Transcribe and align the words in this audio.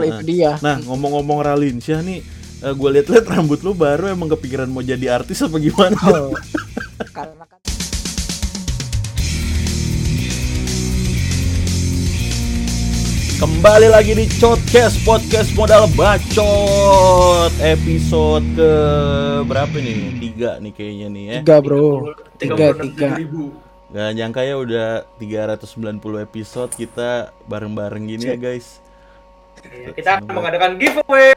itu 0.00 0.24
dia. 0.24 0.56
Nah, 0.64 0.80
ngomong-ngomong 0.88 1.44
Ralinsyah 1.44 2.00
nih, 2.00 2.24
uh, 2.64 2.72
gue 2.72 2.88
liat-liat 2.96 3.28
rambut 3.28 3.60
lu 3.60 3.76
baru 3.76 4.08
emang 4.08 4.32
kepikiran 4.32 4.64
mau 4.64 4.80
jadi 4.80 5.20
artis 5.20 5.44
apa 5.44 5.60
gimana? 5.60 6.00
Oh. 6.08 6.32
Karena 7.16 7.44
kan 7.44 7.60
Kembali 13.36 13.92
lagi 13.92 14.16
di 14.16 14.24
Podcast 14.40 14.96
Podcast 15.04 15.52
Modal 15.52 15.84
Bacot 15.92 17.52
Episode 17.60 18.48
ke 18.56 18.72
berapa 19.44 19.76
nih? 19.76 20.24
Tiga 20.24 20.50
nih 20.56 20.72
kayaknya 20.72 21.06
nih 21.12 21.24
ya 21.26 21.38
tiga 21.44 21.58
bro, 21.60 22.16
tiga 22.40 22.72
tiga. 22.80 23.20
Gak 23.92 24.10
nyangka 24.16 24.40
ya 24.40 24.56
udah 24.56 25.04
390 25.20 26.00
episode 26.24 26.70
kita 26.72 27.28
bareng-bareng 27.44 28.08
gini 28.08 28.24
ya 28.32 28.38
guys 28.40 28.81
Iya, 29.68 29.88
kita 29.94 30.10
akan 30.18 30.32
mengadakan 30.34 30.72
giveaway 30.80 31.32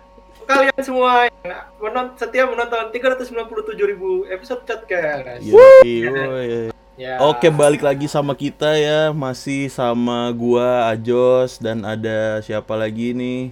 kalian 0.46 0.78
semua 0.82 1.26
yang 1.26 1.66
menon 1.82 2.08
setia 2.18 2.46
menonton 2.46 2.94
397 2.94 3.92
ribu 3.92 4.30
episode 4.30 4.62
podcast. 4.66 5.42
Yoi, 5.42 5.94
woi. 6.10 6.50
Ya. 6.96 7.20
Oke 7.20 7.52
balik 7.52 7.84
lagi 7.84 8.08
sama 8.08 8.32
kita 8.40 8.72
ya 8.80 9.12
Masih 9.12 9.68
sama 9.68 10.32
gua 10.32 10.88
Ajos 10.88 11.60
Dan 11.60 11.84
ada 11.84 12.40
siapa 12.40 12.72
lagi 12.72 13.12
nih 13.12 13.52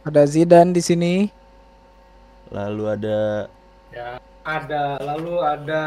Ada 0.00 0.24
Zidan 0.24 0.72
di 0.72 0.80
sini. 0.80 1.28
Lalu 2.48 2.84
ada 2.88 3.52
Ya, 3.92 4.16
ada 4.48 4.96
lalu 4.96 5.34
ada 5.44 5.84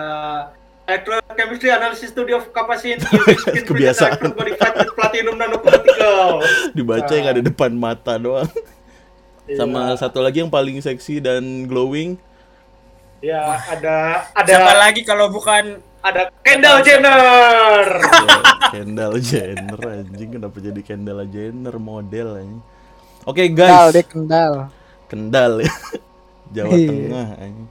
Electrochemistry 0.83 1.69
Analysis 1.69 2.09
Study 2.09 2.31
of 2.31 2.49
Capacity 2.49 2.99
Kebiasaan. 3.67 4.19
platinum 4.93 5.35
nanoparticle. 5.35 6.43
Dibaca 6.71 7.13
yang 7.13 7.27
ada 7.29 7.41
depan 7.41 7.71
mata 7.71 8.15
doang 8.15 8.47
Iya. 9.43 9.59
Sama 9.59 9.91
satu 9.93 10.23
lagi 10.23 10.39
yang 10.39 10.47
paling 10.47 10.79
seksi 10.79 11.19
dan 11.19 11.43
glowing 11.63 12.15
Ya, 13.19 13.43
ada 13.65 14.23
ada 14.31 14.47
Siapa 14.49 14.71
lagi 14.73 15.03
kalau 15.03 15.27
bukan 15.27 15.79
ada 15.99 16.31
Kendall 16.39 16.79
Jenner. 16.79 17.87
Kendall 18.71 19.19
Jenner 19.19 19.79
anjing 19.79 20.29
Kenapa 20.33 20.57
jadi 20.57 20.79
Kendall 20.79 21.27
Jenner 21.27 21.75
model 21.75 22.27
anjing 22.37 22.63
Oke 23.23 23.47
Kendal 23.47 23.87
guys 23.87 23.93
deh 23.93 24.05
kendal. 24.05 24.53
Kendal 25.07 25.51
ya 25.59 25.71
Jawa 26.55 26.71
Iya. 26.71 26.87
Tengah 26.87 27.27
anjing. 27.37 27.67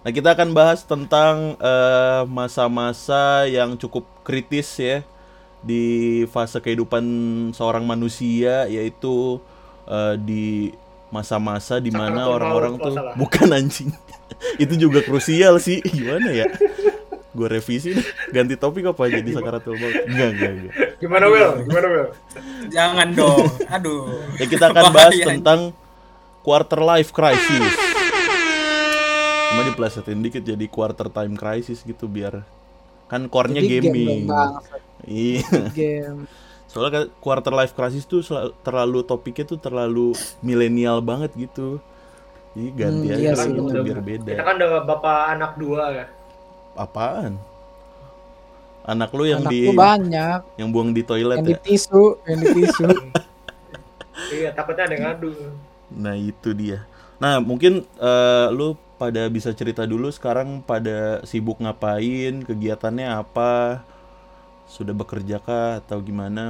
Nah 0.00 0.10
kita 0.16 0.32
akan 0.32 0.56
bahas 0.56 0.80
tentang 0.84 1.60
eh, 1.60 2.22
masa-masa 2.24 3.44
yang 3.44 3.76
cukup 3.76 4.08
kritis 4.24 4.80
ya 4.80 5.04
di 5.60 6.24
fase 6.32 6.56
kehidupan 6.56 7.04
seorang 7.52 7.84
manusia 7.84 8.64
yaitu 8.64 9.36
eh, 9.84 10.16
di 10.16 10.72
masa-masa 11.12 11.82
di 11.82 11.90
mana 11.92 12.30
orang-orang 12.30 12.78
tuh 12.78 12.86
kalau 12.86 12.96
salah. 12.96 13.14
bukan 13.18 13.48
anjing 13.50 13.90
itu 14.62 14.74
juga 14.78 15.02
krusial 15.02 15.58
sih 15.58 15.82
gimana 15.98 16.30
ya 16.30 16.46
gue 17.30 17.46
revisi 17.50 17.94
deh 17.94 18.06
ganti 18.30 18.54
topik 18.54 18.90
apa 18.94 19.10
jadi 19.10 19.30
sakaratul 19.34 19.74
maut 19.74 19.94
enggak 20.10 20.28
enggak 20.34 20.52
enggak 20.54 20.74
Gimana 21.00 21.32
Will? 21.32 21.64
Gimana 21.64 21.86
Will? 21.88 22.08
jangan 22.68 23.08
dong. 23.16 23.48
Aduh. 23.72 24.20
ya 24.36 24.44
kita 24.44 24.68
akan 24.68 24.92
bahas 24.92 25.16
tentang 25.16 25.72
quarter 26.44 26.76
life 26.76 27.08
crisis 27.08 27.72
cuma 29.50 29.66
diplesetin 29.66 30.22
dikit 30.22 30.42
jadi 30.42 30.66
quarter 30.70 31.10
time 31.10 31.34
crisis 31.34 31.82
gitu 31.82 32.06
biar 32.06 32.46
kan 33.06 33.26
core-nya 33.26 33.60
gaming 33.60 34.30
iya 35.02 35.42
Game. 35.74 36.30
soalnya 36.66 36.92
kan 36.94 37.04
quarter 37.18 37.50
life 37.50 37.74
crisis 37.74 38.06
tuh 38.06 38.22
terlalu 38.62 39.02
topiknya 39.02 39.44
tuh 39.48 39.58
terlalu 39.58 40.14
milenial 40.40 41.02
banget 41.02 41.34
gitu 41.36 41.82
jadi 42.54 42.70
ganti 42.74 43.06
Hmm, 43.06 43.14
aja 43.14 43.20
iya 43.20 43.32
sih, 43.34 43.50
gitu 43.50 43.74
biar 43.78 43.98
beda 44.02 44.34
Kita 44.34 44.42
kan 44.42 44.54
udah 44.58 44.70
bapak 44.82 45.18
anak 45.34 45.52
dua 45.56 45.82
ya. 45.92 46.06
apaan 46.76 47.34
anak 48.82 49.10
lu 49.12 49.24
yang 49.28 49.42
Anak 49.42 49.52
di 49.52 49.60
banyak. 49.70 50.40
yang 50.56 50.68
buang 50.70 50.90
di 50.90 51.02
toilet 51.04 51.38
Yang 51.38 51.46
di 51.46 51.54
ya 51.54 51.58
tisu, 51.62 52.04
yang 52.26 52.38
di 52.40 52.48
tisu. 52.48 52.86
Iya, 54.30 54.52
takutnya 54.52 54.84
ada 54.86 54.96
ngadu. 55.00 55.32
Nah 55.90 56.14
itu 56.14 56.52
dia. 56.52 56.84
Nah 57.18 57.40
mungkin 57.40 57.82
eh, 57.98 58.46
lu 58.52 58.76
pada 59.00 59.22
bisa 59.36 59.50
cerita 59.60 59.82
dulu 59.92 60.08
sekarang 60.18 60.48
pada 60.70 61.24
sibuk 61.30 61.58
ngapain, 61.64 62.34
kegiatannya 62.48 63.06
apa, 63.22 63.52
sudah 64.74 64.94
bekerja 65.00 65.36
kah 65.46 65.68
atau 65.80 65.98
gimana? 66.08 66.44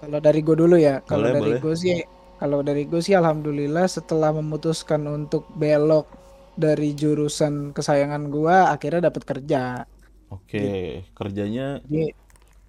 Kalau 0.00 0.18
dari 0.26 0.38
gue 0.46 0.56
dulu 0.62 0.76
ya. 0.88 0.92
Kalau 1.10 1.28
dari 1.36 1.50
gue 1.62 1.74
sih, 1.82 1.94
kalau 2.40 2.58
dari 2.68 2.82
gue 2.90 3.00
sih 3.06 3.14
alhamdulillah 3.20 3.86
setelah 3.96 4.30
memutuskan 4.38 5.02
untuk 5.16 5.42
belok 5.60 6.06
dari 6.64 6.86
jurusan 7.00 7.54
kesayangan 7.76 8.22
gua 8.34 8.56
akhirnya 8.74 9.00
dapat 9.08 9.22
kerja. 9.30 9.58
Oke, 10.32 10.58
kerjanya 11.16 11.62
Jadi 11.82 11.98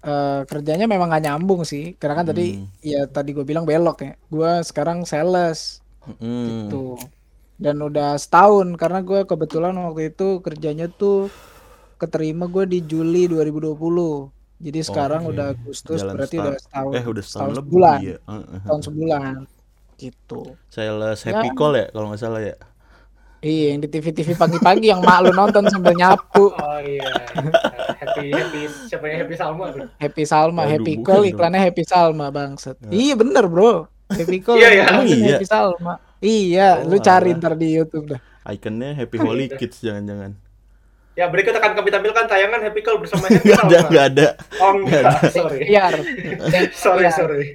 eh, 0.06 0.30
kerjanya 0.50 0.84
memang 0.92 1.08
gak 1.14 1.24
nyambung 1.26 1.62
sih, 1.72 1.82
karena 2.00 2.14
kan 2.20 2.26
tadi 2.32 2.42
Hmm. 2.42 2.66
ya 2.90 2.98
tadi 3.14 3.30
gue 3.36 3.44
bilang 3.50 3.66
belok 3.70 3.96
ya. 4.06 4.10
Gua 4.34 4.50
sekarang 4.68 4.98
sales 5.12 5.60
mm, 6.06 6.18
gitu. 6.46 6.76
Dan 7.64 7.80
udah 7.80 8.14
setahun 8.14 8.76
karena 8.76 9.00
gue 9.00 9.24
kebetulan 9.24 9.72
waktu 9.74 10.12
itu 10.12 10.38
kerjanya 10.38 10.84
tuh 10.86 11.32
keterima 11.96 12.44
gue 12.44 12.68
di 12.68 12.78
Juli 12.80 13.24
2020. 13.24 13.72
Jadi 14.60 14.80
sekarang 14.80 15.24
Oke. 15.24 15.32
udah 15.32 15.46
Agustus 15.50 15.98
Jalan 15.98 16.14
berarti 16.14 16.36
setahun. 16.36 16.44
udah 16.46 16.60
setahun. 16.60 16.92
eh 16.92 17.04
udah 17.04 17.24
setahun 17.24 17.50
lebih 17.50 17.64
sebulan. 17.64 17.98
ya. 17.98 18.16
Heeh. 18.22 18.58
Tahun 18.62 18.82
sebulan 18.82 19.34
gitu. 19.94 20.40
Sales 20.68 21.18
Happy 21.22 21.48
Ya. 21.48 21.54
Call 21.54 21.72
ya 21.74 21.86
kalau 21.88 22.06
nggak 22.08 22.20
salah 22.20 22.42
ya. 22.42 22.56
Iya, 23.40 23.76
yang 23.76 23.80
di 23.80 23.88
TV-TV 23.88 24.28
pagi-pagi 24.34 24.88
yang 24.88 25.04
mak 25.04 25.20
lu 25.20 25.30
nonton 25.30 25.68
sambil 25.68 25.92
nyapu. 25.92 26.48
Oh 26.56 26.80
iya. 26.80 27.04
happy 27.94 28.32
happy 28.32 28.60
siapa 28.88 29.04
yang 29.04 29.18
happy 29.20 29.36
Salma 29.36 29.64
tuh? 29.68 29.84
Happy 29.94 30.24
Salma, 30.24 30.60
Waduh, 30.64 30.72
Happy 30.74 30.92
Call 30.98 31.16
dong. 31.18 31.30
iklannya 31.30 31.60
Happy 31.60 31.84
Salma 31.84 32.26
bangset. 32.28 32.76
Iya 32.88 33.14
bener 33.14 33.44
bro. 33.44 33.84
Happy 34.08 34.40
Call 34.40 34.56
Iya, 34.56 34.68
iya. 34.70 34.84
Oh, 34.90 35.04
iya. 35.04 35.36
Happy 35.36 35.44
Salma. 35.44 36.00
Iya, 36.24 36.80
lu 36.82 36.96
Oh, 36.96 37.02
cari 37.02 37.30
alah. 37.30 37.38
ntar 37.38 37.52
di 37.54 37.68
YouTube 37.70 38.16
dah. 38.16 38.20
Ikonnya 38.46 38.96
Happy 38.96 39.16
Holy 39.16 39.46
Kids 39.50 39.80
jangan-jangan. 39.80 40.32
Ya 41.14 41.28
berikut 41.28 41.52
akan 41.52 41.76
kami 41.76 41.88
tampilkan 41.88 42.24
tayangan 42.26 42.58
Happy 42.58 42.80
Call 42.80 42.98
bersama 42.98 43.28
Happy 43.28 43.44
Nggak 43.46 43.60
ada, 43.62 43.78
nggak 43.86 44.06
ada. 44.10 44.26
Oh 44.58 44.72
enggak, 44.74 45.04
sorry. 45.36 45.58
Biar. 45.62 45.94
Sorry, 46.72 47.04
Iya. 47.04 47.12
sorry. 47.12 47.46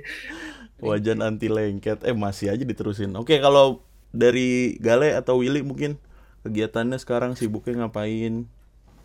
Wajan 0.80 1.19
anti 1.19 1.50
lengket. 1.50 2.06
Eh 2.06 2.13
masih 2.13 2.53
aja 2.53 2.62
diterusin. 2.62 3.12
Oke 3.18 3.35
kalau 3.38 3.81
dari 4.09 4.78
Gale 4.78 5.12
atau 5.12 5.41
Willy 5.41 5.59
mungkin 5.59 6.00
kegiatannya 6.41 6.96
sekarang 6.96 7.36
sibuknya 7.36 7.84
ngapain? 7.84 8.47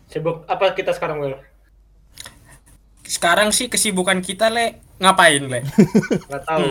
Sibuk 0.07 0.45
apa 0.45 0.71
kita 0.71 0.93
sekarang, 0.93 1.19
Will? 1.19 1.35
Sekarang 3.03 3.51
sih 3.51 3.67
kesibukan 3.67 4.17
kita 4.19 4.47
le 4.47 4.79
ngapain 4.99 5.43
le? 5.43 5.59
Enggak 6.29 6.43
tahu. 6.47 6.69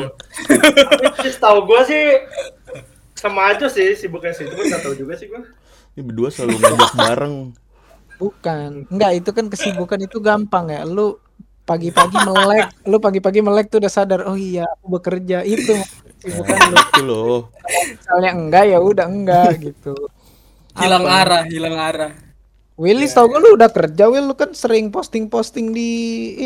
Tapi 1.14 1.28
setahu 1.28 1.58
gua 1.68 1.80
sih 1.84 2.24
sama 3.14 3.52
aja 3.52 3.66
sih 3.72 3.96
sibuknya 3.96 4.36
sih, 4.36 4.44
cuma 4.44 4.68
enggak 4.68 4.82
tahu 4.84 4.94
juga 4.96 5.16
sih 5.16 5.28
gua. 5.32 5.44
Ini 5.96 6.02
berdua 6.04 6.28
selalu 6.28 6.56
ngajak 6.60 6.92
bareng. 7.06 7.36
Bukan. 8.20 8.70
Enggak, 8.90 9.12
itu 9.16 9.30
kan 9.32 9.46
kesibukan 9.48 10.00
itu 10.02 10.18
gampang 10.20 10.68
ya. 10.68 10.82
Lu 10.84 11.16
pagi-pagi 11.64 12.18
melek, 12.20 12.68
lu 12.84 12.96
pagi-pagi 13.00 13.40
melek 13.40 13.72
tuh 13.72 13.80
udah 13.80 13.92
sadar, 13.92 14.28
oh 14.28 14.36
iya 14.36 14.68
aku 14.68 15.00
bekerja 15.00 15.40
itu 15.46 15.72
kesibukan 16.20 16.58
lu. 16.68 16.76
Itu 16.76 17.02
loh. 17.04 17.38
Misalnya 17.88 18.30
enggak 18.36 18.64
ya 18.68 18.78
udah 18.82 19.06
enggak 19.08 19.50
gitu. 19.62 19.94
Hilang 20.74 21.06
Apa? 21.06 21.20
arah, 21.24 21.42
hilang 21.46 21.76
arah. 21.78 22.12
Willy 22.74 23.06
tau 23.06 23.30
gue 23.30 23.38
lu 23.38 23.54
udah 23.54 23.70
kerja 23.70 24.10
Will 24.10 24.26
lu 24.26 24.34
kan 24.34 24.50
sering 24.50 24.90
posting-posting 24.90 25.70
di 25.70 25.90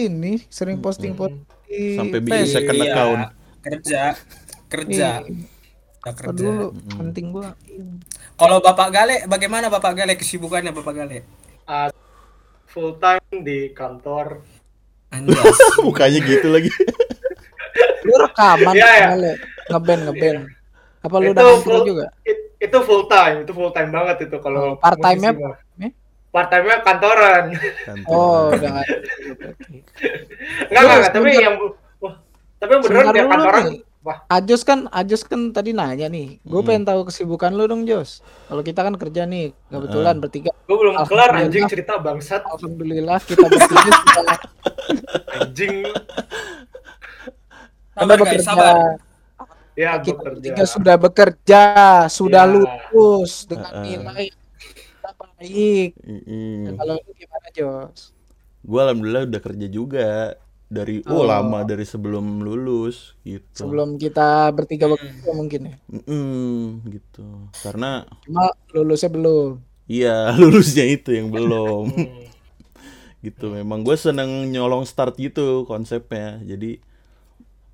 ini, 0.04 0.44
sering 0.52 0.76
posting-posting 0.84 1.40
di 1.40 1.57
Sampai 1.68 2.18
bikin 2.18 2.46
second 2.46 2.76
Iya, 2.76 2.86
account. 2.88 3.20
Kerja, 3.60 4.02
kerja. 4.66 5.10
Iya. 5.20 5.46
Kerja. 6.00 6.32
dulu 6.32 6.66
penting 6.90 7.26
gua. 7.30 7.52
Kalau 8.34 8.58
Bapak 8.58 8.88
Gale, 8.88 9.16
bagaimana 9.26 9.68
Bapak 9.68 9.92
Gale 9.94 10.14
kesibukannya 10.14 10.72
Bapak 10.72 10.94
Gale? 10.94 11.18
Ah, 11.64 11.92
full 12.64 12.96
time 12.96 13.20
di 13.42 13.70
kantor. 13.70 14.40
Anjas. 15.10 15.58
Mukanya 15.84 16.20
gitu 16.20 16.48
lagi. 16.48 16.70
Lu 18.02 18.14
rekaman 18.16 18.72
Iya, 18.72 18.88
iya. 18.88 19.06
kali, 19.10 19.32
ngeband 19.68 20.02
ngeband. 20.06 20.40
Apa 20.98 21.14
lu 21.18 21.26
Itu 21.26 21.32
udah 21.34 21.48
full- 21.60 21.86
juga? 21.86 22.06
It- 22.24 22.46
itu 22.58 22.78
full 22.82 23.06
time, 23.06 23.46
itu 23.46 23.52
full 23.54 23.70
time 23.70 23.90
banget 23.92 24.26
itu 24.26 24.36
kalau 24.40 24.74
Part 24.80 24.98
mah. 24.98 25.54
Eh? 25.78 25.92
Part 26.28 26.48
time-nya 26.48 26.76
kantoran. 26.80 27.44
Kantor. 27.82 28.10
Oh. 28.10 28.52
Enggak, 28.52 28.84
enggak, 30.70 30.82
enggak, 30.94 31.10
tapi 31.10 31.28
yang 31.34 31.56
wah, 31.98 32.14
tapi 32.56 32.70
yang 32.70 32.82
beneran 32.82 33.06
dia 33.08 33.24
kantoran. 33.26 33.64
nih. 33.66 33.80
Wah, 33.98 34.22
Ajos 34.30 34.62
kan, 34.62 34.86
Ajos 34.90 35.20
kan 35.22 35.50
tadi 35.50 35.72
nanya 35.72 36.06
nih. 36.06 36.38
Gue 36.40 36.60
Hmm. 36.60 36.68
pengen 36.70 36.84
tahu 36.86 37.00
kesibukan 37.04 37.50
lu 37.50 37.66
dong, 37.66 37.82
Jos. 37.82 38.20
Kalau 38.46 38.62
kita 38.62 38.80
kan 38.80 38.94
kerja 38.94 39.24
nih, 39.24 39.50
kebetulan 39.66 40.16
bertiga. 40.16 40.52
gue 40.62 40.76
belum 40.76 40.94
kelar 41.02 41.30
anjing 41.34 41.64
cerita 41.64 41.96
bangsat 41.96 42.44
Alhamdulillah 42.46 43.18
kita 43.20 43.42
bertiga 43.42 43.90
sudah, 43.98 44.38
anjing. 45.34 45.74
Anda 47.94 48.04
Sabar 48.06 48.16
guys, 48.16 48.22
bekerja. 48.22 48.44
sabar. 48.44 48.76
Ya, 49.74 49.90
kita 49.96 50.14
bekerja. 50.14 50.30
bertiga 50.30 50.64
sudah 50.64 50.96
bekerja, 50.96 51.62
sudah 52.08 52.44
Ya. 52.44 52.50
lulus 52.52 53.32
dengan 53.44 53.72
Heeh. 53.72 53.84
nilai 53.98 54.24
yang 54.28 54.47
baik. 55.38 55.90
Nah, 56.64 56.72
kalau 56.78 56.94
lu 57.06 57.12
gimana, 57.20 57.48
Jos? 57.56 58.00
Gue 58.68 58.80
alhamdulillah 58.84 59.24
udah 59.30 59.40
kerja 59.42 59.66
juga 59.70 60.06
dari 60.68 61.00
oh, 61.08 61.24
Oh. 61.24 61.24
lama 61.24 61.64
dari 61.64 61.84
sebelum 61.88 62.44
lulus 62.44 63.16
gitu. 63.24 63.64
Sebelum 63.64 63.88
kita 64.02 64.52
bertiga 64.56 64.86
bekerja 64.92 65.30
mungkin 65.40 65.60
ya. 65.72 65.74
Mm-mm, 65.88 66.84
gitu. 66.92 67.24
Karena 67.64 68.04
Cuma 68.24 68.44
lulusnya 68.74 69.10
belum. 69.16 69.50
iya 69.88 70.08
lulusnya 70.40 70.84
itu 70.94 71.10
yang 71.18 71.28
belum 71.34 71.84
Hmm. 71.96 72.28
gitu. 73.26 73.50
Memang 73.50 73.82
gue 73.86 73.96
seneng 73.98 74.30
nyolong 74.52 74.84
start 74.86 75.18
gitu 75.18 75.66
konsepnya. 75.66 76.38
Jadi 76.46 76.78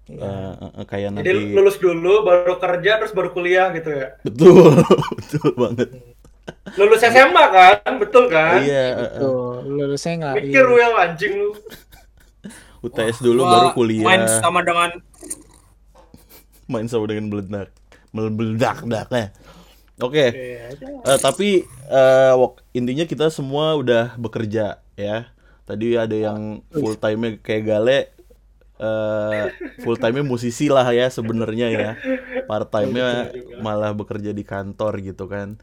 Iya. 0.09 0.25
eh, 0.25 0.71
eh, 0.81 0.87
kayak 0.91 1.11
Jadi 1.17 1.31
nanti 1.33 1.39
lulus 1.57 1.77
dulu, 1.81 2.09
baru 2.29 2.55
kerja, 2.63 2.91
terus 3.01 3.13
baru 3.17 3.29
kuliah 3.37 3.67
gitu 3.77 3.89
ya. 4.01 4.09
betul 4.25 4.73
betul 5.19 5.49
banget. 5.57 5.89
Lulus 6.75 7.01
SMA 7.01 7.45
kan, 7.55 7.93
betul 7.97 8.29
kan? 8.29 8.61
Iya 8.61 8.85
eh, 8.93 9.01
eh. 9.17 9.21
Tuh, 9.23 9.63
lulusnya 9.65 10.13
nggak. 10.21 10.35
Mikir 10.43 10.65
iya. 10.65 10.75
Will 10.75 10.95
anjing 10.99 11.33
lu. 11.39 11.51
UTS 12.85 13.25
dulu 13.25 13.41
Gua 13.49 13.53
baru 13.53 13.69
kuliah. 13.73 14.05
Main 14.05 14.29
sama 14.29 14.61
dengan 14.61 14.93
main 16.69 16.87
sama 16.89 17.05
dengan 17.09 17.29
meledak 17.29 17.71
meledak 18.15 18.79
ya 19.13 19.27
oke 20.01 20.27
Iya, 20.33 20.75
eh, 20.81 21.19
tapi 21.21 21.65
eh, 21.91 22.33
wak- 22.35 22.65
intinya 22.73 23.05
kita 23.05 23.29
semua 23.29 23.77
udah 23.77 24.17
bekerja 24.17 24.81
ya 24.97 25.29
tadi 25.69 25.97
ada 25.97 26.15
yang 26.17 26.65
full 26.73 26.97
time 26.97 27.41
kayak 27.41 27.63
Gale 27.69 27.99
eh 28.75 29.45
full 29.87 29.95
time 30.01 30.25
musisi 30.27 30.67
lah 30.67 30.89
ya 30.91 31.07
sebenarnya 31.09 31.69
ya 31.71 31.91
part 32.51 32.69
time 32.75 32.91
nya 32.91 33.31
malah 33.63 33.95
bekerja 33.95 34.35
di 34.35 34.43
kantor 34.43 34.99
gitu 35.01 35.31
kan 35.31 35.61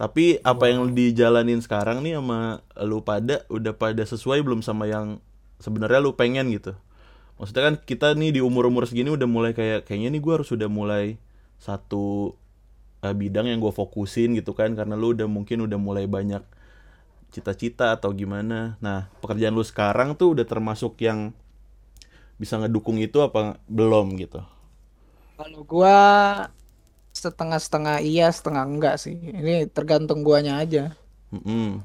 tapi 0.00 0.40
apa 0.42 0.72
yang 0.72 0.96
dijalanin 0.96 1.60
sekarang 1.60 2.00
nih 2.00 2.18
sama 2.18 2.64
lu 2.80 3.04
pada 3.04 3.44
udah 3.52 3.76
pada 3.76 4.02
sesuai 4.02 4.40
belum 4.40 4.64
sama 4.64 4.88
yang 4.88 5.20
sebenarnya 5.60 6.00
lu 6.00 6.16
pengen 6.16 6.48
gitu? 6.50 6.74
Maksudnya 7.36 7.62
kan 7.70 7.74
kita 7.82 8.08
nih 8.14 8.38
di 8.38 8.40
umur-umur 8.40 8.86
segini 8.88 9.12
udah 9.12 9.28
mulai 9.28 9.52
kayak 9.52 9.86
kayaknya 9.86 10.14
nih 10.16 10.22
gue 10.22 10.32
harus 10.32 10.50
udah 10.54 10.68
mulai 10.70 11.18
satu 11.60 12.34
eh, 13.02 13.14
bidang 13.14 13.50
yang 13.50 13.58
gue 13.58 13.72
fokusin 13.74 14.34
gitu 14.38 14.54
kan 14.56 14.74
karena 14.74 14.94
lu 14.96 15.14
udah 15.14 15.26
mungkin 15.26 15.66
udah 15.66 15.78
mulai 15.78 16.06
banyak 16.06 16.42
cita-cita 17.32 17.96
atau 17.96 18.12
gimana. 18.12 18.76
Nah 18.84 19.08
pekerjaan 19.20 19.56
lu 19.56 19.64
sekarang 19.64 20.14
tuh 20.14 20.36
udah 20.38 20.46
termasuk 20.46 21.00
yang 21.00 21.32
bisa 22.36 22.58
ngedukung 22.58 22.98
itu 22.98 23.22
apa 23.22 23.60
belum 23.70 24.18
gitu? 24.18 24.42
Kalau 25.38 25.62
gua 25.66 25.98
setengah-setengah 27.12 27.96
iya, 28.04 28.26
setengah 28.32 28.64
enggak 28.68 28.94
sih. 29.04 29.14
Ini 29.16 29.68
tergantung 29.76 30.20
guanya 30.26 30.60
aja. 30.62 30.92
Mm-mm. 31.32 31.80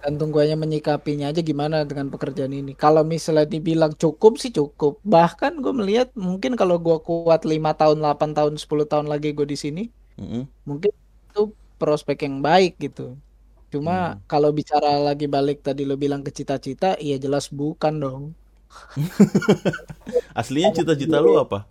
Tergantung 0.00 0.30
guanya 0.34 0.56
menyikapinya 0.56 1.26
aja 1.30 1.40
gimana 1.44 1.76
dengan 1.84 2.08
pekerjaan 2.14 2.52
ini. 2.56 2.72
Kalau 2.72 3.02
misalnya 3.04 3.44
dibilang 3.44 3.92
cukup 4.02 4.32
sih 4.42 4.48
cukup. 4.58 4.92
Bahkan 5.04 5.52
gue 5.60 5.72
melihat 5.76 6.08
mungkin 6.16 6.52
kalau 6.60 6.76
gua 6.80 6.96
kuat 7.04 7.44
5 7.44 7.72
tahun, 7.76 7.98
8 8.00 8.30
tahun, 8.36 8.54
10 8.56 8.86
tahun 8.88 9.06
lagi 9.12 9.28
gue 9.36 9.46
di 9.52 9.58
sini, 9.60 9.82
Mm-mm. 10.20 10.42
mungkin 10.68 10.92
itu 11.30 11.42
prospek 11.80 12.18
yang 12.26 12.36
baik 12.40 12.72
gitu. 12.80 13.16
Cuma 13.72 14.18
kalau 14.30 14.50
bicara 14.58 14.98
lagi 15.08 15.26
balik 15.30 15.62
tadi 15.66 15.82
lo 15.88 15.94
bilang 16.00 16.22
ke 16.26 16.30
cita-cita, 16.38 16.96
iya 16.98 17.16
jelas 17.24 17.46
bukan 17.52 17.94
dong. 18.04 18.22
aslinya 20.40 20.70
cita-cita 20.74 21.18
lu 21.22 21.38
apa 21.38 21.66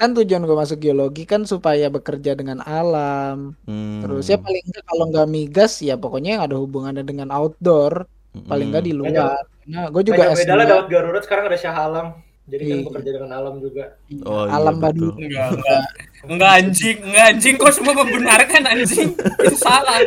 Kan 0.00 0.16
tujuan 0.16 0.42
gue 0.42 0.56
masuk 0.56 0.80
geologi 0.80 1.28
kan 1.28 1.44
supaya 1.44 1.86
bekerja 1.86 2.32
dengan 2.32 2.64
alam. 2.64 3.52
Hmm. 3.68 4.00
Terus 4.00 4.24
ya 4.26 4.40
paling 4.40 4.64
enggak 4.64 4.84
kalau 4.88 5.04
nggak 5.06 5.28
migas 5.28 5.72
ya 5.78 5.94
pokoknya 5.94 6.40
yang 6.40 6.44
ada 6.48 6.56
hubungannya 6.56 7.04
dengan 7.04 7.28
outdoor, 7.28 8.08
paling 8.48 8.72
nggak 8.72 8.80
di 8.82 8.96
Mm-mm. 8.96 9.12
luar. 9.12 9.44
Nah, 9.68 9.86
gue 9.86 10.02
juga 10.02 10.24
Banyak 10.24 10.34
S2 10.34 10.42
beda 10.42 10.54
lah 10.56 10.66
Daud 10.66 10.86
Garuda 10.88 11.20
sekarang 11.20 11.44
ada 11.46 11.54
Syah 11.54 11.76
Alam. 11.78 12.08
Jadi 12.50 12.62
kan 12.64 12.74
Iya. 12.74 12.86
bekerja 12.90 13.10
dengan 13.14 13.30
alam 13.30 13.54
juga. 13.60 13.84
Oh, 14.24 14.42
iya, 14.42 14.50
alam 14.50 14.74
betul. 14.74 14.82
Badu. 14.82 15.08
enggak 15.20 15.46
enggak 15.54 15.82
enggak 16.26 16.50
anjing 16.58 16.96
enggak 17.04 17.24
anjing 17.30 17.54
kok 17.54 17.70
semua 17.70 17.94
membenarkan 17.94 18.62
anjing 18.66 19.10
itu 19.14 19.54
salah 19.54 20.02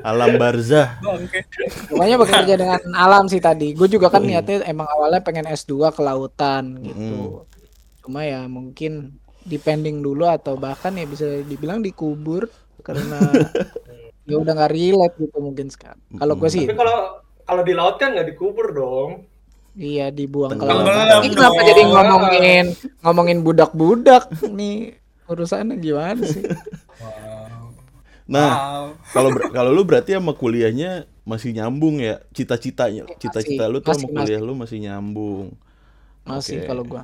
alam 0.00 0.40
barzah 0.40 0.96
bangke 0.98 1.44
Pokoknya 1.90 2.16
bekerja 2.16 2.54
dengan 2.56 2.80
alam 2.96 3.24
sih 3.26 3.36
tadi. 3.36 3.76
Gue 3.76 3.84
juga 3.86 4.08
kan 4.08 4.22
Oh, 4.22 4.24
iya. 4.24 4.40
niatnya 4.40 4.64
emang 4.64 4.88
awalnya 4.88 5.20
pengen 5.20 5.44
S2 5.44 5.92
ke 5.92 6.00
lautan 6.00 6.80
gitu. 6.80 7.44
Cuma 8.10 8.26
ya 8.26 8.42
mungkin 8.50 9.14
depending 9.46 10.02
dulu 10.02 10.26
atau 10.26 10.58
bahkan 10.58 10.90
ya 10.98 11.06
bisa 11.06 11.46
dibilang 11.46 11.78
dikubur 11.78 12.50
karena 12.82 13.22
ya 14.26 14.34
udah 14.34 14.50
nggak 14.50 14.74
relate 14.74 15.14
gitu 15.14 15.38
mungkin 15.38 15.70
sekarang. 15.70 16.02
Kalau 16.18 16.34
gue 16.34 16.50
sih 16.50 16.66
Tapi 16.66 16.74
kalau 16.74 17.22
kalau 17.46 17.62
di 17.62 17.70
laut 17.70 18.02
kan 18.02 18.10
nggak 18.10 18.34
dikubur 18.34 18.74
dong. 18.74 19.30
iya 19.78 20.10
dibuang 20.10 20.58
ke 20.58 20.64
lautan. 20.66 21.22
Ini 21.22 21.28
kenapa 21.38 21.60
dong. 21.62 21.68
jadi 21.70 21.82
ngomongin 21.86 22.64
ngomongin 23.06 23.38
budak-budak 23.46 24.26
nih 24.50 24.98
urusannya 25.30 25.78
gimana 25.78 26.26
sih? 26.26 26.42
nah 28.26 28.50
wow. 28.58 28.84
kalau 29.14 29.30
ber- 29.30 29.54
kalau 29.54 29.70
lu 29.70 29.86
berarti 29.86 30.18
sama 30.18 30.34
kuliahnya 30.34 31.06
masih 31.22 31.54
nyambung 31.54 32.02
ya 32.02 32.18
cita-citanya 32.34 33.06
cita-cita 33.22 33.70
lu 33.70 33.78
tuh 33.78 33.94
sama 33.94 34.10
masih, 34.10 34.34
kuliah 34.34 34.40
lu 34.42 34.54
masih 34.58 34.78
nyambung 34.82 35.54
Masih 36.24 36.62
Oke. 36.62 36.68
kalau 36.68 36.82
gua. 36.86 37.02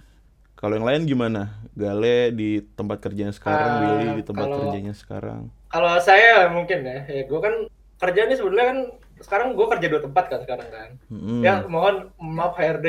Kalau 0.57 0.75
yang 0.75 0.85
lain 0.85 1.03
gimana 1.05 1.43
Gale 1.71 2.33
di 2.33 2.49
tempat 2.73 2.99
kerjanya 2.99 3.31
sekarang 3.31 3.71
Ah, 3.71 3.81
Willy 3.83 4.09
di 4.17 4.25
tempat 4.25 4.45
kalau- 4.47 4.59
kerjanya 4.65 4.93
sekarang 4.93 5.43
Kalau 5.67 5.93
saya 5.99 6.49
mungkin 6.49 6.79
ya, 6.81 7.05
ya 7.05 7.23
gue 7.23 7.37
kan 7.39 7.55
kerja 7.97 8.21
nih 8.25 8.35
sebenarnya 8.35 8.67
kan 8.67 8.79
sekarang 9.19 9.49
gue 9.53 9.67
kerja 9.69 9.87
dua 9.87 10.01
tempat 10.01 10.25
kan 10.27 10.41
sekarang 10.41 10.69
kan. 10.69 10.89
Mm-mm. 11.09 11.41
Ya 11.41 11.65
mohon 11.67 12.09
maaf 12.17 12.55
HRD. 12.55 12.87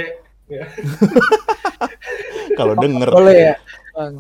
Ya. 0.48 0.64
kalau 2.60 2.74
denger 2.75 3.10
Boleh 3.10 3.36
ya? 3.52 3.56
Bang. 3.92 4.14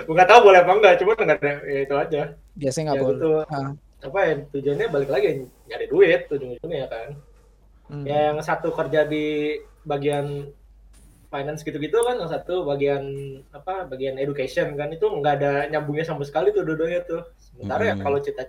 Gue 0.00 0.24
tahu 0.24 0.40
boleh 0.42 0.58
apa 0.58 0.72
enggak, 0.72 0.94
cuma 0.98 1.12
nggak 1.12 1.38
ada 1.38 1.52
ya 1.62 1.78
itu 1.82 1.94
aja. 1.94 2.22
Biasanya 2.54 2.84
nggak 2.84 2.96
Ya 2.96 3.02
boleh. 3.02 3.14
gitu. 3.14 3.30
Ah, 3.46 3.70
Apa 4.02 4.18
ya 4.20 4.34
tujuannya 4.48 4.86
balik 4.90 5.10
lagi 5.10 5.28
nyari 5.64 5.86
duit 5.86 6.20
ujung-ujungnya 6.26 6.78
ya 6.78 6.88
kan. 6.88 7.08
hmm. 7.88 8.04
Ya, 8.04 8.18
yang 8.28 8.38
satu 8.40 8.68
kerja 8.70 9.04
di 9.04 9.56
bagian 9.82 10.48
finance 11.34 11.60
gitu-gitu 11.60 11.98
kan, 11.98 12.14
yang 12.14 12.30
satu 12.30 12.62
bagian 12.62 13.02
apa 13.50 13.82
bagian 13.84 14.14
education 14.16 14.70
kan 14.72 14.86
itu 14.88 15.02
nggak 15.02 15.34
ada 15.34 15.52
nyambungnya 15.68 16.06
sama 16.06 16.22
sekali 16.22 16.48
tuh 16.48 16.62
dua-duanya 16.62 17.02
tuh. 17.02 17.26
Sementara 17.36 17.82
ya 17.84 17.92
Mm-mm. 17.92 18.04
kalau 18.04 18.18
cita 18.18 18.46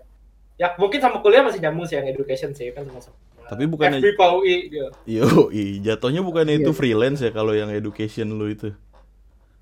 ya 0.55 0.71
mungkin 0.75 1.00
sama 1.00 1.19
kuliah 1.19 1.41
masih 1.41 1.60
nyambung 1.60 1.83
sih 1.83 1.95
yang 1.95 2.05
education 2.05 2.53
sih 2.53 2.69
kan 2.69 2.86
sama 2.86 3.01
sama 3.01 3.17
Tapi 3.45 3.65
bukannya- 3.65 4.00
FB 4.00 4.15
PAUI 4.15 4.55
gitu. 4.67 4.88
yo 5.05 5.25
i 5.51 5.77
jatuhnya 5.79 6.21
bukannya 6.21 6.57
itu 6.57 6.71
freelance 6.71 7.19
ya 7.19 7.29
kalau 7.29 7.51
yang 7.51 7.69
education 7.69 8.29
lu 8.31 8.48
itu 8.48 8.69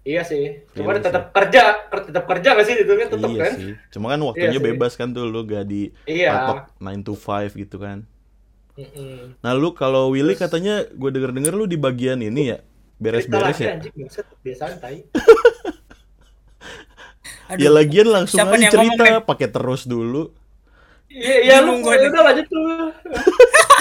Iya 0.03 0.19
sih. 0.21 0.67
Cuma 0.71 0.91
Iya 0.91 0.99
tetap 1.01 1.31
kerja, 1.31 1.61
ker- 1.87 2.05
tetap 2.05 2.23
kerja 2.25 2.49
nggak 2.53 2.65
sih 2.65 2.75
itu 2.77 2.91
kan 2.93 3.07
tetap 3.09 3.29
iya 3.29 3.39
kan? 3.41 3.53
sih 3.53 3.71
cuma 3.89 4.05
kan 4.09 4.19
waktunya 4.21 4.51
sih. 4.53 4.65
bebas 4.65 4.93
kan 4.93 5.09
tuh 5.09 5.23
lu 5.23 5.43
gak 5.43 5.63
di 5.63 5.95
Iya. 6.03 6.29
patok 6.29 6.59
9 6.77 7.01
to 7.01 7.13
5 7.15 7.55
gitu 7.57 7.75
kan 7.77 8.03
Mm-mm. 8.73 9.37
nah 9.39 9.53
lu 9.53 9.71
kalau 9.71 10.09
Willy 10.09 10.33
katanya 10.33 10.83
gue 10.85 11.09
denger 11.09 11.31
denger 11.31 11.53
lu 11.53 11.65
di 11.65 11.75
bagian 11.75 12.19
ini 12.19 12.51
ya 12.51 12.59
beres-beres 13.03 13.57
ya 13.59 13.75
anjing, 13.75 13.91
santai. 14.55 15.03
ya 17.59 17.69
lagian 17.69 18.07
langsung 18.07 18.39
Siapa 18.39 18.55
aja 18.55 18.71
cerita 18.71 19.19
pakai 19.21 19.47
terus 19.47 19.83
dulu 19.83 20.31
Iya, 21.13 21.35
iya 21.45 21.55
lu 21.61 21.77
gua 21.77 21.93
udah 21.93 22.21
lanjut 22.25 22.45
tuh. 22.49 22.89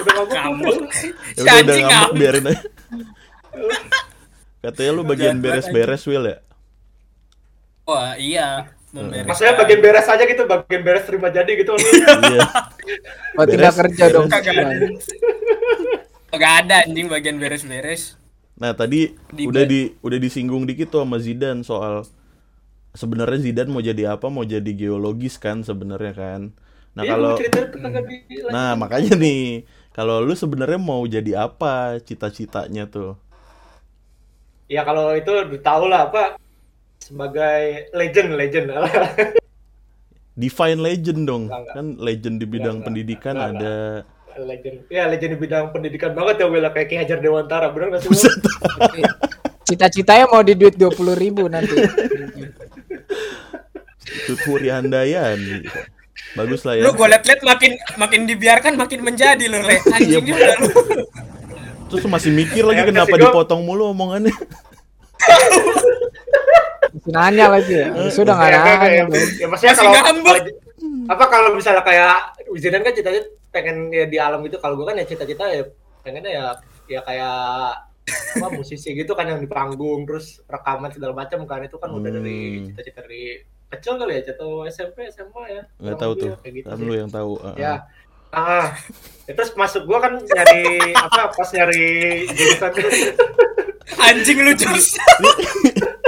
udah 0.04 0.14
tuh. 0.20 0.28
ya 0.36 0.44
Si 0.92 1.08
udah 1.40 1.40
udah 1.40 1.54
anjing 1.56 1.80
ngambek 1.80 1.88
ngambek. 1.88 2.12
biarin 2.12 2.44
aja 2.44 2.60
katanya 4.62 4.90
lu 4.92 5.02
bagian 5.02 5.36
beres-beres 5.38 6.02
Will 6.04 6.26
ya 6.26 6.38
wah 7.82 8.14
iya 8.14 8.70
membereskan. 8.92 9.24
Maksudnya 9.24 9.54
bagian 9.56 9.80
beres 9.80 10.04
aja 10.04 10.22
gitu, 10.22 10.42
bagian 10.44 10.82
beres 10.84 11.04
terima 11.08 11.32
jadi 11.32 11.48
gitu. 11.56 11.72
iya 12.28 12.44
Oh, 13.32 13.48
Beres, 13.48 13.72
kerja 13.72 14.04
dong. 14.12 14.28
Kagak 16.28 16.52
ada 16.60 16.84
anjing 16.84 17.08
bagian 17.08 17.40
beres-beres 17.40 18.20
nah 18.56 18.76
tadi 18.76 19.16
Di- 19.32 19.48
udah 19.48 19.64
di 19.64 19.80
udah 20.04 20.18
disinggung 20.20 20.68
dikit 20.68 20.92
tuh 20.92 21.02
sama 21.02 21.18
Zidane 21.18 21.64
soal 21.64 22.04
sebenarnya 22.92 23.40
Zidane 23.40 23.72
mau 23.72 23.80
jadi 23.80 24.14
apa 24.14 24.28
mau 24.28 24.44
jadi 24.44 24.70
geologis 24.76 25.40
kan 25.40 25.64
sebenarnya 25.64 26.12
kan 26.12 26.40
nah 26.92 27.08
Iya, 27.08 27.12
kalau 27.16 27.32
Nah, 28.52 28.76
makanya 28.76 29.16
nih, 29.16 29.64
kalau 29.96 30.20
lu 30.20 30.36
sebenarnya 30.36 30.76
mau 30.76 31.00
jadi 31.08 31.48
apa 31.48 31.96
cita-citanya 32.04 32.84
tuh? 32.84 33.16
Ya 34.68 34.84
kalau 34.84 35.16
itu 35.16 35.32
tahu 35.60 35.88
lah 35.88 36.12
apa 36.12 36.36
sebagai 37.00 37.88
legend 37.96 38.36
legend 38.36 38.66
Define 40.32 40.80
legend 40.80 41.28
dong. 41.28 41.44
Enggak. 41.48 41.74
Kan 41.76 41.86
legend 42.00 42.36
di 42.40 42.46
bidang 42.48 42.80
enggak, 42.80 42.86
pendidikan 42.88 43.36
enggak, 43.36 43.52
ada 43.56 43.76
legend 44.38 44.88
ya 44.88 45.04
legend 45.06 45.32
di 45.34 45.38
bidang 45.38 45.70
pendidikan 45.70 46.12
banget 46.12 46.40
ya 46.40 46.46
Willa 46.46 46.70
kayak 46.70 46.86
Ki 46.86 46.96
Hajar 46.96 47.18
Dewantara 47.18 47.68
bener 47.68 47.92
nggak 47.92 48.02
sih. 48.02 48.10
Cita-citanya 49.68 50.26
mau 50.26 50.42
di 50.42 50.52
duit 50.52 50.74
20.000 50.74 51.14
ribu 51.14 51.46
nanti. 51.46 51.72
Tuturi 54.26 54.68
Handayani. 54.68 55.62
Bagus 56.32 56.64
lah 56.64 56.76
ya. 56.76 56.82
Lu 56.84 56.92
gue 56.92 57.06
liat-liat 57.06 57.40
makin 57.42 57.72
makin 57.96 58.20
dibiarkan 58.24 58.72
makin 58.74 59.00
menjadi 59.00 59.44
lu, 59.46 59.60
Le. 59.60 59.76
Iya, 59.76 59.96
Anjing 59.96 60.24
juga 60.24 60.50
lu. 60.58 60.68
Terus 61.88 62.02
masih 62.08 62.32
mikir 62.32 62.64
lagi 62.64 62.82
Ya, 62.82 62.88
kenapa 62.88 63.14
dipotong 63.14 63.62
mulu 63.62 63.92
omongannya. 63.92 64.32
Nanya 67.04 67.46
lagi 67.52 67.72
ya. 67.74 67.86
Sudah 68.08 68.34
nggak 68.34 68.48
Ya, 68.48 68.58
nanya. 68.60 69.02
dong. 69.06 69.12
ya 69.38 69.46
maksudnya 69.46 69.72
Masih 69.72 69.76
kalau 69.78 69.92
ngambek. 69.92 70.32
kalau- 70.36 70.61
apa 71.04 71.24
kalau 71.26 71.50
misalnya 71.52 71.80
kayak 71.80 72.16
Wizidan 72.46 72.80
kan 72.80 72.92
cita-cita 72.92 73.24
pengen 73.48 73.88
ya 73.88 74.04
di 74.04 74.16
alam 74.16 74.40
gitu 74.42 74.56
kalau 74.56 74.74
gue 74.74 74.84
kan 74.84 74.94
ya 74.94 75.04
cita-cita 75.04 75.44
ya 75.46 75.62
pengennya 76.00 76.30
ya 76.30 76.46
ya 76.88 77.00
kayak 77.00 77.36
apa 78.34 78.48
musisi 78.50 78.92
gitu 78.92 79.12
kan 79.12 79.24
yang 79.24 79.38
di 79.38 79.46
panggung 79.46 80.02
terus 80.02 80.42
rekaman 80.44 80.90
segala 80.90 81.14
macam 81.14 81.44
kan 81.44 81.62
itu 81.62 81.76
kan 81.76 81.88
udah 81.88 82.10
dari 82.10 82.38
Hmm. 82.58 82.66
cita-cita 82.68 83.00
dari 83.00 83.38
kecil 83.68 83.96
kali 83.96 84.12
ya 84.14 84.22
atau 84.28 84.50
SMP 84.64 85.08
SMA 85.08 85.42
ya 85.48 85.62
Nggak 85.78 85.96
tahu 85.96 86.12
tuh. 86.14 86.28
ya, 86.34 86.50
gitu 86.50 86.66
Kan 86.66 86.78
lu 86.78 86.92
yang 86.92 87.08
tahu. 87.08 87.32
ah, 87.40 87.54
ya 87.54 87.74
ah. 88.30 88.68
ya, 89.24 89.32
terus 89.32 89.54
masuk 89.54 89.86
gua 89.86 90.00
kan 90.00 90.18
nyari 90.18 90.92
apa 90.92 91.30
pas 91.30 91.48
nyari 91.48 91.88
jurusan 92.28 92.72
Anjing 94.04 94.38
lu 94.40 94.52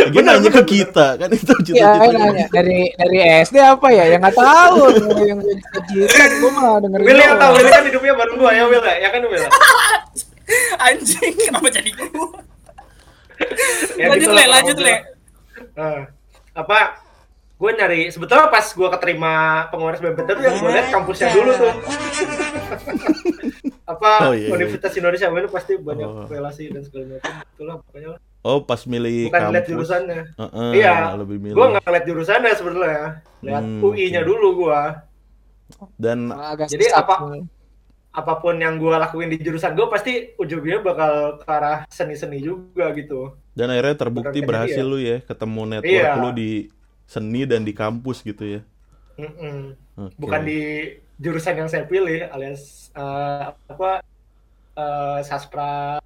Lagi 0.00 0.20
nanya 0.20 0.50
ke 0.50 0.62
kita 0.64 1.06
kan 1.14 1.28
itu 1.28 1.52
Iya, 1.70 1.90
cita-cita. 1.92 2.16
nanya 2.16 2.46
dari 2.48 2.80
dari 2.92 3.18
SD 3.42 3.56
apa 3.58 3.86
ya? 3.88 4.04
Yang 4.08 4.20
nggak 4.22 4.36
tahu 4.36 4.80
yang 5.30 5.38
jadi 5.38 5.62
cita 5.86 6.24
gue 6.32 6.50
mah 6.50 6.80
dengerin. 6.80 7.04
Will 7.04 7.20
yang 7.20 7.36
tahu 7.36 7.52
Will 7.54 7.68
kan 7.68 7.82
hidupnya 7.84 8.12
bareng 8.14 8.36
gua 8.36 8.50
ya 8.50 8.64
Will 8.64 8.80
ya 8.80 8.94
ya 8.96 9.08
kan 9.08 9.20
Will 9.22 9.42
ya? 9.42 9.50
Anjing, 10.80 11.34
kenapa 11.38 11.68
jadi 11.70 11.90
gua? 11.94 12.28
Ya, 13.94 14.04
lanjut 14.06 14.20
gitu 14.22 14.34
Le, 14.34 14.44
lanjut 14.46 14.78
Le. 14.78 14.94
Eh, 15.72 16.00
apa 16.52 16.78
gue 17.54 17.70
nyari 17.70 18.08
sebetulnya 18.08 18.48
pas 18.48 18.64
gue 18.64 18.88
keterima 18.90 19.32
pengurus 19.68 20.00
BMPT 20.00 20.28
tuh 20.30 20.40
yang 20.40 20.56
gue 20.56 20.70
lihat 20.70 20.88
kampusnya 20.88 21.28
dulu 21.30 21.52
tuh 21.54 21.72
apa 23.86 24.10
Oh, 24.22 24.32
iya, 24.32 24.48
iya. 24.48 24.50
Universitas 24.50 24.92
Indonesia 24.94 25.28
itu 25.28 25.50
pasti 25.50 25.72
banyak 25.76 26.08
Oh. 26.08 26.24
relasi 26.24 26.68
dan 26.68 26.80
segala 26.80 27.04
macam 27.12 27.32
itulah 27.44 27.76
pokoknya 27.82 28.08
lah. 28.16 28.20
Oh, 28.40 28.60
pas 28.60 28.80
milih 28.82 29.28
bukan 29.28 29.40
lihat 29.46 29.52
kampus. 29.60 29.68
jurusannya 29.68 30.20
Heeh, 30.34 30.70
iya 30.74 31.12
lebih 31.12 31.36
milih. 31.38 31.54
gue 31.54 31.66
nggak 31.70 31.84
lihat 31.86 32.04
jurusannya 32.04 32.52
sebenarnya 32.54 33.04
lihat 33.40 33.62
Hmm, 33.62 33.80
UI-nya 33.82 34.20
oke. 34.20 34.28
dulu 34.28 34.48
gue 34.58 34.80
Dan 35.94 36.18
Agak 36.30 36.66
Jadi 36.66 36.88
apa- 36.90 37.46
apa 38.10 38.32
pun 38.36 38.58
yang 38.58 38.74
gue 38.74 38.90
lakuin 38.90 39.28
di 39.28 39.38
jurusan 39.38 39.70
gue 39.72 39.86
pasti 39.86 40.12
ujungnya 40.34 40.80
bakal 40.80 41.12
ke 41.36 41.46
arah 41.46 41.86
seni-seni 41.86 42.40
juga 42.40 42.90
gitu 42.90 43.38
dan 43.52 43.70
akhirnya 43.70 43.94
terbukti 43.96 44.34
Bukan 44.36 44.48
berhasil 44.48 44.82
jadi 44.82 44.90
lu 44.90 44.98
ya 44.98 45.16
ketemu 45.20 45.60
network 45.70 45.86
Iya. 46.08 46.18
lu 46.18 46.30
di 46.32 46.50
seni 47.04 47.42
dan 47.44 47.62
di 47.62 47.70
kampus 47.70 48.22
gitu 48.22 48.42
ya. 48.48 48.60
Mm-mm. 49.14 49.78
Oke. 50.00 50.16
bukan 50.16 50.40
di 50.42 50.60
jurusan 51.16 51.54
yang 51.54 51.68
saya 51.68 51.84
pilih 51.84 52.24
alias 52.26 52.90
eh, 52.90 53.42
apa 53.68 54.00
eh, 54.74 55.18
sastra 55.22 56.00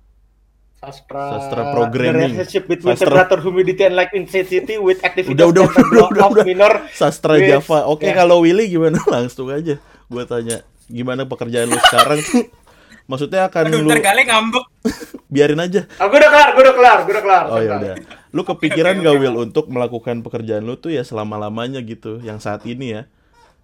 sastra 0.84 1.22
Sastra 1.34 1.62
programming. 1.72 2.32
relationship 2.36 2.64
between 2.64 2.92
Sastra- 2.92 3.24
temperature 3.24 3.40
humidity 3.40 3.82
and 3.82 3.94
light 3.94 4.12
intensity 4.12 4.76
with 4.76 5.00
activity 5.00 5.32
Udah, 5.32 5.48
udah, 5.48 5.64
udah, 5.64 5.84
udah, 5.84 6.04
udah, 6.10 6.24
udah. 6.30 6.44
minor 6.44 6.72
Sastra 6.92 7.36
Wis, 7.36 7.48
Java. 7.48 7.88
Oke, 7.88 8.06
ya. 8.06 8.14
kalau 8.14 8.40
Willy 8.40 8.68
gimana? 8.68 9.00
Langsung 9.14 9.48
aja 9.48 9.80
gua 10.06 10.24
tanya. 10.24 10.60
Gimana 10.84 11.24
pekerjaan 11.24 11.66
lu 11.66 11.80
sekarang 11.80 12.20
tuh? 12.20 12.44
Maksudnya 13.10 13.48
akan 13.48 13.64
Aduh, 13.68 13.84
lu 13.84 13.90
Gale 13.96 14.22
ngambek. 14.22 14.64
biarin 15.34 15.58
aja. 15.58 15.84
ah, 15.98 16.06
gue 16.06 16.16
udah 16.16 16.30
kelar 16.30 16.48
gue 16.54 16.62
udah 16.62 16.76
kelar 16.76 16.98
gue 17.02 17.12
udah 17.12 17.24
kelar 17.24 17.44
Oh 17.48 17.58
ya 17.58 17.70
udah. 17.74 17.94
Lu 18.30 18.42
kepikiran 18.42 18.94
gak 18.98 19.14
Will 19.18 19.36
untuk 19.36 19.66
melakukan 19.66 20.20
pekerjaan 20.20 20.62
lu 20.62 20.76
tuh 20.76 20.88
ya 20.88 21.02
selama-lamanya 21.02 21.82
gitu, 21.82 22.20
yang 22.20 22.38
saat 22.38 22.62
ini 22.64 22.94
ya. 22.94 23.02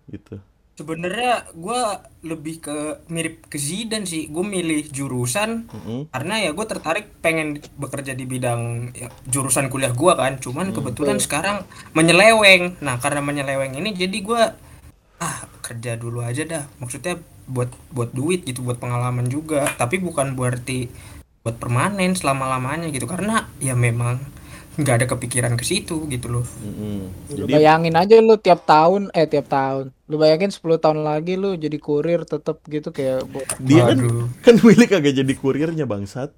Gitu. 0.07 0.43
Sebenarnya 0.81 1.45
gua 1.53 2.01
lebih 2.25 2.65
ke 2.65 3.05
mirip 3.13 3.53
ke 3.53 3.61
Zidan 3.61 4.09
sih. 4.09 4.33
Gue 4.33 4.41
milih 4.41 4.89
jurusan 4.89 5.69
Mm-mm. 5.69 6.09
karena 6.09 6.41
ya 6.41 6.57
gue 6.57 6.65
tertarik 6.65 7.21
pengen 7.21 7.61
bekerja 7.77 8.17
di 8.17 8.25
bidang 8.25 8.89
ya, 8.97 9.13
jurusan 9.29 9.69
kuliah 9.69 9.93
gua 9.93 10.17
kan. 10.17 10.41
Cuman 10.41 10.73
kebetulan 10.73 11.21
sekarang 11.21 11.69
menyeleweng. 11.93 12.81
Nah, 12.81 12.97
karena 12.97 13.21
menyeleweng 13.21 13.77
ini 13.77 13.93
jadi 13.93 14.25
gua 14.25 14.57
ah 15.21 15.45
kerja 15.61 16.01
dulu 16.01 16.25
aja 16.25 16.49
dah. 16.49 16.65
Maksudnya 16.81 17.21
buat 17.45 17.69
buat 17.93 18.17
duit 18.17 18.49
gitu, 18.49 18.65
buat 18.65 18.81
pengalaman 18.81 19.29
juga. 19.29 19.69
Tapi 19.77 20.01
bukan 20.01 20.33
berarti 20.33 20.89
buat 21.45 21.61
permanen 21.61 22.17
selama-lamanya 22.17 22.89
gitu. 22.89 23.05
Karena 23.05 23.53
ya 23.61 23.77
memang 23.77 24.17
nggak 24.79 24.95
ada 25.03 25.07
kepikiran 25.09 25.59
ke 25.59 25.65
situ 25.67 26.07
gitu 26.07 26.31
loh. 26.31 26.47
Mm-mm. 26.63 27.11
Lu 27.35 27.45
Jadi 27.47 27.53
bayangin 27.59 27.95
aja 27.99 28.15
lu 28.23 28.39
tiap 28.39 28.63
tahun 28.65 29.11
eh 29.11 29.27
tiap 29.27 29.51
tahun. 29.51 29.91
Lu 30.07 30.15
bayangin 30.17 30.55
10 30.55 30.63
tahun 30.79 31.03
lagi 31.03 31.35
lu 31.35 31.59
jadi 31.59 31.75
kurir 31.79 32.23
tetap 32.23 32.63
gitu 32.67 32.91
kayak 32.91 33.27
dia 33.59 33.91
kan 33.91 33.99
Waduh. 33.99 34.27
kan 34.41 34.55
Willy 34.63 34.87
kagak 34.87 35.15
jadi 35.19 35.33
kurirnya 35.35 35.87
bangsat. 35.87 36.31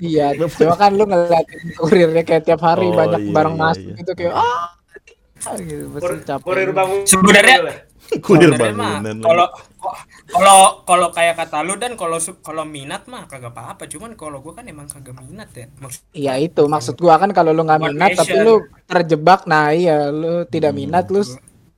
Iya, 0.00 0.32
cuma 0.56 0.74
kan 0.74 0.96
lu 0.96 1.04
ngeliatin 1.04 1.76
kurirnya 1.76 2.22
kayak 2.24 2.48
tiap 2.48 2.64
hari 2.64 2.88
Oh, 2.88 2.96
banyak 2.96 3.28
iya, 3.28 3.32
barang 3.32 3.54
iya, 3.54 3.62
masuk 3.62 3.84
iya. 3.92 3.94
gitu 4.00 4.12
kayak 4.16 4.34
ah 4.34 5.56
gitu 5.60 5.84
Kur- 5.94 6.24
kurir 6.42 6.70
bangun 6.72 6.98
Sebenarnya- 7.06 7.85
Mah, 8.30 8.50
bangunan. 8.56 9.16
Kalau 9.22 9.46
kalau 10.30 10.58
kalau 10.82 11.08
kayak 11.14 11.34
kata 11.38 11.62
lu 11.62 11.74
dan 11.78 11.94
kalau 11.94 12.18
kalau 12.42 12.64
minat 12.66 13.06
mah 13.06 13.26
kagak 13.30 13.54
apa-apa. 13.54 13.86
Cuman 13.86 14.14
kalau 14.18 14.42
gua 14.42 14.58
kan 14.58 14.66
emang 14.66 14.86
kagak 14.90 15.14
minat 15.18 15.50
ya. 15.54 15.66
Maksud 15.78 16.02
Iya 16.16 16.32
itu 16.42 16.62
maksud 16.66 16.96
gua 16.98 17.18
kan 17.22 17.30
kalau 17.30 17.50
lu 17.54 17.62
nggak 17.66 17.82
minat 17.82 18.10
tapi 18.18 18.34
lu 18.40 18.66
terjebak 18.90 19.46
nah 19.50 19.70
iya 19.70 20.10
lu 20.10 20.46
tidak 20.48 20.72
Hmm. 20.74 20.80
minat 20.82 21.06
lu 21.12 21.20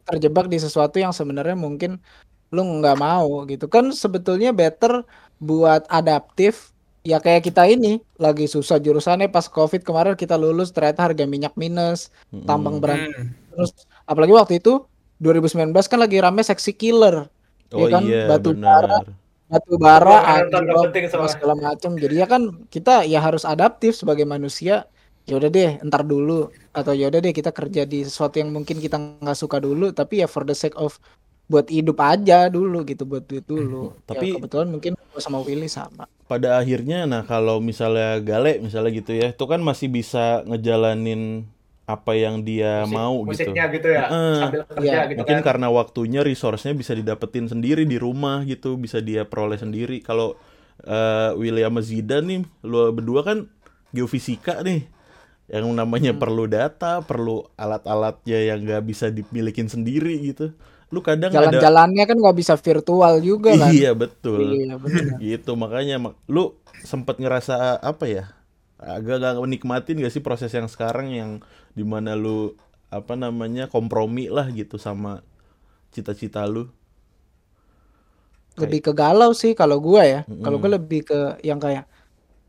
terjebak 0.08 0.46
di 0.48 0.58
sesuatu 0.60 0.96
yang 0.96 1.12
sebenarnya 1.12 1.56
mungkin 1.58 2.00
lu 2.48 2.62
nggak 2.80 2.96
mau 2.96 3.44
gitu 3.44 3.68
kan 3.68 3.92
sebetulnya 3.92 4.56
better 4.56 5.04
buat 5.36 5.84
adaptif 5.92 6.72
ya 7.04 7.20
kayak 7.20 7.44
kita 7.44 7.68
ini 7.68 8.00
lagi 8.16 8.48
susah 8.48 8.80
jurusannya 8.80 9.28
pas 9.28 9.46
covid 9.48 9.84
kemarin 9.84 10.16
kita 10.16 10.34
lulus 10.40 10.72
ternyata 10.72 11.12
harga 11.12 11.24
minyak 11.28 11.54
minus 11.60 12.08
tambang 12.48 12.80
berat 12.80 13.04
hmm, 13.04 13.52
terus 13.52 13.70
apalagi 14.08 14.32
waktu 14.32 14.54
itu 14.60 14.84
2019 15.18 15.74
kan 15.90 15.98
lagi 15.98 16.18
rame 16.22 16.42
seksi 16.42 16.72
killer. 16.74 17.26
Oh 17.74 17.86
kan, 17.90 18.00
iya, 18.06 18.24
batu 18.30 18.56
benar. 18.56 19.04
batu 19.48 19.80
bara 19.80 20.44
anjlok, 20.44 20.92
soalnya. 21.08 21.32
segala 21.32 21.54
macam 21.56 21.96
jadi 21.96 22.24
ya 22.24 22.26
kan 22.28 22.68
kita 22.68 23.08
ya 23.08 23.20
harus 23.20 23.48
adaptif 23.48 23.96
sebagai 23.96 24.24
manusia. 24.24 24.88
Ya 25.28 25.36
udah 25.36 25.52
deh 25.52 25.76
entar 25.84 26.04
dulu. 26.04 26.48
Atau 26.72 26.96
ya 26.96 27.12
udah 27.12 27.20
deh 27.20 27.36
kita 27.36 27.52
kerja 27.52 27.84
di 27.84 28.04
sesuatu 28.04 28.40
yang 28.40 28.48
mungkin 28.48 28.80
kita 28.80 28.96
nggak 28.96 29.36
suka 29.36 29.60
dulu 29.60 29.92
tapi 29.92 30.24
ya 30.24 30.28
for 30.28 30.44
the 30.48 30.56
sake 30.56 30.76
of 30.76 30.96
buat 31.48 31.68
hidup 31.72 31.96
aja 32.00 32.48
dulu 32.52 32.84
gitu 32.84 33.08
buat 33.08 33.24
duit 33.24 33.44
dulu. 33.44 33.96
Tapi- 34.04 34.32
ya, 34.32 34.40
kebetulan 34.40 34.68
mungkin 34.68 34.92
sama 35.16 35.40
Willy 35.42 35.68
sama. 35.68 36.04
Pada 36.28 36.60
akhirnya 36.60 37.08
nah 37.08 37.24
kalau 37.24 37.58
misalnya 37.58 38.20
Gale 38.20 38.60
misalnya 38.60 38.92
gitu 38.92 39.16
ya, 39.16 39.32
itu 39.32 39.44
kan 39.48 39.60
masih 39.64 39.88
bisa 39.88 40.44
ngejalanin 40.44 41.48
apa 41.88 42.12
yang 42.12 42.44
dia 42.44 42.84
Musik- 42.84 42.92
mau 42.92 43.14
gitu. 43.16 43.28
musiknya 43.32 43.64
gitu 43.72 43.88
ya 43.88 44.04
Heeh. 44.04 44.36
sambil 44.38 44.62
kerja 44.68 44.84
Iya. 44.84 45.00
gitu 45.08 45.18
Mungkin 45.24 45.36
kan 45.40 45.46
karena 45.48 45.68
waktunya 45.72 46.20
resource-nya 46.20 46.76
bisa 46.76 46.92
didapetin 46.92 47.48
sendiri 47.48 47.88
di 47.88 47.96
rumah 47.96 48.44
gitu, 48.44 48.76
bisa 48.76 49.00
dia 49.00 49.24
peroleh 49.24 49.56
sendiri. 49.56 49.98
Kalau 49.98 50.36
eh, 50.78 51.30
William 51.34 51.74
Zidan 51.80 52.28
nih, 52.28 52.40
lu 52.62 52.92
berdua 52.92 53.24
kan 53.24 53.50
geofisika 53.90 54.62
nih. 54.62 54.86
Yang 55.48 55.74
namanya 55.74 56.12
Hmm. 56.12 56.20
perlu 56.20 56.44
data, 56.44 57.00
perlu 57.00 57.48
alat-alatnya 57.56 58.38
yang 58.46 58.62
nggak 58.62 58.84
bisa 58.84 59.08
dimilikin 59.08 59.66
sendiri 59.66 60.14
gitu. 60.22 60.52
Lu 60.88 61.00
kadang 61.00 61.28
ada 61.28 61.50
jalan-jalannya 61.50 62.04
kan 62.04 62.16
nggak 62.16 62.36
bisa 62.36 62.54
virtual 62.54 63.18
juga 63.18 63.56
kan 63.56 63.72
Iya, 63.72 63.90
betul. 63.92 64.38
iya 64.54 64.76
gitu 65.18 65.52
makanya 65.52 65.98
mak- 65.98 66.20
lu 66.26 66.54
sempet 66.78 67.18
ngerasa 67.18 67.76
apa 67.76 68.04
ya 68.06 68.24
agak 68.78 69.20
gak 69.22 69.34
nikmatin 69.46 69.98
gak 70.02 70.14
sih 70.14 70.22
proses 70.22 70.50
yang 70.54 70.70
sekarang 70.70 71.10
yang 71.10 71.30
di 71.74 71.82
mana 71.82 72.14
lu 72.14 72.54
apa 72.88 73.14
namanya 73.18 73.68
kompromi 73.68 74.30
lah 74.32 74.48
gitu 74.54 74.80
sama 74.80 75.20
cita-cita 75.92 76.46
lu? 76.48 76.70
Lebih 78.58 78.90
ke 78.90 78.92
galau 78.96 79.30
sih 79.36 79.54
kalau 79.54 79.78
gua 79.78 80.02
ya. 80.02 80.20
Mm-mm. 80.26 80.42
kalau 80.42 80.56
gua 80.58 80.70
lebih 80.78 81.06
ke 81.06 81.38
yang 81.46 81.62
kayak 81.62 81.86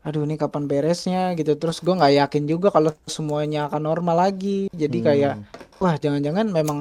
aduh 0.02 0.24
ini 0.24 0.34
kapan 0.40 0.64
beresnya? 0.70 1.34
gitu. 1.38 1.54
Terus 1.60 1.78
gua 1.84 1.94
nggak 2.00 2.14
yakin 2.26 2.44
juga 2.50 2.68
kalau 2.74 2.90
semuanya 3.06 3.68
akan 3.70 3.82
normal 3.84 4.16
lagi. 4.30 4.66
Jadi 4.74 4.98
kayak 5.02 5.34
Hmm. 5.38 5.46
wah 5.82 5.94
jangan-jangan 5.98 6.46
memang 6.50 6.78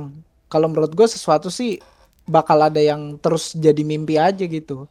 kalau 0.50 0.68
menurut 0.72 0.92
gua 0.98 1.08
sesuatu 1.10 1.50
sih 1.54 1.78
bakal 2.30 2.62
ada 2.62 2.82
yang 2.82 3.18
terus 3.18 3.58
jadi 3.58 3.82
mimpi 3.82 4.16
aja 4.22 4.46
gitu 4.46 4.86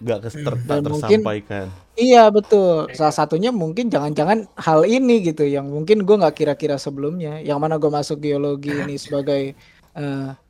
gak 0.00 0.18
kes- 0.22 0.36
ter- 0.36 0.60
Dan 0.60 0.80
mungkin- 0.82 1.20
tersampaikan. 1.20 1.66
iya 1.94 2.28
betul. 2.28 2.88
Salah 2.90 3.12
satunya 3.12 3.50
mungkin 3.50 3.86
jangan-jangan 3.86 4.48
hal 4.56 4.82
ini 4.82 5.20
gitu 5.22 5.44
yang 5.44 5.68
mungkin 5.68 6.02
gua 6.02 6.24
nggak 6.24 6.36
kira-kira 6.36 6.76
sebelumnya. 6.76 7.38
Yang 7.38 7.58
mana 7.58 7.76
gua 7.76 7.92
masuk 7.96 8.18
geologi 8.18 8.72
ini 8.72 8.96
sebagai 8.96 9.52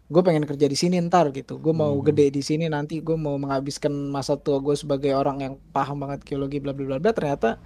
gue 0.07 0.23
pengen 0.23 0.43
kerja 0.43 0.67
di 0.67 0.75
sini 0.75 0.99
ntar 1.01 1.31
gitu. 1.31 1.59
Gue 1.59 1.71
mau 1.71 1.95
Hmm. 1.95 2.03
gede 2.03 2.31
di 2.31 2.43
sini 2.43 2.67
nanti 2.67 2.99
gue 2.99 3.15
mau 3.15 3.35
menghabiskan 3.37 3.95
masa 4.11 4.35
tua 4.35 4.59
gue 4.59 4.75
sebagai 4.75 5.15
orang 5.15 5.39
yang 5.39 5.55
paham 5.71 6.03
banget 6.03 6.27
geologi 6.27 6.59
bla 6.59 6.75
bla 6.75 6.83
bla 6.85 6.99
bla. 6.99 7.11
Ternyata 7.11 7.63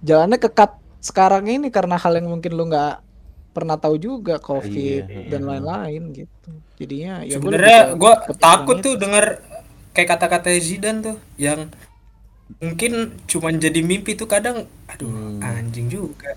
jalannya 0.00 0.40
kekat 0.40 0.70
sekarang 1.00 1.44
ini 1.44 1.68
karena 1.68 1.96
hal 1.96 2.16
yang 2.16 2.28
mungkin 2.30 2.52
lu 2.52 2.64
nggak 2.66 3.04
pernah 3.52 3.76
tahu 3.76 3.94
juga 3.96 4.40
covid 4.40 5.04
Iya, 5.06 5.28
dan 5.28 5.40
iya. 5.44 5.48
lain-lain 5.52 6.02
gitu. 6.14 6.50
Jadinya 6.74 7.20
ya 7.20 7.36
gua 7.36 7.52
Sebenarnya 7.52 7.80
gue 7.94 8.12
takut 8.34 8.76
itu 8.76 8.82
tuh 8.82 8.94
denger 8.98 9.24
kayak 9.94 10.18
kata-kata 10.18 10.50
Zidane 10.58 11.00
tuh 11.00 11.16
yang 11.38 11.70
mungkin 12.60 13.14
cuman 13.24 13.56
jadi 13.56 13.80
mimpi 13.80 14.18
tuh 14.18 14.28
kadang 14.28 14.66
aduh 14.90 15.08
Hmm. 15.08 15.40
anjing 15.40 15.88
juga. 15.88 16.34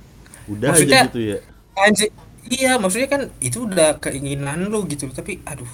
Udah 0.48 0.72
Maksudnya- 0.72 1.04
aja 1.04 1.10
gitu 1.12 1.22
ya. 1.36 1.40
Anjing 1.76 2.12
iya 2.48 2.80
maksudnya 2.80 3.10
kan 3.12 3.22
itu 3.44 3.68
udah 3.68 4.00
keinginan 4.00 4.72
lu 4.72 4.88
gitu 4.88 5.12
tapi 5.12 5.44
aduh 5.44 5.68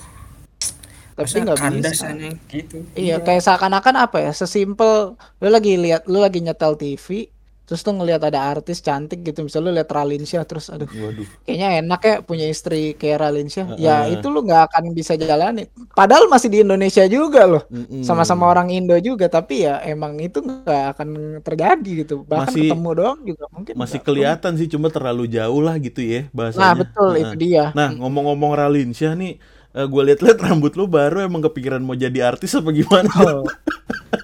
tapi 1.14 1.46
nggak 1.46 1.62
bisa 1.78 2.10
gitu. 2.50 2.82
Iya, 2.98 3.22
kayak 3.22 3.46
seakan-akan 3.46 4.10
apa 4.10 4.18
ya? 4.18 4.32
Sesimpel 4.34 5.14
lu 5.14 5.48
lagi 5.54 5.78
lihat 5.78 6.10
lu 6.10 6.18
lagi 6.18 6.42
nyetel 6.42 6.74
TV, 6.74 7.30
terus 7.64 7.80
tuh 7.80 7.96
ngelihat 7.96 8.20
ada 8.28 8.44
artis 8.44 8.84
cantik 8.84 9.24
gitu, 9.24 9.48
misalnya 9.48 9.72
lu 9.72 9.76
lihat 9.80 9.88
Ralinsyah 9.88 10.44
terus 10.44 10.68
aduh, 10.68 10.86
Waduh. 10.92 11.24
kayaknya 11.48 11.70
enak 11.80 12.02
ya 12.04 12.16
punya 12.20 12.46
istri 12.52 12.92
kayak 13.00 13.24
Ralinsyah. 13.24 13.80
Ya 13.80 14.04
Heeh. 14.04 14.20
itu 14.20 14.28
lu 14.28 14.44
nggak 14.44 14.68
akan 14.68 14.84
bisa 14.92 15.16
jalanin. 15.16 15.72
Padahal 15.96 16.28
masih 16.28 16.52
di 16.52 16.60
Indonesia 16.60 17.08
juga 17.08 17.48
loh. 17.48 17.64
Mm-mm. 17.72 18.04
Sama-sama 18.04 18.52
orang 18.52 18.68
Indo 18.68 19.00
juga, 19.00 19.32
tapi 19.32 19.64
ya 19.64 19.80
emang 19.88 20.20
itu 20.20 20.44
nggak 20.44 20.84
akan 21.00 21.10
terjadi 21.40 21.92
gitu. 22.04 22.28
Bahkan 22.28 22.52
Masih- 22.52 22.68
ketemu 22.68 22.90
doang 22.92 23.20
juga 23.24 23.44
mungkin 23.50 23.74
Masih 23.80 24.00
kelihatan 24.04 24.52
sih 24.60 24.68
cuma 24.68 24.92
terlalu 24.92 25.32
jauh 25.32 25.62
lah 25.64 25.80
gitu 25.80 26.04
ya 26.04 26.28
bahasanya. 26.36 26.68
Nah, 26.68 26.74
betul 26.84 27.10
Heeh. 27.16 27.24
itu 27.24 27.36
dia. 27.40 27.66
Nah, 27.72 27.96
ngomong-ngomong 27.96 28.52
Ralinsyah 28.60 29.16
nih, 29.16 29.40
gue 29.74 30.02
liat-liat 30.06 30.38
rambut 30.38 30.78
lu 30.78 30.86
baru 30.86 31.26
emang 31.26 31.42
kepikiran 31.50 31.82
mau 31.82 31.98
jadi 31.98 32.30
artis 32.30 32.54
apa 32.54 32.70
gimana? 32.70 33.10
Oh. 33.26 33.42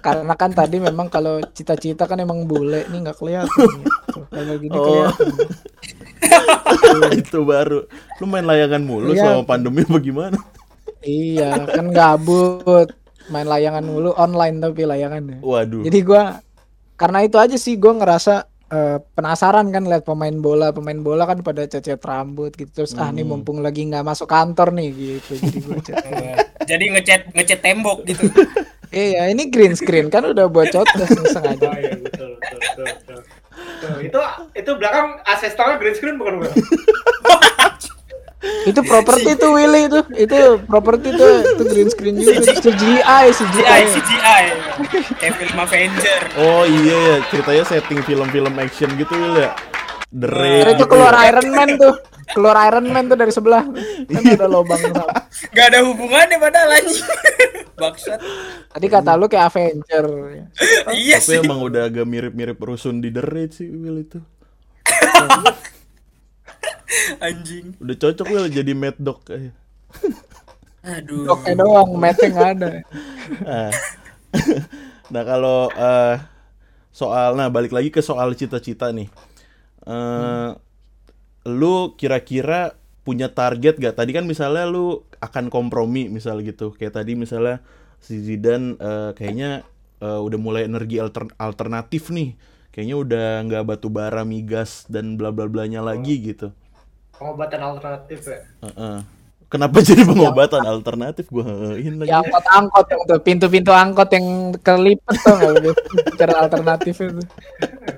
Karena 0.06 0.38
kan 0.38 0.54
tadi 0.54 0.78
memang 0.78 1.10
kalau 1.10 1.42
cita-cita 1.58 2.06
kan 2.06 2.22
emang 2.22 2.46
bule 2.46 2.86
nih 2.86 3.00
nggak 3.02 3.18
kelihatan 3.18 3.50
gitu. 3.82 4.20
Kalau 4.30 4.54
gini 4.62 4.78
Oh. 4.78 4.86
kelihatan. 4.86 5.28
itu 7.26 7.40
baru. 7.42 7.90
Lu 8.22 8.26
main 8.30 8.46
layangan 8.46 8.82
mulu 8.86 9.10
Iya. 9.12 9.26
selama 9.26 9.44
pandemi 9.50 9.82
apa 9.82 9.98
gimana? 9.98 10.38
Iya, 11.02 11.66
kan 11.66 11.90
gabut. 11.90 12.94
Main 13.34 13.50
layangan 13.50 13.82
mulu 13.82 14.14
online 14.14 14.62
tapi 14.62 14.86
layangannya. 14.86 15.42
Waduh. 15.42 15.82
Jadi 15.82 16.00
gua 16.06 16.46
karena 16.94 17.26
itu 17.26 17.42
aja 17.42 17.58
sih 17.58 17.74
gua 17.74 17.98
ngerasa 17.98 18.46
eh, 18.70 18.98
penasaran 19.14 19.70
kan 19.70 19.84
lihat 19.84 20.06
pemain 20.06 20.34
bola, 20.34 20.70
pemain 20.70 20.98
bola 20.98 21.26
kan 21.26 21.42
pada 21.42 21.66
cacat 21.66 21.98
rambut 22.00 22.54
gitu. 22.54 22.70
Terus 22.72 22.94
ah 22.96 23.10
nih 23.10 23.22
Hmm. 23.22 23.42
mumpung 23.42 23.60
lagi 23.60 23.84
nggak 23.84 24.02
masuk 24.02 24.26
kantor 24.26 24.72
nih 24.72 24.90
gitu. 24.94 25.34
Jadi 25.38 25.58
gua 25.62 25.78
cat. 25.82 25.96
Eh, 26.06 26.38
Jadi 26.70 26.84
ngecat 26.94 27.22
ngecat 27.34 27.60
tembok 27.60 28.06
gitu. 28.06 28.24
Iya, 28.90 29.30
ini 29.30 29.54
green 29.54 29.78
screen 29.78 30.10
kan 30.10 30.26
udah 30.26 30.50
buat 30.50 30.74
cat 30.74 30.90
sengaja. 31.30 31.70
Oh 31.70 31.78
iya 31.78 31.94
betul 31.94 32.42
betul 32.42 32.58
betul. 32.58 32.86
betul. 32.90 33.20
Tuh, 33.80 33.96
itu 34.02 34.20
itu 34.58 34.72
belakang 34.74 35.22
AC 35.24 35.46
stangnya 35.46 35.78
green 35.78 35.94
screen 35.94 36.18
bukan 36.18 36.42
bukan? 36.42 36.58
Itu 38.40 38.80
properti 38.88 39.36
tuh 39.36 39.52
Willy 39.52 39.92
itu. 39.92 40.00
Itu 40.16 40.64
properti 40.64 41.12
tuh 41.12 41.44
itu 41.44 41.64
green 41.68 41.90
screen 41.92 42.16
juga. 42.16 42.40
CGI, 42.40 42.56
CGI 42.64 43.26
CGI. 43.36 43.82
CGI 43.92 44.46
kayak 45.20 45.34
film 45.36 45.58
Avenger. 45.60 46.22
Oh 46.40 46.64
iya 46.64 46.98
ya, 46.98 47.16
ceritanya 47.28 47.64
setting 47.68 48.00
film-film 48.08 48.54
action 48.56 48.90
gitu 48.96 49.12
Wil 49.12 49.44
ya. 49.44 49.52
The 50.10 50.26
Raid 50.26 50.64
Terus 50.66 50.74
itu 50.74 50.84
gitu 50.88 50.92
keluar 50.96 51.14
ya. 51.14 51.30
Iron 51.30 51.48
Man 51.54 51.70
tuh. 51.78 51.96
Keluar 52.30 52.56
Iron 52.66 52.86
Man 52.90 53.04
tuh 53.10 53.18
dari 53.18 53.34
sebelah. 53.34 53.64
Kan 54.10 54.24
ada 54.26 54.48
lubang 54.50 54.80
sama. 54.80 55.06
Gak 55.54 55.66
ada 55.74 55.80
hubungannya 55.86 56.38
padahal 56.42 56.82
anjing. 56.82 57.06
Bangsat. 57.78 58.20
Tadi 58.74 58.88
kata 58.90 59.18
lu 59.20 59.26
kayak 59.30 59.54
Avenger. 59.54 60.06
Iya 60.96 61.18
Tapi 61.22 61.38
sih. 61.38 61.44
emang 61.44 61.62
udah 61.62 61.90
agak 61.92 62.06
mirip-mirip 62.10 62.58
rusun 62.58 63.02
di 63.04 63.14
The 63.14 63.22
Raid 63.22 63.52
sih 63.54 63.70
Will 63.70 64.02
itu. 64.02 64.20
Anjing. 67.22 67.78
Udah 67.78 67.96
cocok 67.98 68.28
Will 68.30 68.50
jadi 68.50 68.74
Mad 68.74 68.98
Dog 68.98 69.22
kayak. 69.26 69.54
Aduh. 70.80 71.28
Oke 71.36 71.52
doang, 71.54 71.92
mete 72.00 72.32
nggak 72.32 72.50
ada. 72.56 72.70
Ah. 73.46 73.72
nah 75.14 75.24
kalau 75.26 75.68
eh, 75.74 76.16
soal 76.94 77.36
nah 77.36 77.50
balik 77.52 77.74
lagi 77.74 77.90
ke 77.94 78.02
soal 78.02 78.34
cita-cita 78.34 78.90
nih. 78.94 79.10
Eh, 79.86 80.52
Lu 81.48 81.96
kira-kira 81.96 82.78
punya 83.08 83.32
target 83.32 83.80
gak? 83.82 83.96
Tadi 83.98 84.12
kan 84.14 84.28
misalnya 84.28 84.70
lu 84.70 85.02
akan 85.24 85.50
kompromi 85.50 86.12
misal 86.12 86.44
gitu. 86.46 86.76
Kayak 86.76 87.02
tadi 87.02 87.18
misalnya 87.18 87.64
si 88.04 88.22
Zidane 88.22 88.76
eh, 88.78 89.12
kayaknya 89.18 89.66
eh, 90.04 90.20
udah 90.20 90.40
mulai 90.40 90.68
energi 90.70 91.00
alter- 91.02 91.34
alternatif 91.40 92.12
nih. 92.14 92.36
Kayaknya 92.70 92.96
udah 93.02 93.28
nggak 93.50 93.64
batu 93.66 93.90
bara, 93.90 94.22
migas 94.24 94.86
dan 94.88 95.18
bla 95.18 95.34
bla 95.34 95.50
blanya 95.50 95.82
lagi 95.82 96.22
gitu. 96.22 96.54
Pengobatan 97.20 97.60
alternatif 97.60 98.20
ya. 98.24 98.40
Heeh. 98.64 98.98
Kenapa 99.50 99.82
jadi 99.88 100.06
pengobatan 100.06 100.62
alternatif 100.64 101.26
gua 101.28 101.44
heeh 101.44 101.90
lagi. 101.98 102.08
Ya 102.08 102.22
angkot-angkot 102.22 102.86
yang 102.88 103.02
tuh, 103.10 103.20
pintu-pintu 103.20 103.72
angkot 103.74 104.10
yang 104.14 104.56
kelipet 104.62 105.16
tuh 105.26 105.36
nggak? 105.36 105.76
Cara 106.16 106.34
alternatif 106.48 106.96
itu. 107.02 107.22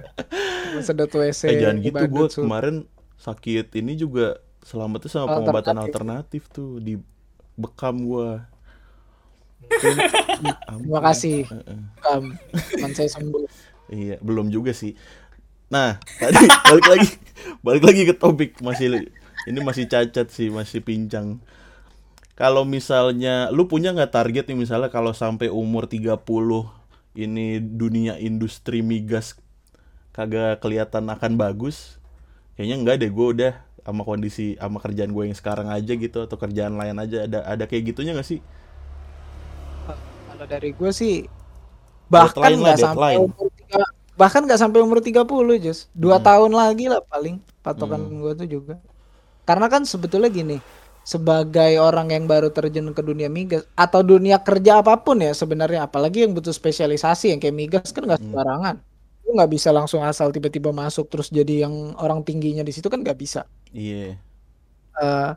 Sedot 0.88 1.12
WC. 1.12 1.42
Eh 1.52 1.60
jangan 1.60 1.78
gitu 1.84 2.04
gue 2.08 2.26
sul. 2.32 2.44
kemarin 2.48 2.76
sakit 3.20 3.68
ini 3.78 3.94
juga 4.00 4.42
selamatnya 4.66 5.10
sama 5.12 5.28
Oh, 5.28 5.36
pengobatan 5.44 5.78
Alternatif. 5.78 6.42
alternatif 6.42 6.42
tuh 6.50 6.80
di 6.80 6.96
bekam 7.60 7.96
gua. 8.08 8.48
Terima 9.70 11.00
kasih. 11.12 11.46
Kam, 12.02 12.34
teman 12.74 12.92
saya 12.96 13.10
sembuh. 13.12 13.46
Iya, 13.92 14.18
belum 14.24 14.48
juga 14.50 14.72
sih. 14.72 14.96
Nah, 15.72 15.96
tadi 16.20 16.46
balik 16.68 16.86
lagi 16.92 17.10
balik 17.64 17.84
lagi 17.88 18.02
ke 18.04 18.14
topik 18.14 18.60
masih 18.60 19.08
ini 19.48 19.60
masih 19.64 19.88
cacat 19.88 20.28
sih, 20.30 20.52
masih 20.52 20.84
pincang. 20.84 21.40
Kalau 22.36 22.68
misalnya 22.68 23.48
lu 23.50 23.72
punya 23.72 23.96
nggak 23.96 24.12
target 24.12 24.46
nih 24.52 24.60
misalnya 24.60 24.92
kalau 24.92 25.16
sampai 25.16 25.48
umur 25.48 25.88
30 25.88 26.20
ini 27.16 27.60
dunia 27.60 28.20
industri 28.20 28.84
migas 28.84 29.40
kagak 30.12 30.60
kelihatan 30.60 31.08
akan 31.08 31.40
bagus. 31.40 31.98
Kayaknya 32.60 32.76
enggak 32.78 32.96
deh 33.02 33.12
gue 33.14 33.28
udah 33.40 33.54
sama 33.82 34.06
kondisi 34.06 34.60
sama 34.60 34.78
kerjaan 34.78 35.16
gue 35.16 35.24
yang 35.32 35.38
sekarang 35.38 35.72
aja 35.72 35.94
gitu 35.98 36.18
atau 36.22 36.38
kerjaan 36.38 36.78
lain 36.78 36.98
aja 37.02 37.26
ada 37.26 37.40
ada 37.48 37.64
kayak 37.66 37.96
gitunya 37.96 38.12
nggak 38.12 38.28
sih? 38.28 38.42
Kalau 40.28 40.46
dari 40.46 40.74
gue 40.74 40.92
sih 40.92 41.26
bahkan 42.12 42.60
nggak 42.60 42.78
sampai 42.82 43.16
umur 43.22 43.51
bahkan 44.22 44.42
nggak 44.46 44.62
sampai 44.62 44.80
umur 44.86 45.00
30 45.02 45.58
Jus. 45.64 45.80
Dua 46.04 46.18
Hmm. 46.22 46.26
tahun 46.28 46.52
lagi 46.62 46.86
lah 46.94 47.02
paling 47.14 47.36
patokan 47.66 48.02
gue 48.22 48.32
tuh 48.38 48.48
juga. 48.56 48.76
Karena 49.48 49.68
kan 49.74 49.82
sebetulnya 49.84 50.30
gini, 50.30 50.58
sebagai 51.04 51.82
orang 51.82 52.08
yang 52.16 52.26
baru 52.30 52.50
terjun 52.54 52.94
ke 52.98 53.02
dunia 53.10 53.28
migas 53.38 53.66
atau 53.74 54.02
dunia 54.06 54.38
kerja 54.48 54.72
apa 54.82 54.94
pun 55.06 55.18
ya 55.20 55.34
sebenarnya, 55.34 55.80
apalagi 55.90 56.18
yang 56.26 56.34
butuh 56.38 56.54
spesialisasi 56.54 57.34
yang 57.34 57.40
kayak 57.44 57.58
migas 57.58 57.90
kan 57.96 58.04
nggak 58.08 58.22
sembarangan. 58.22 58.76
Lu 59.26 59.30
nggak 59.38 59.52
bisa 59.56 59.70
langsung 59.74 60.02
asal 60.06 60.30
tiba-tiba 60.36 60.70
masuk 60.74 61.10
terus 61.12 61.28
jadi 61.34 61.66
yang 61.68 61.74
orang 61.98 62.22
tingginya 62.28 62.62
di 62.62 62.74
situ 62.76 62.88
kan 62.94 63.02
nggak 63.02 63.18
bisa. 63.18 63.42
Iya. 63.74 64.22
Eh, 65.02 65.32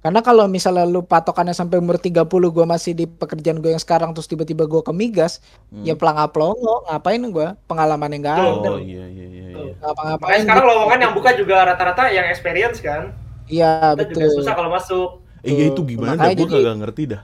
karena 0.00 0.20
kalau 0.20 0.44
misalnya 0.44 0.82
lu 0.82 1.00
patokannya 1.00 1.52
sampai 1.52 1.76
umur 1.76 1.96
30 1.96 2.24
gua 2.48 2.64
masih 2.64 2.92
di 2.92 3.04
pekerjaan 3.04 3.58
gue 3.58 3.68
yang 3.68 3.78
sekarang 3.78 4.10
terus 4.10 4.24
tiba-tiba 4.24 4.64
gua 4.64 4.80
ke 4.80 4.90
migas, 4.90 5.44
ya 5.80 5.92
pelangap 5.92 6.32
pelongo, 6.32 6.84
ngapain 6.84 7.20
gua? 7.28 7.52
Pengalaman 7.64 8.08
yang 8.10 8.22
gak 8.22 8.36
ada. 8.38 8.70
Oh 8.70 8.78
iya 8.78 9.04
iya 9.04 9.26
iya. 9.26 9.46
iya. 9.52 9.56
Makanya 9.60 9.76
Ngapa-ngapain 9.78 10.40
sekarang 10.40 10.64
gitu. 10.64 10.70
lowongan 10.72 10.98
yang 11.00 11.12
buka 11.12 11.30
juga 11.34 11.56
rata-rata 11.64 12.02
yang 12.08 12.26
experience 12.26 12.80
kan. 12.80 13.12
Iya, 13.44 13.92
Kita 13.92 14.04
juga 14.08 14.24
betul. 14.24 14.36
susah 14.40 14.52
kalau 14.54 14.70
masuk. 14.70 15.08
Eh 15.40 15.52
iya 15.52 15.64
itu 15.68 15.80
gimana 15.84 16.12
dah 16.12 16.16
makanya 16.22 16.34
gue 16.34 16.48
jadi- 16.48 16.64
kagak 16.64 16.76
ngerti 16.80 17.02
dah. 17.06 17.22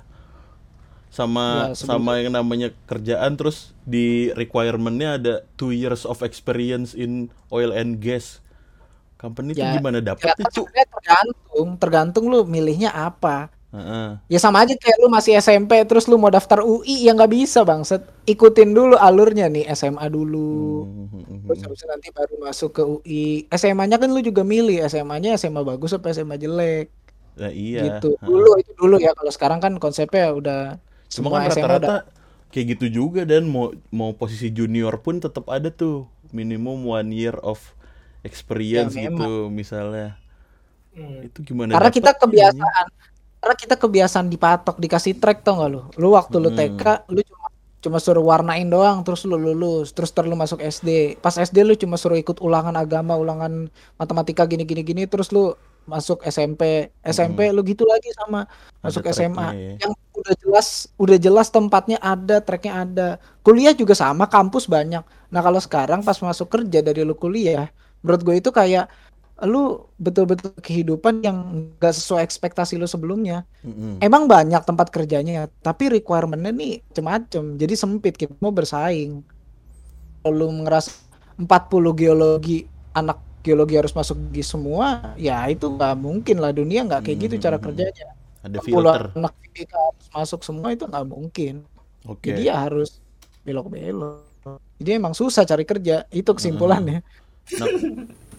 Sama 1.08 1.72
Ya, 1.72 1.80
sama 1.80 2.20
yang 2.20 2.28
namanya 2.28 2.68
kerjaan 2.84 3.40
terus 3.40 3.72
di 3.82 4.28
requirementnya 4.36 5.16
ada 5.16 5.34
two 5.56 5.72
years 5.72 6.04
of 6.04 6.20
experience 6.20 6.92
in 6.92 7.32
oil 7.48 7.72
and 7.72 8.04
gas. 8.04 8.44
Company 9.16 9.52
itu 9.52 9.60
Ya, 9.60 9.72
gimana 9.72 9.98
Ya, 9.98 10.12
dapetnya 10.12 10.34
kan 10.36 10.52
cu? 10.52 10.62
sebenarnya 10.62 10.86
tergantung, 10.92 11.68
tergantung 11.76 12.24
lu 12.28 12.44
milihnya 12.44 12.90
apa. 12.92 13.48
Heeh. 13.72 14.08
Ya 14.28 14.38
sama 14.38 14.62
aja 14.62 14.72
kayak 14.72 14.96
lu 15.02 15.08
masih 15.08 15.36
SMP 15.36 15.72
terus 15.84 16.06
lu 16.06 16.16
mau 16.16 16.30
daftar 16.30 16.62
UI 16.62 17.04
ya 17.04 17.12
nggak 17.12 17.32
bisa 17.32 17.60
bangset. 17.60 18.04
Ikutin 18.24 18.72
dulu 18.72 18.94
alurnya 18.96 19.48
nih 19.48 19.68
SMA 19.72 20.06
dulu. 20.08 20.84
Hmm, 20.86 21.44
Terus 21.48 21.60
habis 21.64 21.78
itu 21.80 21.86
nanti 21.88 22.08
baru 22.12 22.34
masuk 22.40 22.70
ke 22.72 22.82
UI. 22.84 23.24
SMA-nya 23.50 23.96
kan 23.96 24.08
lu 24.08 24.20
juga 24.20 24.44
milih 24.44 24.80
SMA-nya 24.86 25.36
SMA 25.36 25.60
bagus 25.62 25.92
apa 25.92 26.12
SMA 26.12 26.36
jelek 26.36 26.88
Nah, 27.36 27.52
iya. 27.52 28.00
gitu. 28.00 28.16
Dulu 28.20 28.56
itu 28.56 28.72
dulu 28.72 28.96
ya. 28.96 29.12
Kalau 29.12 29.28
sekarang 29.28 29.60
kan 29.60 29.76
konsepnya 29.76 30.32
udah 30.32 30.60
Cuma 31.12 31.28
semua 31.28 31.38
kan 31.38 31.52
SMA 31.52 31.64
udah 31.64 31.68
rata-rata 31.76 31.96
kayak 32.48 32.66
gitu 32.78 32.86
juga 33.04 33.28
dan 33.28 33.44
mau 33.44 33.70
mau 33.90 34.16
posisi 34.16 34.48
junior 34.48 34.96
pun 34.98 35.20
tetap 35.20 35.44
ada 35.50 35.68
tuh 35.68 36.08
minimum 36.32 36.86
one 36.86 37.12
year 37.12 37.36
of 37.44 37.60
experience 38.26 38.92
Ya, 38.92 39.08
gitu 39.08 39.48
misalnya. 39.48 40.18
Hmm. 40.92 41.22
Itu 41.24 41.44
gimana? 41.44 41.76
karena 41.76 41.92
kita 41.92 42.10
kebiasaan 42.12 42.86
karena 43.36 43.56
kita 43.56 43.74
kebiasaan 43.76 44.26
dipatok 44.26 44.76
dikasih 44.76 45.20
track 45.20 45.44
tau 45.44 45.60
gak 45.60 45.70
lu 45.70 45.80
lu 45.94 46.08
waktu 46.12 46.36
lu 46.36 46.50
Hmm. 46.50 46.58
TK 46.58 46.82
lu 47.12 47.20
cuma 47.22 47.46
cuma 47.76 47.98
suruh 48.02 48.24
warnain 48.24 48.66
doang 48.66 49.04
terus 49.06 49.22
lu 49.22 49.36
lulus 49.36 49.92
terus 49.94 50.10
terus 50.10 50.26
lu 50.26 50.34
masuk 50.34 50.58
SD 50.58 51.20
pas 51.20 51.36
SD 51.36 51.62
lu 51.62 51.76
cuma 51.76 51.94
suruh 51.94 52.18
ikut 52.18 52.40
ulangan 52.40 52.74
agama 52.74 53.14
ulangan 53.14 53.68
matematika 53.94 54.42
gini 54.48 54.66
gini 54.66 54.82
gini 54.82 55.02
terus 55.06 55.30
lu 55.30 55.54
masuk 55.86 56.18
SMP, 56.26 56.90
SMP 57.06 57.46
lu 57.54 57.62
gitu 57.62 57.86
lagi 57.86 58.10
sama 58.18 58.50
masuk 58.82 59.06
tracknya 59.06 59.22
SMA. 59.30 59.48
ya. 59.54 59.72
Yang 59.86 59.92
udah 60.18 60.34
jelas 60.42 60.66
udah 60.98 61.14
jelas 61.14 61.46
tempatnya 61.46 62.02
ada, 62.02 62.42
tracknya 62.42 62.72
ada. 62.82 63.08
Kuliah 63.46 63.70
juga 63.70 63.94
sama, 63.94 64.26
kampus 64.26 64.66
banyak. 64.66 65.06
Nah, 65.30 65.40
kalau 65.46 65.62
sekarang 65.62 66.02
pas 66.02 66.18
masuk 66.18 66.50
kerja 66.50 66.82
dari 66.82 67.06
lu 67.06 67.14
kuliah, 67.14 67.70
menurut 68.06 68.22
gue 68.22 68.38
itu 68.38 68.54
kayak 68.54 68.86
lu 69.44 69.84
betul-betul 70.00 70.56
kehidupan 70.64 71.20
yang 71.20 71.68
gak 71.76 71.92
sesuai 71.92 72.24
ekspektasi 72.24 72.80
lu 72.80 72.88
sebelumnya. 72.88 73.44
Mm-mm. 73.60 74.00
Emang 74.00 74.24
banyak 74.24 74.64
tempat 74.64 74.88
kerjanya 74.88 75.44
ya, 75.44 75.46
tapi 75.60 75.92
requirement-nya 75.92 76.56
nih 76.56 76.80
macem-macem. 76.88 77.60
Jadi 77.60 77.74
sempit 77.76 78.16
kita 78.16 78.32
mau 78.40 78.48
bersaing. 78.48 79.20
Kalau 80.24 80.32
lu 80.32 80.48
ngerasa 80.64 80.88
40 81.36 81.92
geologi, 81.92 82.64
anak 82.96 83.20
geologi 83.44 83.76
harus 83.76 83.92
masuk 83.92 84.16
di 84.32 84.40
semua, 84.40 85.12
ya 85.20 85.44
itu 85.52 85.68
nggak 85.68 85.94
mungkin 86.00 86.40
lah 86.40 86.56
dunia 86.56 86.88
nggak 86.88 87.04
kayak 87.04 87.18
gitu 87.28 87.34
cara 87.36 87.60
kerjanya. 87.60 88.16
Ada 88.40 88.64
40 88.64 88.66
filter. 88.66 89.00
anak 89.20 89.34
kita 89.52 89.76
harus 89.76 90.06
masuk 90.16 90.40
semua 90.48 90.72
itu 90.72 90.88
nggak 90.88 91.06
mungkin. 91.06 91.54
Oke. 92.08 92.32
Jadi 92.32 92.48
ya 92.48 92.64
harus 92.64 93.04
belok-belok. 93.44 94.24
Jadi 94.80 94.90
emang 94.96 95.12
susah 95.12 95.44
cari 95.44 95.68
kerja, 95.68 96.08
itu 96.08 96.30
kesimpulannya. 96.32 97.04
Nah, 97.48 97.66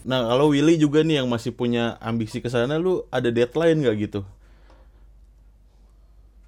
nah 0.03 0.19
kalau 0.27 0.51
Willy 0.51 0.75
juga 0.75 0.99
nih 1.01 1.23
yang 1.23 1.27
masih 1.27 1.51
punya 1.51 1.95
ambisi 1.99 2.39
ke 2.39 2.47
sana, 2.47 2.75
lu 2.75 3.07
ada 3.07 3.31
deadline 3.31 3.79
nggak 3.79 3.95
gitu? 4.01 4.21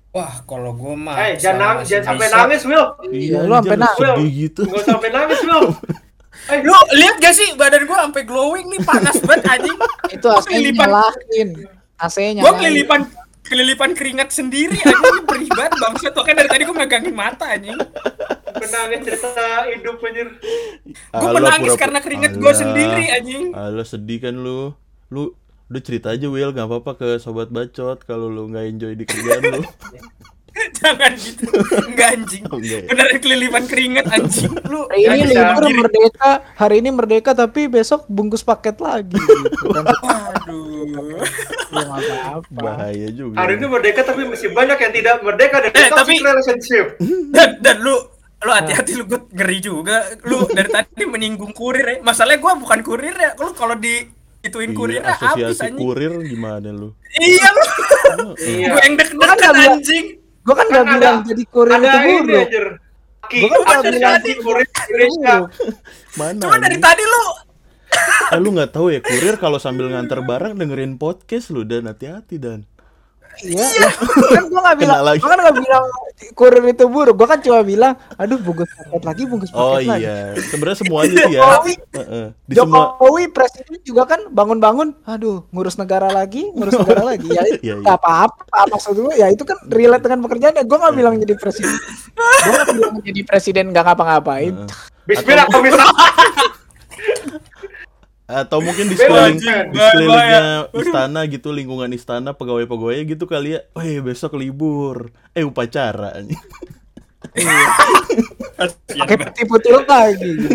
Wah, 0.09 0.41
kalau 0.43 0.73
gue 0.73 0.95
mah 0.97 1.15
Eh, 1.21 1.37
jangan 1.37 1.79
masih 1.79 2.01
jangan 2.01 2.17
sampai 2.17 2.27
nangis, 2.33 2.61
Will. 2.65 2.85
Iya, 3.07 3.37
lu 3.45 3.53
sampai 3.53 3.77
nangis. 3.77 3.99
sedih 4.01 4.29
gitu. 4.33 4.61
Enggak 4.65 4.81
usah 4.81 4.91
sampai 4.97 5.09
nangis, 5.13 5.39
Will. 5.45 5.65
Eh, 6.49 6.65
Lu 6.65 6.73
lihat 6.95 7.21
gak 7.21 7.35
sih 7.35 7.53
badan 7.53 7.85
gue 7.85 7.93
sampai 7.93 8.23
glowing 8.25 8.65
nih 8.73 8.81
panas 8.81 9.21
banget 9.21 9.45
anjing. 9.45 9.77
Itu 10.09 10.27
AC 10.33 10.47
nyalain. 10.49 11.49
AC-nya. 11.99 12.41
Gue 12.41 12.53
kelilipan 12.57 13.05
kelilipan 13.49 13.91
keringat 13.91 14.29
sendiri 14.29 14.77
anjing 14.77 15.25
perih 15.25 15.49
banget 15.49 15.73
bangsat. 15.75 16.13
Makanya 16.13 16.37
dari 16.39 16.49
tadi 16.49 16.63
gue 16.63 16.77
megangin 16.77 17.13
mata 17.13 17.45
anjing. 17.49 17.77
menangis 18.49 18.99
cerita 19.03 19.31
hidup 19.65 19.97
anjir. 19.99 20.27
Gue 21.09 21.29
menangis 21.31 21.57
pura-pura- 21.67 21.81
karena 21.81 21.99
keringat 21.99 22.33
gue 22.35 22.53
sendiri 22.53 23.05
anjing. 23.09 23.43
Alah 23.51 23.83
sedih 23.83 24.19
kan 24.21 24.35
lu. 24.35 24.77
Lu 25.09 25.33
udah 25.67 25.81
cerita 25.81 26.09
aja 26.09 26.25
Will, 26.25 26.49
nggak 26.49 26.65
apa-apa 26.65 26.91
ke 26.95 27.09
sobat 27.17 27.49
bacot 27.49 28.01
kalau 28.03 28.25
lu 28.25 28.45
nggak 28.47 28.65
enjoy 28.67 28.93
di 28.93 29.05
kerjaan 29.05 29.41
lu. 29.51 29.61
Jangan 30.75 31.11
gitu. 31.15 31.43
Enggak 31.85 32.07
anjing. 32.13 32.43
Oh, 32.47 32.57
enggak 32.57 32.79
ya? 32.79 32.87
Beneran 32.87 33.17
kelilipan 33.17 33.63
keringat 33.65 34.05
anjing. 34.09 34.51
Lu 34.65 34.81
Hari 34.85 35.19
ini 35.19 35.25
libur 35.29 35.63
merdeka, 35.77 36.31
hari 36.53 36.75
ini 36.79 36.89
merdeka 36.89 37.31
tapi 37.33 37.61
besok 37.65 38.03
bungkus 38.05 38.41
paket 38.41 38.75
lagi. 38.77 39.15
Gitu. 39.15 39.65
kan. 39.69 39.85
Waduh. 39.99 41.23
Ya. 41.69 42.39
Bahaya 42.49 43.07
juga. 43.09 43.35
Hari 43.37 43.53
ini 43.55 43.65
merdeka 43.65 44.01
tapi 44.03 44.25
masih 44.25 44.49
banyak 44.49 44.77
yang 44.77 44.93
tidak 44.93 45.15
merdeka 45.21 45.57
dan 45.61 45.71
Eh, 45.71 45.89
tapi- 45.89 46.17
relationship. 46.17 46.85
Dan, 47.29 47.49
dan 47.59 47.77
lu 47.79 47.95
lu 48.39 48.51
hati-hati 48.51 48.95
lu 48.95 49.03
gue 49.05 49.19
ngeri 49.29 49.57
juga. 49.59 49.97
Lu 50.23 50.47
dari 50.47 50.67
tadi 50.67 51.03
menyinggung 51.03 51.51
kurir 51.51 51.85
ya. 51.85 51.97
Masalahnya 51.99 52.39
gue 52.39 52.53
bukan 52.57 52.79
kurir 52.81 53.11
ya. 53.11 53.35
Lu 53.35 53.51
kalau 53.51 53.75
di 53.75 54.07
ituin 54.39 54.71
kurir 54.71 55.03
Iya, 55.03 55.19
asosiasi 55.19 55.75
kurir 55.75 56.23
gimana 56.23 56.71
lu? 56.71 56.95
Iya 57.13 57.47
lu. 57.51 57.65
Iya. 58.39 58.67
Gue 58.71 58.81
yang 58.81 58.95
deg-degan 58.95 59.35
Kan 59.35 59.55
anjing. 59.57 60.05
Gue 60.39 60.53
kan 60.53 60.65
Kan 60.65 60.71
gak 60.71 60.81
ada- 60.81 60.93
bilang 60.95 61.17
jadi 61.23 61.43
kurir 61.45 61.73
Ada 61.73 61.89
itu 61.99 62.11
buruk. 62.19 62.47
Gua 63.29 63.49
kan 63.61 63.77
ada 63.77 63.89
nggak 63.89 63.99
jadi 64.15 64.25
bilang 64.25 64.39
kurir 64.41 64.65
Indonesia. 64.65 65.35
Mana? 66.15 66.41
Cuma 66.41 66.57
dari 66.57 66.77
tadi 66.77 67.03
lu 67.03 67.23
Eh, 68.29 68.37
lu 68.37 68.49
nggak 68.51 68.71
tahu 68.71 68.87
ya 68.89 69.01
kurir 69.01 69.35
kalau 69.35 69.57
sambil 69.57 69.89
nganter 69.89 70.21
barang 70.21 70.53
dengerin 70.53 70.95
podcast 70.95 71.49
lu 71.49 71.61
dan 71.63 71.85
hati-hati 71.85 72.37
dan. 72.37 72.65
Iya, 73.39 73.63
iya. 73.63 73.89
kan 74.35 74.43
gue 74.45 74.59
gak 74.59 74.77
bilang, 74.77 74.99
lagi. 74.99 75.19
gue 75.19 75.29
kan 75.29 75.39
gak 75.39 75.57
bilang 75.57 75.85
kurir 76.35 76.63
itu 76.67 76.85
buruk. 76.85 77.15
Gue 77.15 77.27
kan 77.27 77.39
cuma 77.39 77.59
bilang, 77.61 77.93
aduh 78.13 78.35
bungkus 78.35 78.67
paket 78.69 79.03
lagi, 79.03 79.23
bungkus 79.23 79.49
paket 79.49 79.63
Oh 79.63 79.79
lagi. 79.79 80.03
iya, 80.03 80.15
sebenarnya 80.35 80.77
semuanya 80.77 81.13
sih 81.15 81.31
ya. 81.31 81.41
Jokowi, 81.41 81.73
Heeh. 81.95 82.25
Di 82.43 82.53
semua 82.53 82.75
Jokowi 82.99 83.23
presiden 83.31 83.79
juga 83.81 84.03
kan 84.05 84.19
bangun-bangun, 84.27 84.87
aduh 85.03 85.47
ngurus 85.49 85.75
negara 85.75 86.11
lagi, 86.11 86.51
ngurus 86.51 86.75
negara 86.75 87.03
lagi. 87.07 87.27
Ya 87.27 87.41
itu 87.47 87.59
Iya, 87.65 87.73
iya. 87.75 87.83
nggak 87.83 87.97
apa-apa 87.97 88.59
maksud 88.69 88.93
gue. 88.93 89.13
Ya 89.15 89.27
itu 89.31 89.43
kan 89.43 89.55
relate 89.67 90.03
dengan 90.03 90.19
pekerjaannya. 90.21 90.63
Gue 90.67 90.77
gak 90.77 90.95
bilang 90.95 91.15
jadi 91.17 91.33
presiden. 91.35 91.75
Gue 92.15 92.51
gak 92.51 92.67
bilang 92.75 92.95
jadi 92.99 93.21
presiden 93.23 93.65
gak 93.71 93.85
ngapa-ngapain. 93.87 94.53
Bismillah 95.07 95.47
kami 95.47 95.69
atau 98.29 98.61
mungkin 98.61 98.85
di 98.85 98.95
sekeliling 98.95 99.41
sekelilingnya 99.73 100.69
istana 100.77 101.25
gitu 101.25 101.49
lingkungan 101.49 101.89
istana 101.97 102.37
pegawai-pegawai 102.37 103.01
gitu 103.09 103.25
kali 103.25 103.57
ya. 103.57 103.65
Weh 103.73 103.97
besok 104.05 104.37
libur. 104.37 105.09
Eh 105.33 105.41
upacara. 105.41 106.13
Pakai 108.89 109.17
putih-putih 109.17 109.71
lagi. 109.87 110.29
Gitu. 110.29 110.47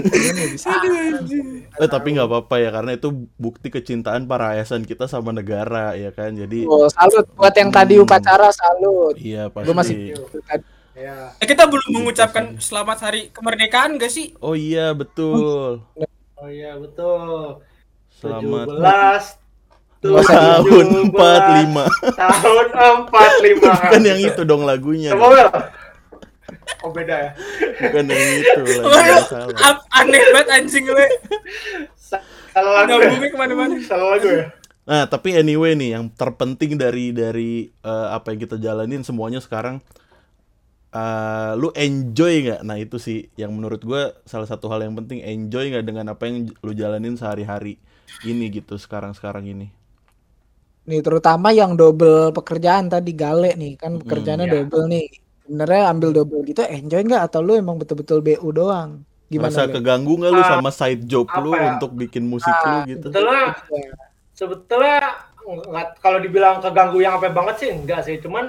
Eh 1.80 1.88
tapi 1.90 2.14
nggak 2.14 2.28
apa-apa 2.30 2.54
ya 2.62 2.70
karena 2.70 2.94
itu 2.94 3.10
bukti 3.34 3.74
kecintaan 3.74 4.30
para 4.30 4.54
ASN 4.54 4.86
kita 4.86 5.10
sama 5.10 5.34
negara 5.34 5.98
ya 5.98 6.14
kan. 6.14 6.30
Jadi 6.30 6.68
Oh, 6.70 6.86
salut 6.86 7.26
buat 7.34 7.52
yang 7.58 7.74
tadi 7.74 7.98
upacara 7.98 8.54
salut. 8.54 9.18
iya 9.18 9.50
pasti. 9.50 9.66
Gue 9.66 9.74
masih 9.74 9.96
Ya. 10.94 11.34
Eh, 11.42 11.46
kita 11.50 11.66
belum 11.66 11.90
mengucapkan 11.90 12.54
selamat 12.62 12.98
hari 13.02 13.26
kemerdekaan 13.34 13.98
gak 13.98 14.14
sih? 14.14 14.30
Oh 14.38 14.54
iya 14.54 14.94
betul. 14.94 15.82
Oh 16.34 16.48
iya 16.48 16.74
betul. 16.76 17.62
Selamat 18.10 18.66
17 20.04 20.04
tahun 20.04 20.86
17, 21.08 21.16
45. 21.16 22.12
Tahun 22.12 22.66
45. 23.08 23.56
Bukan 23.64 24.02
yang 24.04 24.20
itu 24.20 24.42
dong 24.44 24.62
lagunya. 24.68 25.10
Coba 25.16 25.26
Will. 25.32 25.50
Oh 26.84 26.90
beda 26.92 27.16
ya. 27.16 27.30
Bukan 27.80 28.04
yang 28.12 28.22
itu 28.36 28.60
lagunya 28.84 29.20
salah. 29.24 29.76
aneh 29.94 30.22
banget 30.30 30.48
anjing 30.52 30.84
lu. 30.86 31.04
Salah 32.52 32.82
lagu. 32.82 32.88
Nyambungnya 33.00 33.24
Ya? 33.24 33.32
ke 33.32 33.38
mana-mana. 33.38 33.74
Salah 33.80 34.06
lagu 34.14 34.28
ya. 34.28 34.44
Nah, 34.84 35.08
tapi 35.08 35.32
anyway 35.32 35.72
nih, 35.72 35.96
yang 35.96 36.12
terpenting 36.12 36.76
dari 36.76 37.08
dari 37.08 37.72
eh, 37.72 38.06
apa 38.12 38.36
yang 38.36 38.40
kita 38.44 38.60
jalanin 38.60 39.00
semuanya 39.00 39.40
sekarang, 39.40 39.80
eh, 40.98 41.50
lu 41.60 41.68
enjoy 41.84 42.32
nggak? 42.44 42.60
Nah 42.68 42.76
itu 42.84 42.96
sih 43.06 43.18
yang 43.40 43.50
menurut 43.56 43.80
gue 43.90 44.02
salah 44.32 44.48
satu 44.50 44.66
hal 44.72 44.80
yang 44.86 44.94
penting, 44.98 45.18
enjoy 45.32 45.64
nggak 45.70 45.84
dengan 45.88 46.06
apa 46.12 46.22
yang 46.28 46.36
lu 46.66 46.72
jalanin 46.80 47.14
sehari-hari 47.20 47.72
ini 48.30 48.44
gitu 48.56 48.74
sekarang-sekarang 48.84 49.44
ini. 49.54 49.66
nih 50.88 51.00
terutama 51.06 51.48
yang 51.60 51.72
double 51.80 52.16
pekerjaan 52.36 52.84
tadi 52.92 53.10
gale 53.22 53.48
nih 53.60 53.72
kan 53.82 53.92
pekerjaannya 54.02 54.46
ya. 54.46 54.54
double 54.54 54.84
nih. 54.92 55.04
Sebenarnya 55.44 55.82
ambil 55.92 56.10
double 56.16 56.40
gitu 56.48 56.60
enjoy 56.76 57.00
nggak 57.08 57.22
atau 57.28 57.40
lu 57.46 57.52
emang 57.62 57.76
betul-betul 57.80 58.18
BU 58.26 58.48
doang? 58.58 58.90
Gimana? 59.32 59.56
Masa 59.56 59.62
keganggu 59.72 60.12
nggak 60.20 60.32
lu 60.36 60.42
Ah, 60.42 60.48
sama 60.50 60.70
side 60.78 61.02
job 61.10 61.26
apa 61.28 61.40
lu 61.42 61.52
ya? 61.52 61.68
untuk 61.70 61.90
bikin 62.00 62.24
musik 62.32 62.58
lu 62.70 62.78
gitu? 62.92 63.10
Sebetulnya 63.12 63.44
sebetulnya 64.38 64.96
nggak 65.44 65.86
kalau 66.04 66.18
dibilang 66.24 66.56
keganggu 66.64 66.98
yang 67.04 67.14
apa 67.18 67.28
banget 67.38 67.56
sih 67.60 67.70
enggak 67.76 68.00
sih. 68.06 68.16
Cuman 68.24 68.44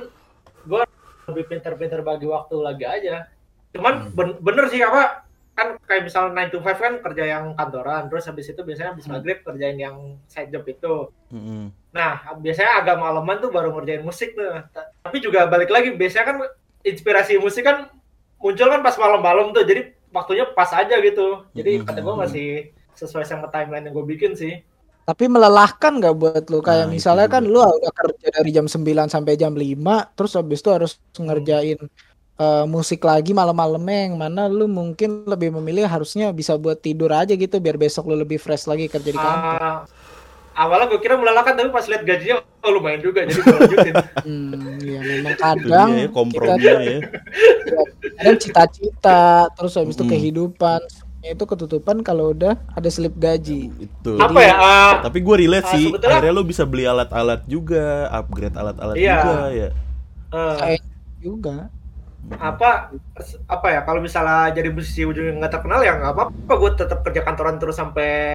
gue 0.70 0.82
lebih 1.28 1.44
pinter-pinter 1.48 2.02
bagi 2.02 2.26
waktu 2.26 2.56
lagi 2.58 2.86
aja. 2.86 3.28
Cuman 3.72 4.12
ben- 4.12 4.40
bener 4.40 4.66
sih 4.68 4.80
apa 4.80 5.26
kan 5.56 5.80
kayak 5.88 6.04
misalnya 6.04 6.36
9 6.36 6.52
to 6.52 6.60
5 6.60 6.76
kan 6.76 6.94
kerja 7.00 7.24
yang 7.32 7.46
kantoran 7.56 8.12
terus 8.12 8.28
habis 8.28 8.44
itu 8.46 8.60
biasanya 8.60 8.92
habis 8.92 9.08
maghrib 9.08 9.40
kerjain 9.40 9.80
yang 9.80 10.20
side 10.28 10.52
job 10.52 10.68
itu 10.68 11.08
Mm-mm. 11.32 11.72
Nah, 11.90 12.36
biasanya 12.36 12.84
agak 12.84 13.00
malaman 13.00 13.40
tuh 13.40 13.56
baru 13.56 13.72
ngerjain 13.72 14.04
musik 14.04 14.36
tuh. 14.36 14.52
Ta- 14.76 14.92
Tapi 15.00 15.24
juga 15.24 15.48
balik 15.48 15.72
lagi, 15.72 15.96
biasanya 15.96 16.26
kan 16.28 16.38
inspirasi 16.84 17.40
musik 17.40 17.64
kan 17.64 17.88
muncul 18.36 18.68
kan 18.68 18.84
pas 18.84 19.00
malam-malam 19.00 19.56
tuh. 19.56 19.64
Jadi 19.64 19.96
waktunya 20.12 20.44
pas 20.52 20.68
aja 20.70 20.92
gitu. 21.00 21.48
Jadi 21.56 21.80
Mhm. 21.80 21.88
kata 21.88 22.00
gue 22.04 22.16
masih 22.20 22.48
sesuai 22.92 23.24
sama 23.24 23.48
timeline 23.48 23.88
yang 23.88 23.96
gue 23.96 24.06
bikin 24.06 24.36
sih. 24.36 24.60
Tapi 25.06 25.30
melelahkan 25.30 26.02
nggak 26.02 26.16
buat 26.18 26.44
lu 26.50 26.66
kayak 26.66 26.90
Nah, 26.90 26.90
itu 26.90 26.96
misalnya 26.98 27.28
kan 27.30 27.46
lu 27.46 27.62
udah 27.62 27.94
kerja 27.94 28.28
dari 28.42 28.50
jam 28.50 28.66
9 28.66 29.06
sampai 29.06 29.38
jam 29.38 29.54
5 29.54 30.18
terus 30.18 30.34
habis 30.34 30.60
itu 30.66 30.70
harus 30.74 30.92
ngerjain 31.14 31.78
eh, 32.42 32.66
musik 32.66 33.06
lagi 33.06 33.32
malam-malamnya 33.32 34.00
yang 34.10 34.16
mana 34.18 34.50
lu 34.50 34.66
mungkin 34.66 35.30
lebih 35.30 35.54
memilih 35.62 35.86
harusnya 35.86 36.34
bisa 36.34 36.58
buat 36.58 36.82
tidur 36.82 37.14
aja 37.14 37.38
gitu 37.38 37.62
biar 37.62 37.78
besok 37.78 38.10
lu 38.10 38.18
lebih 38.18 38.42
fresh 38.42 38.66
lagi 38.66 38.90
kerja 38.90 39.10
di 39.14 39.20
kantor. 39.22 39.62
Ah, 39.62 39.86
awalnya 40.58 40.90
gue 40.90 41.00
kira 41.04 41.16
melelahkan 41.22 41.54
tapi 41.54 41.70
pas 41.70 41.86
lihat 41.86 42.02
gajinya 42.02 42.42
oh 42.66 42.72
lumayan 42.74 43.00
juga 43.06 43.24
jadi 43.30 43.42
gue 43.46 43.56
lanjutin. 43.62 43.96
Hmm, 44.26 44.82
iya 44.82 45.00
memang 45.06 45.38
kadang 45.38 45.90
ya, 45.94 46.10
kita 46.10 46.16
komprominya 46.18 46.76
ya. 46.82 47.00
kadang 48.18 48.38
cita-cita 48.42 49.54
terus 49.54 49.78
habis 49.78 49.94
itu 49.94 50.02
Mm-mm. 50.02 50.14
kehidupan 50.18 50.82
itu 51.28 51.44
ketutupan 51.44 52.00
kalau 52.00 52.30
udah 52.30 52.54
ada 52.70 52.86
slip 52.88 53.16
gaji. 53.16 53.74
Itu. 53.80 54.16
Apa 54.16 54.40
ya? 54.40 54.54
ah, 54.54 54.94
Tapi 55.02 55.18
gue 55.20 55.36
relate 55.40 55.66
Ah, 55.66 55.74
sih, 55.74 55.86
sebetulnya- 55.88 56.20
akhirnya 56.20 56.34
lu 56.34 56.44
bisa 56.44 56.64
beli 56.64 56.84
alat-alat 56.84 57.42
juga, 57.46 57.86
upgrade 58.10 58.54
alat-alat 58.54 58.96
Iya. 58.96 59.16
juga 59.16 59.36
ya. 59.50 59.70
eh, 60.28 60.56
Kayak 60.58 60.82
juga. 61.18 61.56
apa 62.34 62.90
apa 63.46 63.68
ya 63.70 63.80
kalau 63.82 64.00
misalnya 64.00 64.50
jadi 64.52 64.68
musisi 64.68 65.02
ujungnya 65.04 65.38
nggak 65.38 65.54
terkenal 65.54 65.78
ya 65.80 65.94
nggak 65.94 66.10
apa-apa 66.12 66.54
gue 66.58 66.72
tetap 66.76 67.00
kerja 67.00 67.22
kantoran 67.22 67.56
terus 67.56 67.78
sampai 67.78 68.34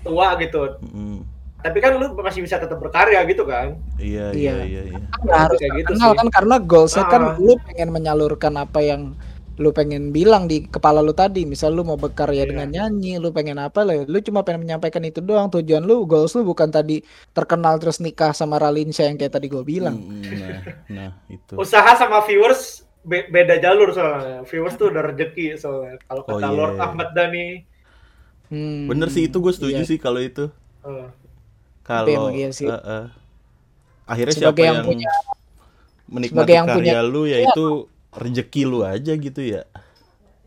tua 0.00 0.32
gitu 0.36 0.80
Mm-mm. 0.80 1.20
tapi 1.58 1.78
kan 1.78 1.94
lu 1.94 2.16
masih 2.16 2.40
bisa 2.40 2.56
tetap 2.56 2.76
berkarya 2.76 3.20
gitu 3.26 3.44
kan 3.44 3.76
Iya, 3.94 4.32
Iya. 4.32 4.54
iya, 4.56 4.64
iya, 4.64 4.82
iya. 4.88 5.00
Kan 5.12 5.28
harus 5.28 5.60
Kayak 5.60 5.72
gitu 5.78 5.92
sih. 5.94 6.16
kan 6.16 6.28
karena 6.32 6.56
goalsnya 6.58 7.04
kan 7.04 7.22
Ah. 7.22 7.36
lu 7.36 7.60
pengen 7.62 7.88
menyalurkan 7.92 8.54
apa 8.56 8.80
yang 8.80 9.12
lu 9.60 9.70
pengen 9.70 10.08
bilang 10.08 10.48
di 10.48 10.64
kepala 10.64 10.98
lu 10.98 11.12
tadi 11.12 11.44
misal 11.44 11.70
lu 11.70 11.84
mau 11.84 11.94
berkarya 11.94 12.42
Iya. 12.42 12.48
dengan 12.48 12.68
nyanyi 12.68 13.16
lu 13.16 13.28
pengen 13.28 13.56
apa 13.56 13.84
lah 13.84 14.02
lu 14.02 14.18
cuma 14.18 14.40
pengen 14.40 14.64
menyampaikan 14.64 15.04
itu 15.04 15.20
doang 15.20 15.46
tujuan 15.50 15.84
lu 15.84 16.02
goals 16.02 16.32
lu 16.32 16.42
bukan 16.42 16.66
tadi 16.66 17.04
terkenal 17.30 17.76
terus 17.76 18.00
nikah 18.00 18.32
sama 18.32 18.56
Ralinsyah 18.56 19.06
yang 19.06 19.16
kayak 19.16 19.36
tadi 19.36 19.46
gue 19.46 19.60
bilang 19.60 20.00
Mm, 20.00 20.24
Nah, 20.32 20.60
nah 20.88 21.10
itu. 21.28 21.54
usaha 21.54 21.92
sama 21.94 22.24
viewers 22.24 22.82
be- 23.00 23.28
beda 23.28 23.56
jalur 23.58 23.92
soalnya 23.92 24.40
viewers 24.42 24.74
tuh 24.74 24.88
udah 24.88 25.04
rezeki 25.06 25.54
soalnya 25.54 26.00
kalau 26.02 26.22
Oh, 26.22 26.34
kata 26.34 26.40
iya. 26.42 26.50
Lord 26.50 26.74
Ahmad 26.76 27.08
Dhani 27.12 27.68
Hmm, 28.48 28.88
Bener 28.88 29.06
sih 29.06 29.24
itu 29.24 29.38
gue 29.38 29.52
setuju 29.52 29.78
iya. 29.78 29.86
sih 29.86 29.94
kalau 29.94 30.18
itu. 30.18 30.50
eh, 30.82 31.06
Kalau 31.82 32.32
iya 32.32 32.48
eh, 32.48 32.66
eh. 32.66 33.06
akhirnya 34.04 34.34
Sebagai 34.34 34.42
siapa 34.56 34.58
yang 34.58 34.74
yang, 34.74 34.86
punya- 34.88 35.14
menikmati 36.08 36.34
sebagai 36.34 36.54
yang 36.56 36.66
karya 36.66 36.78
punya- 36.98 37.02
lu 37.04 37.22
ya 37.24 37.38
Iya. 37.38 37.46
itu 37.46 37.66
rezeki 38.12 38.62
lu 38.64 38.82
aja 38.82 39.12
gitu 39.12 39.40
ya. 39.40 39.62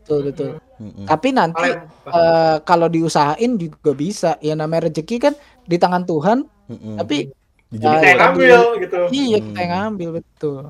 betul 0.04 0.20
betul 0.28 0.50
Mm-mm. 0.76 1.08
tapi 1.08 1.32
nanti 1.32 1.64
eh, 2.04 2.56
kalau 2.60 2.92
diusahain 2.92 3.56
juga 3.56 3.96
bisa 3.96 4.36
ya 4.38 4.52
namanya 4.52 4.92
rezeki 4.92 5.16
kan 5.16 5.32
di 5.64 5.80
tangan 5.80 6.04
Tuhan 6.04 6.44
Mm-mm. 6.68 7.00
tapi 7.00 7.32
dijemput, 7.72 7.88
kita 7.90 8.04
yang 8.04 8.12
ya, 8.12 8.20
ngambil 8.20 8.58
gitu 8.78 8.98
iya 9.10 9.36
kita 9.40 9.58
yang 9.58 9.72
ngambil 9.74 10.08
betul. 10.14 10.62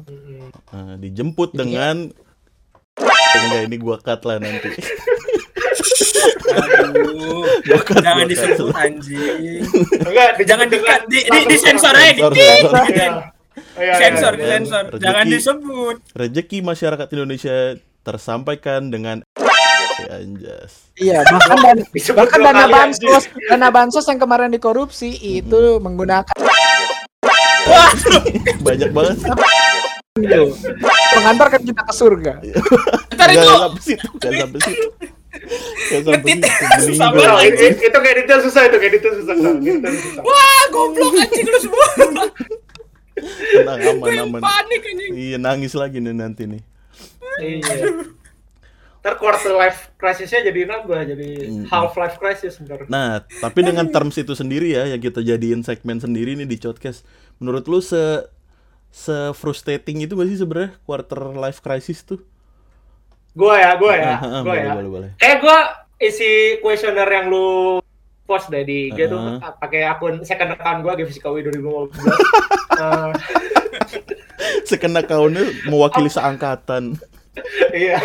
Nah, 0.71 0.95
dijemput 0.97 1.51
Jadi- 1.51 1.59
dengan 1.61 1.97
enggak 3.35 3.63
ini 3.67 3.77
gua 3.77 3.97
cut 3.99 4.23
lah 4.23 4.39
nanti. 4.39 4.71
Aduh, 6.55 7.43
cut, 7.83 7.99
jangan 7.99 8.25
disebut 8.25 8.71
anjing. 8.71 9.67
enggak 10.01 10.29
Jangan 10.47 10.67
di 10.67 10.79
dengan- 10.79 11.03
di, 11.05 11.19
di, 11.21 11.41
di 11.51 11.57
sensor 11.59 11.91
aja, 11.93 12.07
di, 12.07 12.23
Sensor, 12.23 12.31
di, 12.31 12.95
sensor. 12.95 13.34
Iya. 13.75 13.83
Iya, 13.83 13.91
iya, 13.91 13.95
sensor, 13.99 14.33
iya. 14.35 14.47
sensor. 14.57 14.85
Rezeki. 14.87 15.05
Jangan 15.05 15.25
disebut. 15.27 15.97
Rezeki 16.15 16.59
masyarakat 16.63 17.07
Indonesia 17.11 17.57
tersampaikan 18.03 18.81
dengan 18.89 19.17
Ya, 19.95 20.19
anjas. 20.19 20.91
Iya, 20.99 21.19
bahkan 21.23 21.57
dan, 21.63 21.77
bahkan 22.19 22.41
dana 22.43 22.67
bansos, 22.67 23.31
dana 23.47 23.69
bansos 23.71 24.03
yang 24.11 24.19
kemarin 24.19 24.51
dikorupsi 24.51 25.15
itu 25.15 25.79
menggunakan 25.79 26.35
Banyak 28.67 28.91
banget. 28.91 29.17
mengantarkan 31.15 31.63
kita 31.63 31.83
ke 31.87 31.95
surga. 31.95 32.43
Ntar 33.15 33.29
Enggak 33.31 33.39
itu 33.39 33.55
sampai 33.55 33.83
situ, 33.87 34.07
enggak 34.19 34.33
sampai 34.35 34.61
situ. 34.67 34.87
Enggak 34.91 36.03
sampai 36.03 36.19
Ngetit. 36.27 36.43
situ. 36.43 36.67
Susah 36.91 37.07
Meninggal. 37.15 37.31
Oh, 37.31 37.39
banget. 37.39 37.79
itu, 37.79 37.99
kayak 38.03 38.17
detail 38.19 38.41
susah 38.43 38.63
itu 38.67 38.77
kayak. 38.79 38.93
Detail 38.99 39.15
susah. 39.15 39.35
wah 40.27 40.63
goblok 40.75 41.15
anjing 41.23 41.47
lu 41.47 41.59
semua. 41.63 41.87
Tenang, 43.15 43.79
aman, 43.81 44.01
Gue 44.01 44.15
aman. 44.19 44.41
panik 44.41 44.83
anjing. 44.85 45.13
Iya, 45.15 45.37
nangis 45.39 45.73
lagi 45.73 45.99
nih 45.99 46.11
nanti 46.11 46.45
nih. 46.45 46.63
Iya. 47.37 48.11
Ntar 48.99 49.21
quarter 49.21 49.53
life 49.53 49.93
crisisnya 49.95 50.41
jadi 50.43 50.65
nambah, 50.65 50.97
jadi 51.05 51.29
Mm. 51.45 51.65
half 51.69 51.93
life 51.95 52.17
crisis 52.17 52.57
ntar. 52.59 52.89
Nah, 52.89 53.21
tapi 53.21 53.61
dengan 53.61 53.85
terms 53.87 54.17
itu 54.17 54.33
sendiri 54.33 54.73
ya 54.73 54.89
yang 54.89 54.99
kita 54.99 55.21
jadiin 55.21 55.61
segmen 55.61 56.01
sendiri 56.01 56.33
nih 56.35 56.49
di 56.49 56.57
podcast. 56.57 57.05
Menurut 57.37 57.69
lu 57.69 57.79
se 57.79 58.25
se 58.89 59.13
frustrating 59.33 60.01
itu 60.01 60.15
gak 60.15 60.25
sih 60.25 60.39
sebenarnya 60.39 60.81
quarter 60.83 61.21
life 61.35 61.61
crisis 61.61 62.01
tuh? 62.01 62.25
Gua 63.35 63.59
ya, 63.59 63.77
gua 63.77 63.93
ya, 63.93 64.13
Ah, 64.15 64.19
ah, 64.23 64.41
gua 64.41 64.55
boleh, 64.55 64.63
ya. 64.63 64.73
boleh, 64.73 64.91
boleh. 64.91 65.11
Kayak 65.19 65.39
gua 65.43 65.59
isi 65.99 66.31
kuesioner 66.59 67.05
yang 67.07 67.27
lu 67.29 67.84
post 68.25 68.49
di 68.49 68.89
IG 68.89 69.07
tuh 69.07 69.21
Ah. 69.39 69.53
pakai 69.55 69.85
akun 69.85 70.21
second 70.23 70.53
account 70.53 70.81
gua 70.81 70.95
Gevsikawi 70.95 71.45
2015. 71.45 72.01
Eh, 72.75 73.13
Sekena 74.65 74.99
kaunnya 75.01 75.47
mewakili 75.65 76.09
seangkatan. 76.09 76.99
iya. 77.71 78.03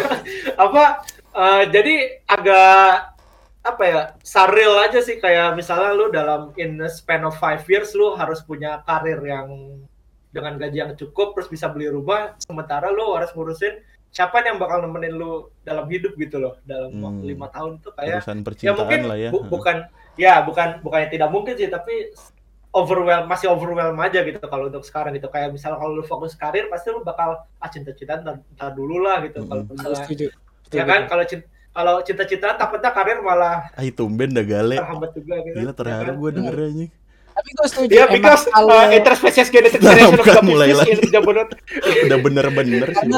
Apa 0.55 1.01
eh, 1.31 1.63
jadi 1.67 1.95
agak 2.23 3.17
apa 3.59 3.83
ya 3.83 4.01
saril 4.19 4.71
aja 4.79 4.99
sih 4.99 5.17
kayak 5.17 5.53
misalnya 5.53 5.91
lu 5.91 6.07
dalam 6.07 6.53
in 6.55 6.77
a 6.77 6.87
span 6.87 7.21
of 7.23 7.35
five 7.35 7.65
years 7.65 7.91
lu 7.91 8.13
harus 8.13 8.39
punya 8.41 8.81
karir 8.83 9.19
yang 9.19 9.81
dengan 10.29 10.55
gaji 10.55 10.77
yang 10.79 10.93
cukup 10.95 11.33
terus 11.33 11.47
bisa 11.47 11.67
beli 11.67 11.85
rumah 11.87 12.37
sementara 12.39 12.87
lu 12.87 13.11
harus 13.11 13.29
ngurusin 13.31 13.81
siapa 14.07 14.41
yang 14.41 14.57
bakal 14.57 14.79
nemenin 14.79 15.13
lu 15.13 15.31
dalam 15.61 15.85
hidup 15.85 16.13
gitu 16.15 16.37
loh 16.37 16.61
dalam 16.63 16.89
Hmm. 16.89 17.03
waktu 17.03 17.23
lima 17.27 17.47
tahun 17.47 17.71
tuh 17.79 17.91
kayak 17.93 18.21
ya 18.59 18.71
mungkin 18.71 18.99
lah 19.03 19.17
ya. 19.19 19.29
bu- 19.29 19.45
bukan 19.45 19.85
ya 20.19 20.43
bukan 20.43 20.83
bukannya 20.83 21.07
tidak 21.07 21.29
mungkin 21.31 21.55
sih 21.55 21.71
tapi 21.71 22.11
overwhelm 22.69 23.25
masih 23.25 23.47
overwhelm 23.49 23.95
aja 23.97 24.19
gitu 24.21 24.37
kalau 24.45 24.67
untuk 24.69 24.83
sekarang 24.83 25.15
gitu 25.15 25.31
kayak 25.31 25.49
misalnya 25.49 25.79
kalau 25.79 25.95
lu 25.95 26.03
fokus 26.03 26.35
karir 26.35 26.67
pasti 26.67 26.91
lu 26.91 27.01
bakal 27.01 27.39
ah 27.57 27.69
cinta-cintaan 27.71 28.19
ntar, 28.21 28.35
ntar 28.53 28.69
dulu 28.75 28.99
lah 29.01 29.23
gitu 29.25 29.41
kalau 29.47 29.63
Mm-mm. 29.63 29.73
misalnya 29.73 30.03
Setuju. 30.05 30.27
ya 30.69 30.83
kan 30.85 31.07
kalau 31.07 31.23
cinta 31.25 31.47
kalau 31.69 31.95
cita-citaan 32.03 32.57
takutnya 32.59 32.91
karir 32.91 33.23
malah 33.23 33.71
Ah, 33.73 33.85
tumben 33.89 34.35
dah 34.35 34.43
gale. 34.43 34.75
terhambat 34.75 35.11
juga 35.15 35.35
gitu 35.47 35.55
Gila 35.63 35.73
terharu 35.73 36.03
ya 36.03 36.11
kan? 36.11 36.19
gue 36.19 36.29
dengernya 36.35 36.69
nih. 36.75 36.89
Tapi 37.39 37.49
gue 37.55 37.67
setuju. 37.71 37.91
Ya, 37.95 38.05
emang 38.11 38.19
because 38.19 38.43
kalau 38.51 38.75
uh, 38.75 38.91
interspecies 38.91 39.47
genetic 39.47 39.79
Nah, 39.79 39.95
variation 39.95 40.19
bukan 40.19 40.43
mulai 40.43 40.75
lagi. 40.75 40.91
Udah 42.05 42.19
bener-bener 42.19 42.87
sih. 42.91 43.09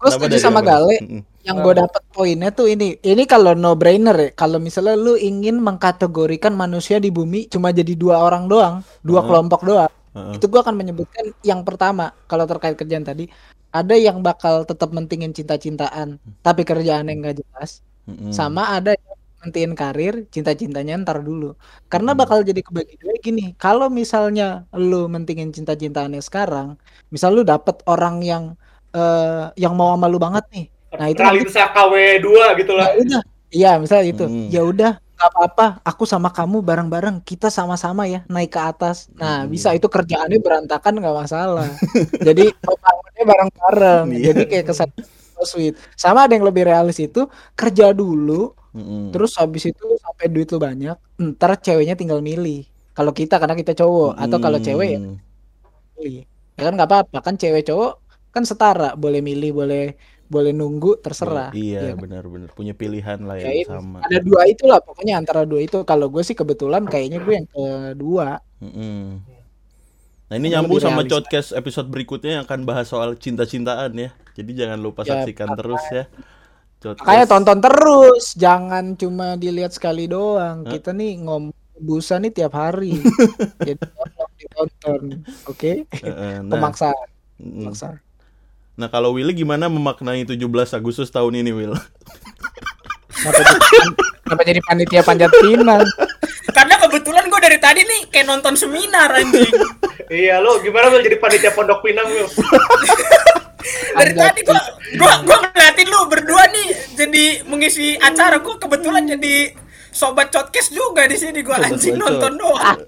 Gue 0.00 0.10
setuju 0.16 0.36
sama? 0.40 0.64
Gale. 0.64 0.96
Yang 1.44 1.56
gue 1.60 1.74
dapet 1.76 2.02
poinnya 2.16 2.48
tuh 2.52 2.72
ini, 2.72 2.96
ini 3.04 3.28
kalau 3.28 3.52
no 3.52 3.76
brainer 3.76 4.16
ya. 4.16 4.28
Kalau 4.32 4.56
misalnya 4.56 4.96
lu 4.96 5.12
ingin 5.20 5.60
mengkategorikan 5.60 6.56
manusia 6.56 6.96
di 6.96 7.12
bumi 7.12 7.52
cuma 7.52 7.68
jadi 7.68 7.92
dua 7.92 8.24
orang 8.24 8.48
doang, 8.48 8.80
dua 9.04 9.20
Heeh. 9.20 9.28
kelompok 9.28 9.60
doang, 9.64 9.92
Heeh. 10.16 10.36
itu 10.36 10.44
gua 10.48 10.64
akan 10.64 10.76
menyebutkan 10.76 11.32
yang 11.44 11.64
pertama 11.64 12.12
kalau 12.28 12.44
terkait 12.44 12.76
kerjaan 12.76 13.04
tadi, 13.08 13.28
ada 13.72 13.96
yang 13.96 14.20
bakal 14.20 14.68
tetap 14.68 14.92
mentingin 14.92 15.32
cinta-cintaan, 15.32 16.20
tapi 16.44 16.60
kerjaannya 16.64 17.12
nggak 17.16 17.36
jelas, 17.40 17.80
Mm-mm. 18.04 18.36
sama 18.36 18.76
ada 18.76 18.92
yang 18.92 19.09
mentingin 19.40 19.72
karir, 19.72 20.14
cinta-cintanya 20.28 21.00
ntar 21.00 21.24
dulu. 21.24 21.56
Karena 21.88 22.12
Hmm. 22.12 22.20
bakal 22.20 22.44
jadi 22.44 22.60
kebagi 22.60 22.94
dua 23.00 23.14
gini. 23.18 23.44
Kalau 23.56 23.88
misalnya 23.88 24.68
lu 24.72 25.08
mentingin 25.08 25.50
cinta-cintaannya 25.50 26.20
sekarang, 26.20 26.76
misal 27.08 27.32
lu 27.32 27.42
dapet 27.42 27.80
orang 27.88 28.20
yang 28.20 28.44
eh 28.90 29.44
yang 29.56 29.72
mau 29.72 29.94
sama 29.94 30.06
lu 30.06 30.18
banget 30.18 30.44
nih. 30.50 30.66
Nah, 30.90 31.06
itu 31.06 31.22
nanti 31.22 31.38
Ralinsa 31.46 31.70
KW2 31.70 32.28
gitu 32.58 32.72
lah. 32.74 32.86
ya 32.90 32.98
udah. 33.00 33.22
Iya, 33.50 33.70
misalnya 33.78 34.06
itu. 34.06 34.24
Hmm. 34.26 34.46
Ya 34.50 34.62
udah, 34.62 34.92
nggak 34.98 35.30
apa-apa. 35.30 35.66
Aku 35.82 36.02
sama 36.06 36.30
kamu 36.30 36.62
bareng-bareng. 36.62 37.22
Kita 37.22 37.50
sama-sama 37.50 38.06
ya 38.06 38.22
naik 38.26 38.50
ke 38.50 38.60
atas. 38.60 39.06
Nah, 39.14 39.42
Hmm. 39.42 39.50
bisa 39.50 39.70
itu 39.72 39.86
kerjaannya 39.86 40.38
berantakan 40.38 40.98
nggak 40.98 41.16
masalah. 41.16 41.70
Jadi 42.18 42.50
bangunnya 42.66 43.24
bareng-bareng. 43.26 44.06
Iya. 44.10 44.24
Jadi 44.34 44.42
kayak 44.50 44.64
kesan 44.68 44.90
so 45.34 45.42
sweet. 45.46 45.74
Sama 45.94 46.26
ada 46.26 46.34
yang 46.34 46.44
lebih 46.44 46.66
realis 46.66 46.98
itu 46.98 47.24
kerja 47.54 47.90
dulu, 47.90 48.54
Mm-mm. 48.70 49.10
terus 49.10 49.34
habis 49.40 49.66
itu 49.66 49.84
sampai 49.98 50.26
duit 50.30 50.46
lu 50.54 50.58
banyak, 50.62 50.96
ntar 51.18 51.50
ceweknya 51.58 51.94
tinggal 51.98 52.22
milih. 52.22 52.66
Kalau 52.94 53.12
kita 53.14 53.38
karena 53.42 53.56
kita 53.58 53.72
cowok 53.74 54.12
atau 54.14 54.38
kalau 54.38 54.58
cewek 54.62 54.88
ya 54.94 55.00
milih. 55.98 56.24
Ya 56.58 56.62
kan 56.68 56.72
nggak 56.76 56.88
apa-apa 56.90 57.18
kan 57.24 57.34
cewek 57.40 57.66
cowok 57.66 57.92
kan 58.30 58.42
setara, 58.46 58.94
boleh 58.94 59.20
milih, 59.24 59.50
boleh 59.50 59.84
boleh 60.30 60.54
nunggu 60.54 61.02
terserah. 61.02 61.50
Iya, 61.50 61.90
Ya 61.90 61.92
kan? 61.98 62.06
benar-benar 62.06 62.54
punya 62.54 62.70
pilihan 62.78 63.18
lah 63.26 63.34
Ya, 63.42 63.50
sama. 63.66 63.98
Ada 64.06 64.22
dua 64.22 64.46
itulah 64.46 64.78
pokoknya 64.78 65.18
antara 65.18 65.42
dua 65.42 65.66
itu. 65.66 65.82
Kalau 65.82 66.06
gue 66.06 66.22
sih 66.22 66.38
kebetulan 66.38 66.86
kayaknya 66.86 67.18
gue 67.18 67.34
yang 67.34 67.48
kedua. 67.50 68.38
Mm-mm. 68.62 69.18
Nah 70.30 70.34
ini 70.38 70.54
nyambung 70.54 70.78
sama 70.78 71.02
realis. 71.02 71.10
podcast 71.10 71.48
episode 71.50 71.90
berikutnya 71.90 72.38
yang 72.38 72.44
akan 72.46 72.62
bahas 72.62 72.86
soal 72.86 73.18
cinta-cintaan 73.18 73.90
ya. 73.98 74.14
Jadi 74.38 74.50
jangan 74.54 74.78
lupa 74.78 75.02
Ya, 75.02 75.18
saksikan 75.26 75.58
terus 75.58 75.82
ya. 75.90 76.06
Makanya 76.80 77.26
tonton 77.28 77.60
terus, 77.60 78.32
jangan 78.40 78.96
cuma 78.96 79.36
dilihat 79.36 79.76
sekali 79.76 80.08
doang. 80.08 80.64
Kita 80.64 80.96
nih 80.96 81.20
ngomong 81.20 81.52
busa 81.76 82.16
nih 82.16 82.32
tiap 82.32 82.56
hari. 82.56 82.96
Jadi 83.68 83.76
tolong 83.84 84.32
ditonton, 84.40 85.02
oke? 85.44 85.72
Nah, 86.04 86.56
Pemaksaan, 86.56 87.08
mm. 87.40 87.52
pemaksaan. 87.64 87.96
nah 88.80 88.88
kalau 88.88 89.12
Willy 89.12 89.36
gimana 89.36 89.68
memaknai 89.68 90.24
17 90.24 90.40
Agustus 90.72 91.12
tahun 91.12 91.44
ini 91.44 91.52
Will? 91.52 91.76
Kenapa 93.12 93.44
jadi, 93.44 93.56
kenapa 94.24 94.42
jadi 94.48 94.60
panitia 94.64 95.02
panjat 95.04 95.28
pinang? 95.36 95.84
Karena 96.48 96.74
kebetulan 96.80 97.28
gue 97.28 97.40
dari 97.44 97.58
tadi 97.60 97.84
nih 97.84 98.00
kayak 98.08 98.24
nonton 98.24 98.56
seminar 98.56 99.12
anjing. 99.12 99.52
Iya, 100.08 100.40
lo 100.40 100.64
gimana 100.64 100.88
lo 100.88 101.04
jadi 101.04 101.20
panitia 101.20 101.52
Pondok 101.52 101.84
Pinang 101.84 102.08
lo? 102.08 102.24
Dari 103.92 104.12
tadi 104.12 104.40
gua 104.42 104.60
gua 104.96 105.12
gua 105.22 105.38
ngeliatin 105.44 105.86
lu 105.86 106.00
berdua 106.06 106.44
nih 106.48 106.68
jadi 106.94 107.24
mengisi 107.44 107.94
acara 107.94 108.38
gua 108.38 108.56
kebetulan 108.56 109.04
jadi 109.06 109.54
sobat 109.90 110.30
podcast 110.30 110.70
juga 110.70 111.02
di 111.04 111.14
sini 111.14 111.40
gua 111.40 111.56
Sobat 111.56 111.70
anjing 111.70 111.94
bacot. 111.94 112.04
nonton 112.06 112.32
doang. 112.36 112.78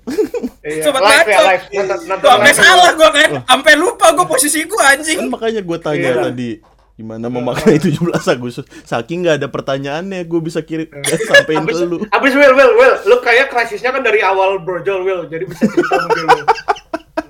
Iya, 0.62 0.82
Sobat 0.82 1.02
live 1.02 1.10
ya, 1.10 1.34
bacot. 1.34 1.44
live. 1.44 1.64
Nonton, 1.74 1.98
nonton 2.06 2.22
Gua 2.22 2.32
sampai 2.32 2.54
salah 2.54 2.90
gua 2.92 3.10
kan, 3.10 3.30
sampai 3.42 3.72
lupa 3.74 4.06
gua 4.12 4.26
posisi 4.26 4.60
gua 4.64 4.82
Kan 4.84 4.92
anjing. 4.96 5.18
makanya 5.26 5.60
gue 5.60 5.78
tanya 5.78 6.08
Iya. 6.08 6.22
tadi 6.24 6.50
Gimana 6.92 7.26
memaknai 7.26 7.80
17 7.80 7.98
Agustus? 8.28 8.68
Saking 8.84 9.24
nggak 9.24 9.40
ada 9.40 9.48
pertanyaannya, 9.48 10.22
gue 10.22 10.40
bisa 10.40 10.60
kirim 10.60 10.86
sampein 11.24 11.64
ke 11.64 11.72
Abis, 11.72 11.80
lu. 11.82 12.04
abis 12.04 12.32
Will, 12.32 12.52
Will, 12.52 12.72
Will, 12.76 12.94
lu 13.06 13.16
kayak 13.18 13.48
krisisnya 13.48 13.90
kan 13.90 14.04
dari 14.04 14.20
awal 14.20 14.60
brojol 14.60 15.00
Will, 15.00 15.24
jadi 15.24 15.42
bisa 15.42 15.64
cerita 15.64 15.98
mungkin 15.98 16.24
lu. 16.30 16.44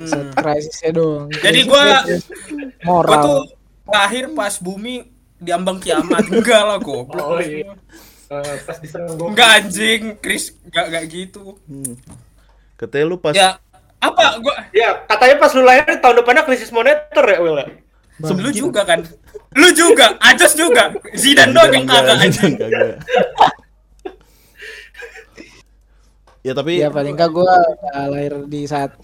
Set 0.05 0.27
krisisnya 0.33 0.91
dong. 0.93 1.29
Jadi 1.31 1.61
gua- 1.65 2.05
moral. 2.83 3.09
Gua 3.09 3.17
tuh 3.21 3.41
lahir 3.85 4.31
pas 4.33 4.55
bumi 4.57 5.07
diambang 5.37 5.79
kiamat. 5.79 6.25
Enggak 6.29 6.63
lah 6.63 6.79
goblok. 6.79 7.27
Oh 7.27 7.41
iya. 7.41 7.75
Eh, 8.33 8.55
pas 8.65 8.77
disenggol. 8.79 9.29
Enggak 9.29 9.49
anjing, 9.61 10.03
Chris. 10.19 10.57
Enggak 10.65 10.85
enggak 10.89 11.05
gitu. 11.09 11.45
Katanya 12.75 13.05
lu 13.05 13.17
pas 13.17 13.33
Ya 13.33 13.59
apa 14.03 14.43
gua 14.43 14.67
Ya, 14.71 15.05
katanya 15.07 15.37
pas 15.39 15.53
lu 15.53 15.63
lahir 15.63 15.85
tahun 15.87 16.17
depannya 16.19 16.43
krisis 16.43 16.71
moneter 16.71 17.23
ya, 17.23 17.39
Will. 17.39 17.59
ya? 17.59 17.67
lu 18.23 18.51
juga 18.51 18.87
kan? 18.87 19.03
Lu 19.53 19.69
juga, 19.73 20.15
Ajos 20.19 20.55
juga. 20.55 20.95
Zidane 21.13 21.51
doang 21.51 21.71
yang 21.71 21.85
kagak 21.85 22.17
anjing. 22.19 22.55
Ya 26.43 26.53
tapi 26.53 26.83
Ya 26.83 26.91
paling 26.91 27.15
enggak 27.15 27.31
gue 27.31 27.47
lahir 28.11 28.35
di 28.51 28.67
saat 28.67 28.99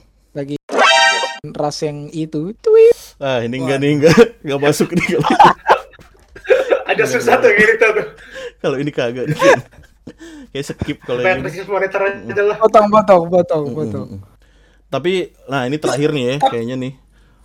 ras 1.54 1.78
yang 1.84 2.10
itu. 2.12 2.52
Tweet. 2.58 2.96
ah 3.18 3.42
ini 3.42 3.58
enggak 3.58 3.78
nih 3.82 3.90
enggak 3.98 4.18
enggak 4.44 4.60
masuk 4.62 4.94
nih 4.94 5.06
kalau 5.18 5.28
Ada 6.88 7.04
tuh 7.04 7.52
gini 7.52 7.74
tuh. 7.76 7.92
kalau 8.64 8.76
ini 8.80 8.90
kagak 8.90 9.28
nih. 9.28 9.38
Kayak 10.56 10.64
skip 10.72 10.98
kalau 11.04 11.20
ini. 11.20 11.44
krisis 11.44 11.68
moneter 11.68 12.00
aja 12.00 12.42
lah. 12.42 12.56
Potong, 12.56 12.88
potong, 12.88 13.22
potong, 13.28 13.64
potong. 13.76 14.08
Tapi 14.88 15.36
nah 15.44 15.68
ini 15.68 15.76
terakhir 15.76 16.10
nih 16.16 16.24
ya 16.24 16.34
kayaknya 16.40 16.76
nih. 16.80 16.92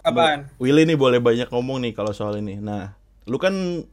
Apaan? 0.04 0.48
Willy 0.60 0.88
nih 0.88 0.96
boleh 0.96 1.20
banyak 1.20 1.52
ngomong 1.52 1.84
nih 1.84 1.92
kalau 1.92 2.16
soal 2.16 2.40
ini. 2.40 2.60
Nah, 2.60 2.96
lu 3.28 3.36
kan 3.36 3.84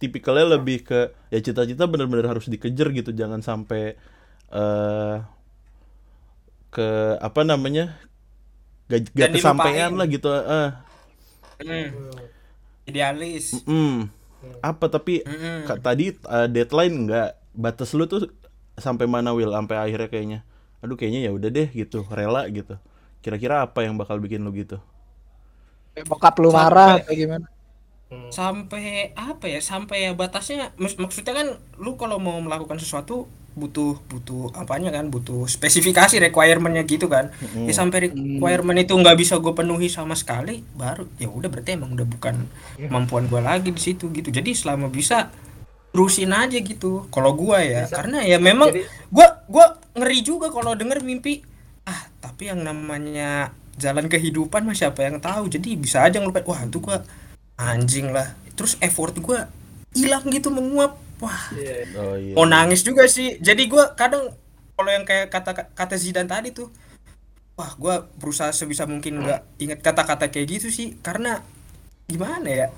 tipikalnya 0.00 0.56
lebih 0.56 0.88
ke 0.88 1.12
ya 1.28 1.40
cita-cita 1.40 1.84
bener-bener 1.84 2.24
harus 2.24 2.48
dikejar 2.48 2.92
gitu, 2.96 3.12
jangan 3.12 3.44
sampai 3.44 3.96
eh 4.48 5.16
ke 6.68 6.88
apa 7.20 7.40
namanya 7.48 7.96
gak, 8.88 9.00
gak 9.12 9.28
Dan 9.28 9.30
kesampaian 9.36 9.90
dilupain. 9.92 9.98
lah 9.98 10.06
gitu. 10.08 10.28
Eh, 10.32 10.70
Hmm. 11.58 11.90
Idealis. 12.84 13.60
mm, 13.66 14.08
apa 14.62 14.86
tapi 14.88 15.20
Mm-mm. 15.22 15.66
ka- 15.66 15.82
tadi 15.82 16.14
eh, 16.14 16.48
deadline 16.48 16.94
enggak 17.04 17.28
batas 17.52 17.92
lu 17.92 18.06
tuh 18.06 18.30
sampai 18.78 19.04
mana 19.04 19.34
Will 19.34 19.50
sampai 19.50 19.76
akhirnya 19.76 20.08
kayaknya 20.08 20.40
aduh 20.78 20.94
kayaknya 20.94 21.26
ya 21.26 21.30
udah 21.34 21.50
deh 21.50 21.68
gitu 21.68 22.06
rela 22.08 22.46
gitu 22.48 22.78
kira-kira 23.18 23.66
apa 23.66 23.82
yang 23.82 23.98
bakal 23.98 24.22
bikin 24.22 24.40
lu 24.40 24.54
gitu 24.54 24.78
Bokap 26.06 26.38
lu 26.38 26.48
Sampai- 26.48 26.62
marah 26.64 26.92
atau 27.02 27.12
gimana? 27.12 27.46
sampai 28.32 29.12
apa 29.12 29.44
ya 29.44 29.60
sampai 29.60 30.08
ya 30.08 30.10
batasnya 30.16 30.72
mak- 30.78 30.96
maksudnya 30.96 31.34
kan 31.36 31.48
lu 31.76 31.98
kalau 32.00 32.16
mau 32.16 32.40
melakukan 32.40 32.80
sesuatu 32.80 33.28
butuh 33.58 33.98
butuh 34.06 34.54
apanya 34.54 34.94
kan 34.94 35.10
butuh 35.10 35.50
spesifikasi 35.50 36.22
requirementnya 36.22 36.86
gitu 36.86 37.10
kan. 37.10 37.34
Ya 37.66 37.74
sampai 37.74 38.08
requirement 38.08 38.78
itu 38.78 38.94
nggak 38.94 39.18
bisa 39.18 39.42
gue 39.42 39.50
penuhi 39.50 39.90
sama 39.90 40.14
sekali 40.14 40.62
baru 40.78 41.10
ya 41.18 41.26
udah 41.26 41.50
berarti 41.50 41.74
emang 41.74 41.98
udah 41.98 42.06
bukan 42.06 42.46
kemampuan 42.78 43.26
gue 43.26 43.42
lagi 43.42 43.74
di 43.74 43.82
situ 43.82 44.08
gitu. 44.14 44.30
Jadi 44.30 44.54
selama 44.54 44.86
bisa 44.86 45.34
terusin 45.88 46.30
aja 46.36 46.60
gitu 46.60 47.08
kalau 47.08 47.32
gua 47.34 47.64
ya. 47.64 47.88
Karena 47.88 48.22
ya 48.22 48.36
memang 48.38 48.70
Jadi- 48.70 48.86
gua 49.10 49.40
gua 49.48 49.66
ngeri 49.96 50.20
juga 50.20 50.52
kalau 50.52 50.76
denger 50.76 51.00
mimpi 51.02 51.42
ah 51.88 52.06
tapi 52.20 52.52
yang 52.52 52.60
namanya 52.60 53.56
jalan 53.80 54.06
kehidupan 54.06 54.68
mah 54.68 54.76
siapa 54.76 55.08
yang 55.08 55.18
tahu? 55.18 55.48
Jadi 55.48 55.74
bisa 55.80 56.04
aja 56.04 56.20
ngelupain 56.20 56.44
wah 56.44 56.60
itu 56.60 56.78
gua 56.78 57.02
anjing 57.56 58.12
lah. 58.12 58.36
Terus 58.54 58.76
effort 58.84 59.16
gua 59.18 59.48
hilang 59.96 60.28
gitu 60.28 60.52
menguap 60.52 61.00
wah. 61.18 61.42
Oh 61.98 62.14
iya 62.14 62.34
mau 62.34 62.44
nangis 62.44 62.82
juga 62.82 63.06
sih. 63.06 63.38
Jadi 63.38 63.66
gua 63.66 63.92
kadang 63.92 64.32
kalau 64.74 64.90
yang 64.90 65.02
kayak 65.02 65.28
kata 65.28 65.74
kata 65.74 65.94
Zidane 65.94 66.26
tadi 66.26 66.50
tuh 66.50 66.70
wah 67.54 67.74
gua 67.74 68.06
berusaha 68.16 68.50
sebisa 68.50 68.86
mungkin 68.86 69.22
nggak 69.22 69.40
ingat 69.58 69.78
kata-kata 69.82 70.30
kayak 70.30 70.46
gitu 70.58 70.68
sih. 70.70 70.94
Karena 70.98 71.42
gimana 72.06 72.46
ya? 72.46 72.68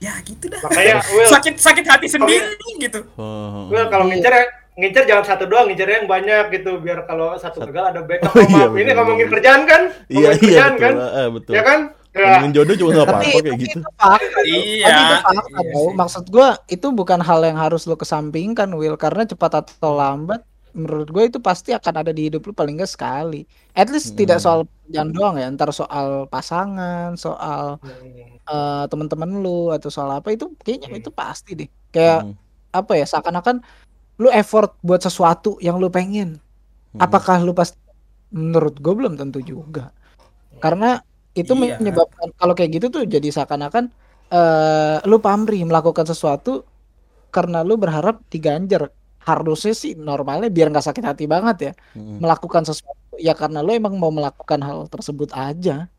Ya 0.00 0.16
gitu 0.24 0.48
dah. 0.48 0.62
Makanya 0.64 1.04
Will, 1.14 1.28
sakit 1.28 1.54
sakit 1.60 1.84
hati 1.84 2.06
sendiri 2.08 2.56
gitu. 2.78 3.04
Oh, 3.18 3.68
Will 3.68 3.84
kalau 3.92 4.08
ngincer 4.08 4.32
ya 4.32 4.44
ngincer 4.80 5.04
jangan 5.04 5.24
satu 5.26 5.44
doang, 5.44 5.68
ngincernya 5.68 6.00
yang 6.00 6.08
banyak 6.08 6.44
gitu 6.56 6.80
biar 6.80 7.04
kalau 7.04 7.36
satu 7.36 7.60
gagal 7.68 7.92
ada 7.92 8.00
backup. 8.00 8.32
Oh, 8.32 8.40
Oh, 8.40 8.48
iya, 8.48 8.64
maaf, 8.64 8.72
ini 8.80 8.90
ngomongin 8.96 9.28
kerjaan 9.28 9.62
kan? 9.68 9.82
iya 10.08 10.32
Ngomongin 10.32 10.40
iya 10.40 10.40
kerjaan 10.40 10.72
betul. 10.72 10.80
kan? 10.80 10.94
eh, 10.96 11.28
betul. 11.28 11.52
Ya 11.52 11.62
kan? 11.62 11.80
Ya. 12.10 12.42
ngomongin 12.42 12.52
jodoh 12.58 12.74
juga 12.74 12.90
nggak 12.98 13.06
apa-apa 13.06 13.22
kayak 13.22 13.54
tapi 13.54 13.62
gitu 13.62 13.78
itu 13.78 13.88
fakta. 13.94 14.40
Iya. 14.42 14.86
Tapi 14.86 15.00
itu 15.00 15.16
fakta, 15.22 15.58
Iya. 15.62 15.90
Maksud 15.94 16.24
gua 16.34 16.48
itu 16.66 16.86
bukan 16.90 17.20
hal 17.22 17.40
yang 17.46 17.58
harus 17.58 17.82
lo 17.86 17.94
kesampingkan, 17.94 18.68
Will, 18.74 18.98
karena 18.98 19.22
cepat 19.24 19.62
atau 19.62 19.94
lambat 19.94 20.42
menurut 20.70 21.10
gue 21.10 21.24
itu 21.26 21.38
pasti 21.42 21.74
akan 21.74 21.94
ada 22.06 22.14
di 22.14 22.30
hidup 22.30 22.46
lu 22.46 22.54
paling 22.54 22.78
enggak 22.78 22.94
sekali. 22.94 23.42
At 23.74 23.90
least 23.90 24.14
tidak 24.14 24.38
soal 24.38 24.70
pekerjaan 24.86 25.10
doang 25.10 25.34
ya, 25.34 25.50
ntar 25.50 25.74
soal 25.74 26.30
pasangan, 26.30 27.18
soal 27.18 27.82
eh, 28.46 28.84
teman-teman 28.90 29.42
lu 29.42 29.70
atau 29.74 29.90
soal 29.90 30.10
apa 30.14 30.30
itu 30.34 30.50
kayaknya 30.62 30.98
itu 30.98 31.10
pasti 31.10 31.58
deh. 31.58 31.68
Kayak 31.90 32.22
Hmm. 32.26 32.34
apa 32.70 32.92
ya, 32.98 33.06
seakan-akan 33.06 33.62
lu 34.22 34.30
effort 34.30 34.78
buat 34.82 35.02
sesuatu 35.02 35.58
yang 35.58 35.78
lu 35.82 35.90
pengen. 35.90 36.38
Hmm. 36.94 37.00
Apakah 37.02 37.42
lu 37.42 37.50
pasti 37.50 37.78
menurut 38.30 38.78
gue 38.78 38.94
belum 38.94 39.18
tentu 39.18 39.42
juga. 39.42 39.90
Karena 40.62 41.02
itu 41.40 41.52
Iya. 41.54 41.76
menyebabkan 41.76 42.28
kalau 42.34 42.52
kayak 42.52 42.70
gitu 42.76 42.86
tuh 42.88 43.02
jadi 43.04 43.28
seakan-akan 43.28 43.88
eh 44.30 44.98
lu 45.04 45.18
pamrih 45.18 45.64
melakukan 45.64 46.04
sesuatu 46.04 46.62
karena 47.30 47.62
lu 47.62 47.74
berharap 47.74 48.22
diganjar. 48.26 48.90
Harusnya 49.20 49.76
sih 49.76 49.92
normalnya 49.92 50.48
biar 50.48 50.72
nggak 50.72 50.86
sakit 50.86 51.04
hati 51.04 51.24
banget 51.26 51.56
ya. 51.60 51.72
Mm-mm. 51.92 52.24
Melakukan 52.24 52.64
sesuatu 52.64 53.20
ya 53.20 53.36
karena 53.36 53.60
lu 53.60 53.70
emang 53.70 53.92
mau 53.94 54.08
melakukan 54.08 54.56
hal 54.60 54.88
tersebut 54.88 55.28
aja. 55.30 55.90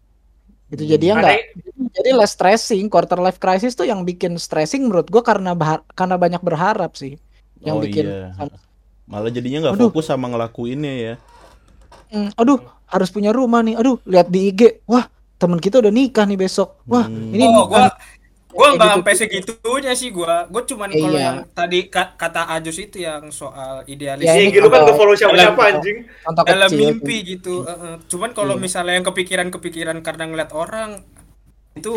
Itu 0.68 0.82
Hmm. 0.82 0.90
jadi 0.90 1.04
ya 1.06 1.14
enggak 1.20 1.34
Makanya- 1.38 1.92
jadi 1.92 2.10
less 2.16 2.34
stressing, 2.34 2.88
quarter 2.88 3.20
life 3.20 3.38
crisis 3.38 3.76
tuh 3.76 3.84
yang 3.84 4.02
bikin 4.02 4.40
stressing 4.40 4.88
menurut 4.88 5.06
gua 5.06 5.22
karena 5.22 5.52
bahar- 5.52 5.84
karena 5.92 6.16
banyak 6.16 6.40
berharap 6.40 6.96
sih. 6.96 7.20
Yang 7.60 7.76
oh 7.76 7.82
bikin 7.84 8.06
iya 8.08 8.32
malah 9.06 9.28
jadinya 9.28 9.68
nggak 9.68 9.76
fokus 9.78 10.08
sama 10.08 10.32
ngelakuinnya 10.32 10.94
ya 10.96 11.14
"Hmm, 12.10 12.32
aduh 12.34 12.58
harus 12.88 13.12
punya 13.12 13.30
rumah 13.30 13.60
nih. 13.60 13.76
Aduh 13.76 14.00
lihat 14.04 14.28
di 14.28 14.48
IG. 14.48 14.82
Wah, 14.88 15.11
temen 15.42 15.58
kita 15.58 15.82
udah 15.82 15.90
nikah 15.90 16.22
nih 16.24 16.38
besok. 16.38 16.78
Wah, 16.86 17.04
Hmm. 17.04 17.34
ini 17.34 17.42
oh, 17.44 17.66
gua 17.66 17.90
gua 18.48 18.62
Kayak 18.62 18.70
nggak 18.70 18.84
gitu. 18.84 18.94
sampai 18.94 19.14
segitunya 19.16 19.94
sih 19.94 20.10
gua. 20.10 20.46
Gua 20.46 20.62
cuman 20.62 20.90
kalau 20.92 21.10
Iya. 21.12 21.26
yang 21.26 21.38
tadi 21.50 21.80
ka- 21.88 22.14
kata 22.14 22.52
Ajus 22.52 22.78
itu 22.78 23.00
yang 23.00 23.32
soal 23.32 23.82
idealis 23.86 24.22
Ya, 24.22 24.36
lu 24.54 24.68
kan 24.68 24.84
gak 24.84 24.94
follow 24.94 25.16
siapa-siapa 25.16 25.56
kalau- 25.56 25.72
anjing. 25.74 25.98
contoh 26.22 26.44
dalam 26.46 26.70
kecil. 26.70 26.80
mimpi 26.86 27.16
gitu. 27.26 27.56
Heeh. 27.64 27.96
Cuman 28.06 28.30
kalau 28.32 28.56
Iya. 28.56 28.62
misalnya 28.62 28.94
yang 28.94 29.08
kepikiran-kepikiran 29.08 29.98
karena 30.00 30.24
ngeliat 30.26 30.52
orang 30.52 31.02
itu 31.74 31.94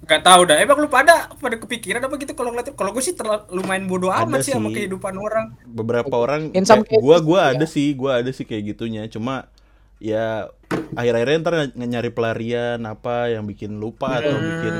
nggak 0.00 0.22
tahu 0.22 0.40
dah. 0.44 0.56
Emang 0.56 0.78
lu 0.78 0.88
pada 0.88 1.28
pada 1.34 1.56
kepikiran 1.56 2.00
apa 2.00 2.14
gitu 2.16 2.32
kalau 2.32 2.50
ngeliat 2.50 2.72
kalau 2.72 2.90
gue 2.90 3.02
sih 3.02 3.12
terlalu 3.12 3.44
lumayan 3.52 3.84
bodoh 3.84 4.08
Ada 4.08 4.24
amat 4.24 4.40
sih 4.40 4.54
sama 4.54 4.70
sih. 4.70 4.74
kehidupan 4.80 5.12
orang. 5.12 5.46
beberapa 5.68 6.14
orang 6.14 6.48
gua 6.48 6.56
cases, 6.56 7.20
gua 7.20 7.40
iya. 7.42 7.52
ada 7.52 7.66
sih 7.68 7.86
gua 7.92 8.12
ada 8.16 8.30
sih 8.30 8.42
kayak 8.42 8.72
gitunya 8.72 9.04
cuma 9.06 9.50
ya 9.98 10.46
akhir-akhirnya 10.94 11.38
ntar 11.42 11.54
nyari 11.74 12.10
pelarian 12.14 12.78
apa 12.86 13.34
yang 13.34 13.44
bikin 13.44 13.76
lupa 13.76 14.22
atau 14.22 14.36
bikin 14.38 14.74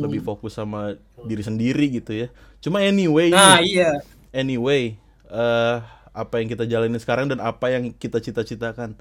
lebih 0.00 0.20
fokus 0.24 0.56
sama 0.56 0.96
diri 1.22 1.44
sendiri 1.44 1.92
gitu 1.92 2.16
ya 2.16 2.28
cuma 2.60 2.80
anyway 2.80 3.28
Nah, 3.28 3.60
nih, 3.60 3.76
iya. 3.84 3.90
anyway 4.32 4.96
eh 5.28 5.76
apa 6.14 6.34
yang 6.40 6.48
kita 6.48 6.64
jalani 6.64 6.96
sekarang 6.96 7.26
dan 7.28 7.42
apa 7.42 7.66
yang 7.74 7.90
kita 7.92 8.22
cita-citakan 8.22 8.94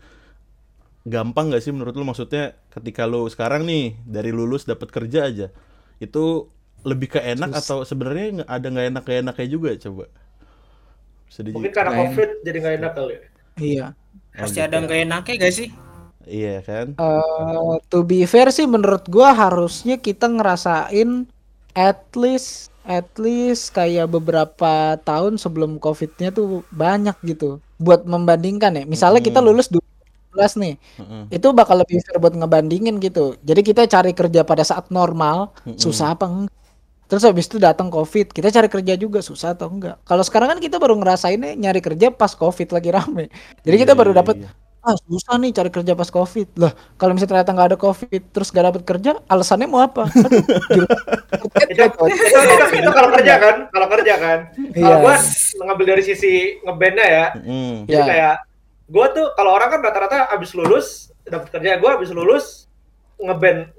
gampang 1.04 1.52
nggak 1.52 1.64
sih 1.64 1.72
menurut 1.76 1.94
lu 1.94 2.08
maksudnya 2.08 2.56
ketika 2.72 3.04
lu 3.04 3.28
sekarang 3.28 3.68
nih 3.68 4.00
dari 4.08 4.32
lulus 4.32 4.64
dapat 4.64 4.88
kerja 4.90 5.28
aja 5.28 5.48
itu 6.00 6.48
lebih 6.84 7.16
ke 7.16 7.20
enak 7.24 7.56
atau 7.56 7.84
sebenarnya 7.84 8.44
nggak- 8.44 8.50
ada 8.52 8.68
nggak 8.68 8.88
enak 8.92 9.04
enaknya 9.08 9.48
juga 9.48 9.70
coba 9.80 10.06
sedih 11.28 11.54
Mungkin 11.56 11.72
karena 11.72 11.92
covid 12.08 12.30
jadi 12.44 12.58
gak 12.60 12.76
enak 12.80 12.92
kali. 12.94 13.14
ya. 13.14 13.22
Iya. 13.58 13.86
Pasti 14.38 14.60
ada 14.62 14.78
yang 14.78 14.86
gak 14.90 15.02
enaknya 15.06 15.34
gak 15.46 15.56
sih? 15.56 15.70
iya 16.24 16.64
kan? 16.64 16.96
Eh, 16.96 17.74
to 17.92 17.98
be 18.08 18.24
fair 18.24 18.48
sih 18.56 18.64
menurut 18.70 19.04
gua 19.12 19.36
harusnya 19.36 20.00
kita 20.00 20.26
ngerasain 20.32 21.28
at 21.76 22.00
least 22.16 22.72
at 22.84 23.08
least 23.20 23.72
kayak 23.76 24.08
beberapa 24.12 25.00
tahun 25.08 25.40
sebelum 25.40 25.80
covidnya 25.84 26.30
tuh 26.36 26.64
banyak 26.72 27.16
gitu 27.28 27.60
buat 27.80 28.08
membandingkan 28.08 28.72
ya. 28.80 28.84
Misalnya 28.88 29.22
kita 29.24 29.40
lulus 29.44 29.68
2019 29.72 30.54
nih 30.64 30.76
Heeh. 31.00 31.24
itu 31.38 31.48
bakal 31.56 31.76
lebih 31.82 31.98
fair 32.04 32.18
buat 32.24 32.36
ngebandingin 32.40 32.96
gitu. 33.04 33.36
Jadi 33.44 33.62
kita 33.64 33.82
cari 33.88 34.12
kerja 34.16 34.42
pada 34.48 34.64
saat 34.68 34.88
normal 34.92 35.52
susah 35.80 36.16
apa 36.16 36.26
enggak 36.30 36.63
terus 37.14 37.22
habis 37.22 37.46
itu 37.46 37.62
datang 37.62 37.94
covid 37.94 38.26
kita 38.28 38.50
cari 38.50 38.66
kerja 38.66 38.98
juga 38.98 39.22
susah 39.22 39.54
atau 39.54 39.70
enggak 39.70 40.02
kalau 40.02 40.26
sekarang 40.26 40.50
kan 40.50 40.58
kita 40.58 40.82
baru 40.82 40.98
ngerasainnya 40.98 41.54
nyari 41.54 41.78
kerja 41.78 42.10
pas 42.10 42.34
covid 42.34 42.74
lagi 42.74 42.90
rame 42.90 43.30
jadi 43.62 43.86
kita 43.86 43.94
Iya, 43.94 44.00
baru 44.02 44.12
iya, 44.12 44.18
dapat 44.18 44.36
iya. 44.42 44.50
ah 44.82 44.98
susah 44.98 45.38
nih 45.38 45.54
cari 45.54 45.70
kerja 45.70 45.94
pas 45.94 46.10
covid 46.10 46.50
lah 46.58 46.74
kalau 46.98 47.14
misalnya 47.14 47.38
ternyata 47.38 47.52
nggak 47.54 47.68
ada 47.70 47.78
covid 47.78 48.22
terus 48.34 48.50
gak 48.50 48.66
dapet 48.66 48.82
kerja 48.82 49.22
alasannya 49.30 49.70
mau 49.70 49.80
apa 49.80 50.10
Aduh, 50.10 50.42
gila. 50.74 50.88
itu, 51.70 51.84
itu, 51.86 52.04
itu, 52.10 52.76
itu 52.82 52.90
kalau 52.90 53.10
kerja 53.14 53.34
kan 53.38 53.56
kalau 53.70 53.88
kerja 53.88 54.14
kan 54.18 54.40
kalau 54.74 54.98
Iya. 54.98 55.06
gua 55.06 55.16
ngambil 55.64 55.86
dari 55.88 56.02
sisi 56.02 56.34
ngebandnya 56.66 57.06
ya 57.08 57.26
Mm. 57.38 57.76
jadi 57.86 57.94
Iya. 57.94 58.04
kayak 58.10 58.36
gua 58.90 59.06
tuh 59.14 59.26
kalau 59.38 59.54
orang 59.54 59.70
kan 59.70 59.80
rata-rata 59.86 60.34
abis 60.34 60.52
lulus 60.52 60.88
dapat 61.24 61.54
kerja 61.54 61.78
gua 61.78 61.96
abis 61.96 62.10
lulus 62.10 62.66
ngeband 63.16 63.70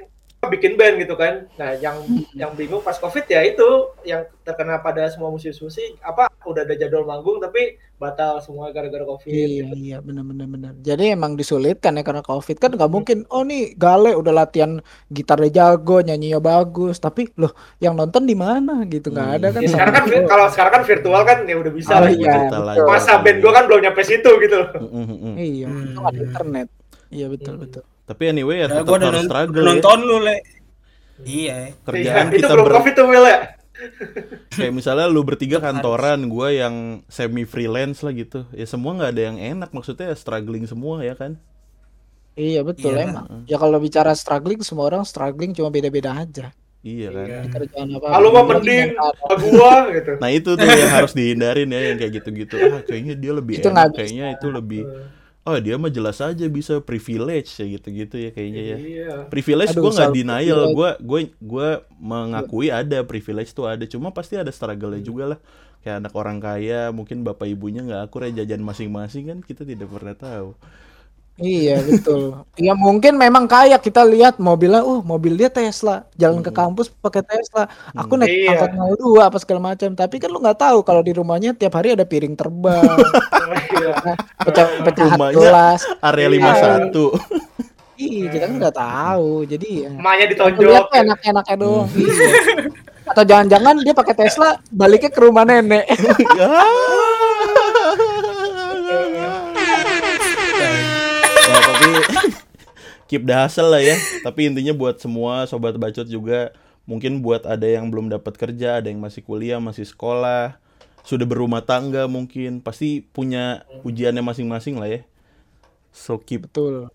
bikin 0.47 0.75
band 0.75 0.97
gitu 0.99 1.15
kan 1.15 1.47
nah 1.55 1.73
yang 1.75 2.01
yang 2.33 2.53
bingung 2.53 2.81
pas 2.81 2.97
covid 2.97 3.25
ya 3.25 3.41
itu 3.41 3.65
yang 4.03 4.25
terkena 4.43 4.79
pada 4.79 5.09
semua 5.09 5.29
musisi-musisi 5.29 5.97
apa 6.01 6.29
udah 6.45 6.63
ada 6.63 6.75
jadwal 6.75 7.05
manggung 7.05 7.39
tapi 7.39 7.77
batal 7.95 8.37
semua 8.39 8.69
gara-gara 8.69 9.07
covid 9.07 9.31
Iya 9.31 9.71
iya 9.73 9.97
benar 10.03 10.27
benar 10.27 10.45
benar. 10.45 10.73
Jadi 10.83 11.15
emang 11.15 11.39
disulitkan 11.39 11.95
ya 11.95 12.03
karena 12.03 12.21
covid 12.21 12.59
kan 12.59 12.75
nggak 12.75 12.91
mungkin. 12.91 13.23
Oh 13.31 13.47
nih 13.47 13.79
Gale 13.79 14.13
udah 14.13 14.35
latihan 14.35 14.83
gitarnya 15.09 15.49
jago, 15.49 16.03
nyanyinya 16.03 16.43
bagus, 16.43 16.99
tapi 16.99 17.31
loh 17.39 17.55
yang 17.79 17.95
nonton 17.95 18.27
di 18.27 18.35
mana 18.35 18.83
gitu 18.85 19.09
nggak 19.09 19.31
ada 19.41 19.47
kan? 19.55 19.63
Ya, 19.63 19.71
sekarang 19.73 19.95
kan 19.95 20.05
kalau 20.27 20.47
sekarang 20.51 20.73
kan 20.75 20.83
virtual 20.85 21.23
kan 21.23 21.39
ya 21.47 21.57
udah 21.57 21.73
bisa 21.73 21.93
Oh 21.97 22.03
lah. 22.03 22.11
iya, 22.13 22.35
lanjut. 22.51 22.85
Masa 22.85 23.13
band 23.23 23.39
gua 23.41 23.53
kan 23.55 23.65
belum 23.71 23.81
nyampe 23.81 24.03
situ 24.03 24.31
gitu. 24.43 24.59
Mm. 24.75 25.35
Iya, 25.39 25.67
Hmm. 25.71 25.85
itu 25.87 26.01
ada 26.03 26.19
internet. 26.21 26.69
Iya 27.09 27.27
betul 27.31 27.55
betul. 27.57 27.83
Tapi 28.05 28.23
anyway 28.29 28.57
ya 28.59 28.67
Ya, 28.67 28.69
tetap 28.79 28.85
udah 28.87 29.01
harus 29.01 29.09
nonton, 29.17 29.27
struggle 29.27 29.61
ya. 29.61 29.69
nonton 29.71 29.99
lu, 30.01 30.17
Le. 30.21 30.37
Iya. 30.37 30.41
Iya, 31.25 31.57
Kerjaan 31.81 32.27
itu 32.29 32.37
kita 32.39 32.53
belum 32.53 32.67
ber- 32.67 32.77
covid 32.77 32.93
tuh 32.93 33.07
Will 33.07 33.27
ya. 33.33 33.39
kayak 34.51 34.73
misalnya 34.73 35.07
lu 35.07 35.23
bertiga 35.23 35.59
kantoran, 35.59 36.27
gua 36.27 36.49
yang 36.49 37.03
semi 37.07 37.43
freelance 37.43 38.01
lah 38.01 38.13
gitu. 38.13 38.47
Ya 38.51 38.65
semua 38.65 38.95
nggak 38.95 39.11
ada 39.11 39.23
yang 39.25 39.39
enak, 39.39 39.71
maksudnya 39.71 40.15
struggling 40.15 40.65
semua 40.65 41.03
ya 41.03 41.15
kan. 41.15 41.37
Iya 42.35 42.63
betul 42.63 42.95
Iya. 42.95 43.07
emang. 43.09 43.27
Ya 43.47 43.57
kalau 43.57 43.79
bicara 43.79 44.11
struggling 44.13 44.59
semua 44.61 44.91
orang 44.91 45.03
struggling 45.03 45.51
cuma 45.51 45.71
beda-beda 45.71 46.15
aja. 46.15 46.51
Iya 46.83 47.09
kan. 47.11 47.27
Iya. 47.27 47.41
Kerjaan 47.49 47.89
apa? 47.95 48.07
Lu 48.19 48.29
mah 48.31 48.45
mending 48.45 48.89
gua 49.49 49.75
gitu. 49.91 50.11
Nah 50.19 50.31
itu 50.31 50.51
tuh 50.53 50.67
yang 50.67 50.93
harus 50.93 51.13
dihindarin 51.13 51.69
ya 51.69 51.81
yang 51.89 51.97
kayak 51.97 52.13
gitu-gitu. 52.19 52.55
Ah 52.61 52.83
kayaknya 52.83 53.15
dia 53.15 53.33
lebih 53.33 53.55
Itu 53.59 53.71
enak, 53.71 53.91
kayaknya 53.93 54.35
itu 54.35 54.47
lebih. 54.51 54.83
Oh 55.45 55.61
dia 55.61 55.77
mah 55.77 55.93
jelas 55.93 56.25
aja 56.25 56.49
bisa 56.49 56.81
privilege 56.81 57.53
ya 57.61 57.69
gitu-gitu 57.69 58.17
ya 58.17 58.31
kayaknya 58.33 58.63
ya. 58.65 58.77
Iya. 58.81 59.15
Privilege 59.29 59.77
gue 59.77 59.93
nggak 59.93 60.17
denial, 60.17 60.73
gue 60.73 60.91
gue 61.05 61.21
gue 61.37 61.69
mengakui 62.01 62.73
ada 62.73 63.05
privilege 63.05 63.53
tuh 63.53 63.69
ada, 63.69 63.85
cuma 63.85 64.09
pasti 64.09 64.41
ada 64.41 64.49
struggle-nya 64.49 65.05
juga 65.05 65.37
lah. 65.37 65.39
Kayak 65.85 66.01
anak 66.01 66.15
orang 66.17 66.41
kaya, 66.41 66.89
mungkin 66.97 67.29
bapak 67.29 67.45
ibunya 67.45 67.85
nggak 67.85 68.09
akur 68.09 68.25
ya 68.25 68.41
jajan 68.41 68.65
masing-masing 68.65 69.29
kan 69.29 69.39
kita 69.45 69.69
tidak 69.69 69.93
pernah 69.93 70.17
tahu. 70.17 70.57
Iya 71.35 71.83
betul. 71.83 72.47
Ya 72.55 72.79
mungkin 72.79 73.19
memang 73.19 73.51
kayak 73.51 73.83
kita 73.83 74.07
lihat 74.07 74.39
mobilnya, 74.39 74.87
uh 74.87 75.03
mobil 75.03 75.35
dia 75.35 75.51
Tesla, 75.51 76.07
jalan 76.15 76.39
ke 76.39 76.55
kampus 76.55 76.95
pakai 76.95 77.27
Tesla. 77.27 77.67
Aku 77.91 78.15
naik 78.15 78.31
Iya. 78.31 78.55
angkot 78.55 78.71
02 79.03 79.27
apa 79.27 79.39
segala 79.43 79.75
macam. 79.75 79.91
Tapi 79.93 80.23
kan 80.23 80.31
lu 80.31 80.39
nggak 80.39 80.63
tahu 80.63 80.79
kalau 80.81 81.03
di 81.03 81.11
rumahnya 81.11 81.51
tiap 81.51 81.75
hari 81.75 81.91
ada 81.91 82.07
piring 82.07 82.39
terbang, 82.39 82.87
Iya. 82.87 83.93
pecah 84.87 85.11
Rumahnya 85.11 85.35
gelas. 85.35 85.81
Area 86.01 86.27
Iya. 86.31 86.39
51. 86.39 87.19
Ih, 87.95 88.27
kita 88.27 88.45
kan 88.47 88.55
nggak 88.55 88.77
tahu. 88.77 89.31
Jadi 89.45 89.69
ya. 89.83 89.91
Emaknya 89.91 90.25
Aku 90.25 90.33
ditonjok. 90.35 90.71
lihat 90.71 90.87
enak-enaknya 90.93 91.57
doang. 91.59 91.89
Iya. 91.91 92.27
Atau 93.05 93.23
jangan-jangan 93.23 93.75
dia 93.83 93.93
pakai 93.93 94.15
Tesla 94.17 94.49
baliknya 94.71 95.11
ke 95.11 95.19
rumah 95.19 95.43
nenek. 95.43 95.83
keep 103.09 103.23
the 103.29 103.35
hustle 103.35 103.71
lah 103.71 103.83
ya. 103.83 103.97
Tapi 104.25 104.51
intinya 104.51 104.73
buat 104.75 104.99
semua 104.99 105.45
sobat 105.47 105.77
bacot 105.77 106.09
juga 106.09 106.53
mungkin 106.85 107.25
buat 107.25 107.49
ada 107.49 107.65
yang 107.65 107.89
belum 107.89 108.13
dapat 108.13 108.37
kerja, 108.37 108.81
ada 108.81 108.93
yang 108.93 109.01
masih 109.01 109.25
kuliah, 109.25 109.57
masih 109.61 109.89
sekolah, 109.89 110.61
sudah 111.05 111.27
berumah 111.29 111.65
tangga 111.65 112.09
mungkin 112.09 112.61
pasti 112.65 113.05
punya 113.05 113.65
ujiannya 113.85 114.21
masing-masing 114.25 114.77
lah 114.81 114.89
ya. 114.89 115.01
So 115.95 116.21
keep 116.21 116.49
Betul. 116.49 116.91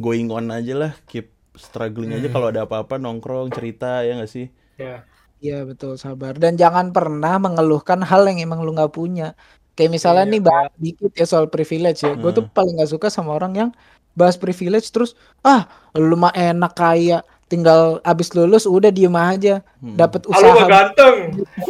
going 0.00 0.28
on 0.32 0.48
aja 0.52 0.74
lah, 0.76 0.92
keep 1.08 1.32
struggling 1.56 2.16
aja 2.16 2.28
kalau 2.32 2.48
ada 2.52 2.64
apa-apa 2.64 2.96
nongkrong 2.96 3.52
cerita 3.52 4.00
ya 4.06 4.16
nggak 4.16 4.30
sih? 4.30 4.48
Ya. 4.80 5.04
Iya 5.40 5.64
betul 5.64 5.96
sabar 5.96 6.36
dan 6.36 6.60
jangan 6.60 6.92
pernah 6.92 7.40
mengeluhkan 7.40 8.04
hal 8.04 8.28
yang 8.28 8.44
emang 8.44 8.60
lu 8.60 8.76
nggak 8.76 8.92
punya. 8.92 9.32
Kayak 9.72 9.90
misalnya 9.96 10.24
Iya, 10.28 10.32
nih 10.36 10.42
bahas 10.44 10.72
dikit 10.76 11.12
ya 11.16 11.24
soal 11.24 11.48
privilege 11.48 12.04
ya. 12.04 12.12
Gue 12.20 12.30
tuh 12.36 12.44
paling 12.44 12.76
nggak 12.76 12.92
suka 12.92 13.08
sama 13.08 13.32
orang 13.32 13.52
yang 13.56 13.70
bahas 14.12 14.34
privilege 14.34 14.88
terus 14.88 15.14
ah 15.40 15.64
lu 15.92 16.14
mah 16.14 16.32
enak 16.32 16.72
kaya 16.72 17.20
tinggal 17.46 17.98
abis 18.02 18.30
lulus 18.30 18.62
udah 18.62 18.88
diem 18.88 19.10
aja 19.12 19.58
dapat 19.82 20.22
Ah, 20.26 20.30
usaha 20.30 20.64
ganteng. 20.64 21.16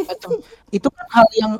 macam 0.05 0.29
itu 0.77 0.87
kan 0.87 1.05
hal 1.09 1.27
yang 1.33 1.53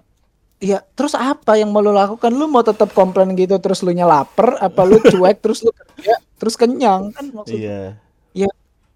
ya 0.61 0.77
terus 0.93 1.17
apa 1.17 1.57
yang 1.57 1.73
mau 1.73 1.81
lu 1.81 1.89
lakukan? 1.89 2.29
Lu 2.29 2.45
mau 2.45 2.61
tetap 2.61 2.93
komplain 2.93 3.33
gitu 3.33 3.57
terus 3.57 3.81
lu 3.81 3.89
lapar 3.91 4.61
apa 4.61 4.81
lu 4.85 5.01
cuek 5.01 5.37
terus 5.43 5.65
lu 5.65 5.73
kerja 5.73 6.21
terus 6.37 6.53
kenyang 6.53 7.09
kan 7.11 7.25
maksudnya 7.33 7.97
Iya. 8.31 8.47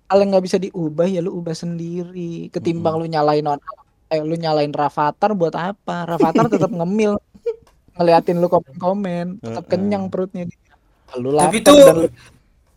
hal 0.05 0.21
yang 0.21 0.29
nggak 0.29 0.45
bisa 0.45 0.61
diubah 0.61 1.09
ya 1.09 1.25
lu 1.25 1.33
ubah 1.33 1.57
sendiri. 1.57 2.53
Ketimbang 2.53 3.01
lu 3.01 3.09
nyalain 3.09 3.41
on 3.43 3.57
eh 4.07 4.21
lu 4.21 4.37
nyalain 4.37 4.69
Rafathar 4.69 5.33
buat 5.33 5.57
apa? 5.57 6.05
Rafathar 6.05 6.45
tetap 6.45 6.69
ngemil. 6.69 7.17
Ngeliatin 7.97 8.37
lu 8.37 8.45
komen-komen 8.45 9.41
tetap 9.41 9.65
kenyang 9.65 10.13
perutnya 10.13 10.45
lu 11.19 11.29
Tapi 11.37 11.57
itu 11.61 11.73
dan 11.73 11.95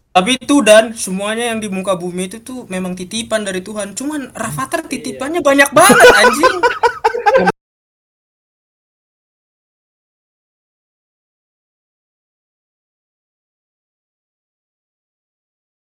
tapi 0.09 0.35
itu 0.35 0.57
dan 0.67 0.99
semuanya 0.99 1.55
yang 1.55 1.63
di 1.63 1.71
muka 1.71 1.95
bumi 1.95 2.27
itu 2.27 2.43
tuh 2.43 2.67
memang 2.67 2.99
titipan 2.99 3.47
dari 3.47 3.63
Tuhan. 3.63 3.95
Cuman 3.95 4.35
Rafathar 4.35 4.83
titipannya 4.91 5.39
banyak 5.39 5.71
banget 5.71 6.09
anjing. 6.27 6.59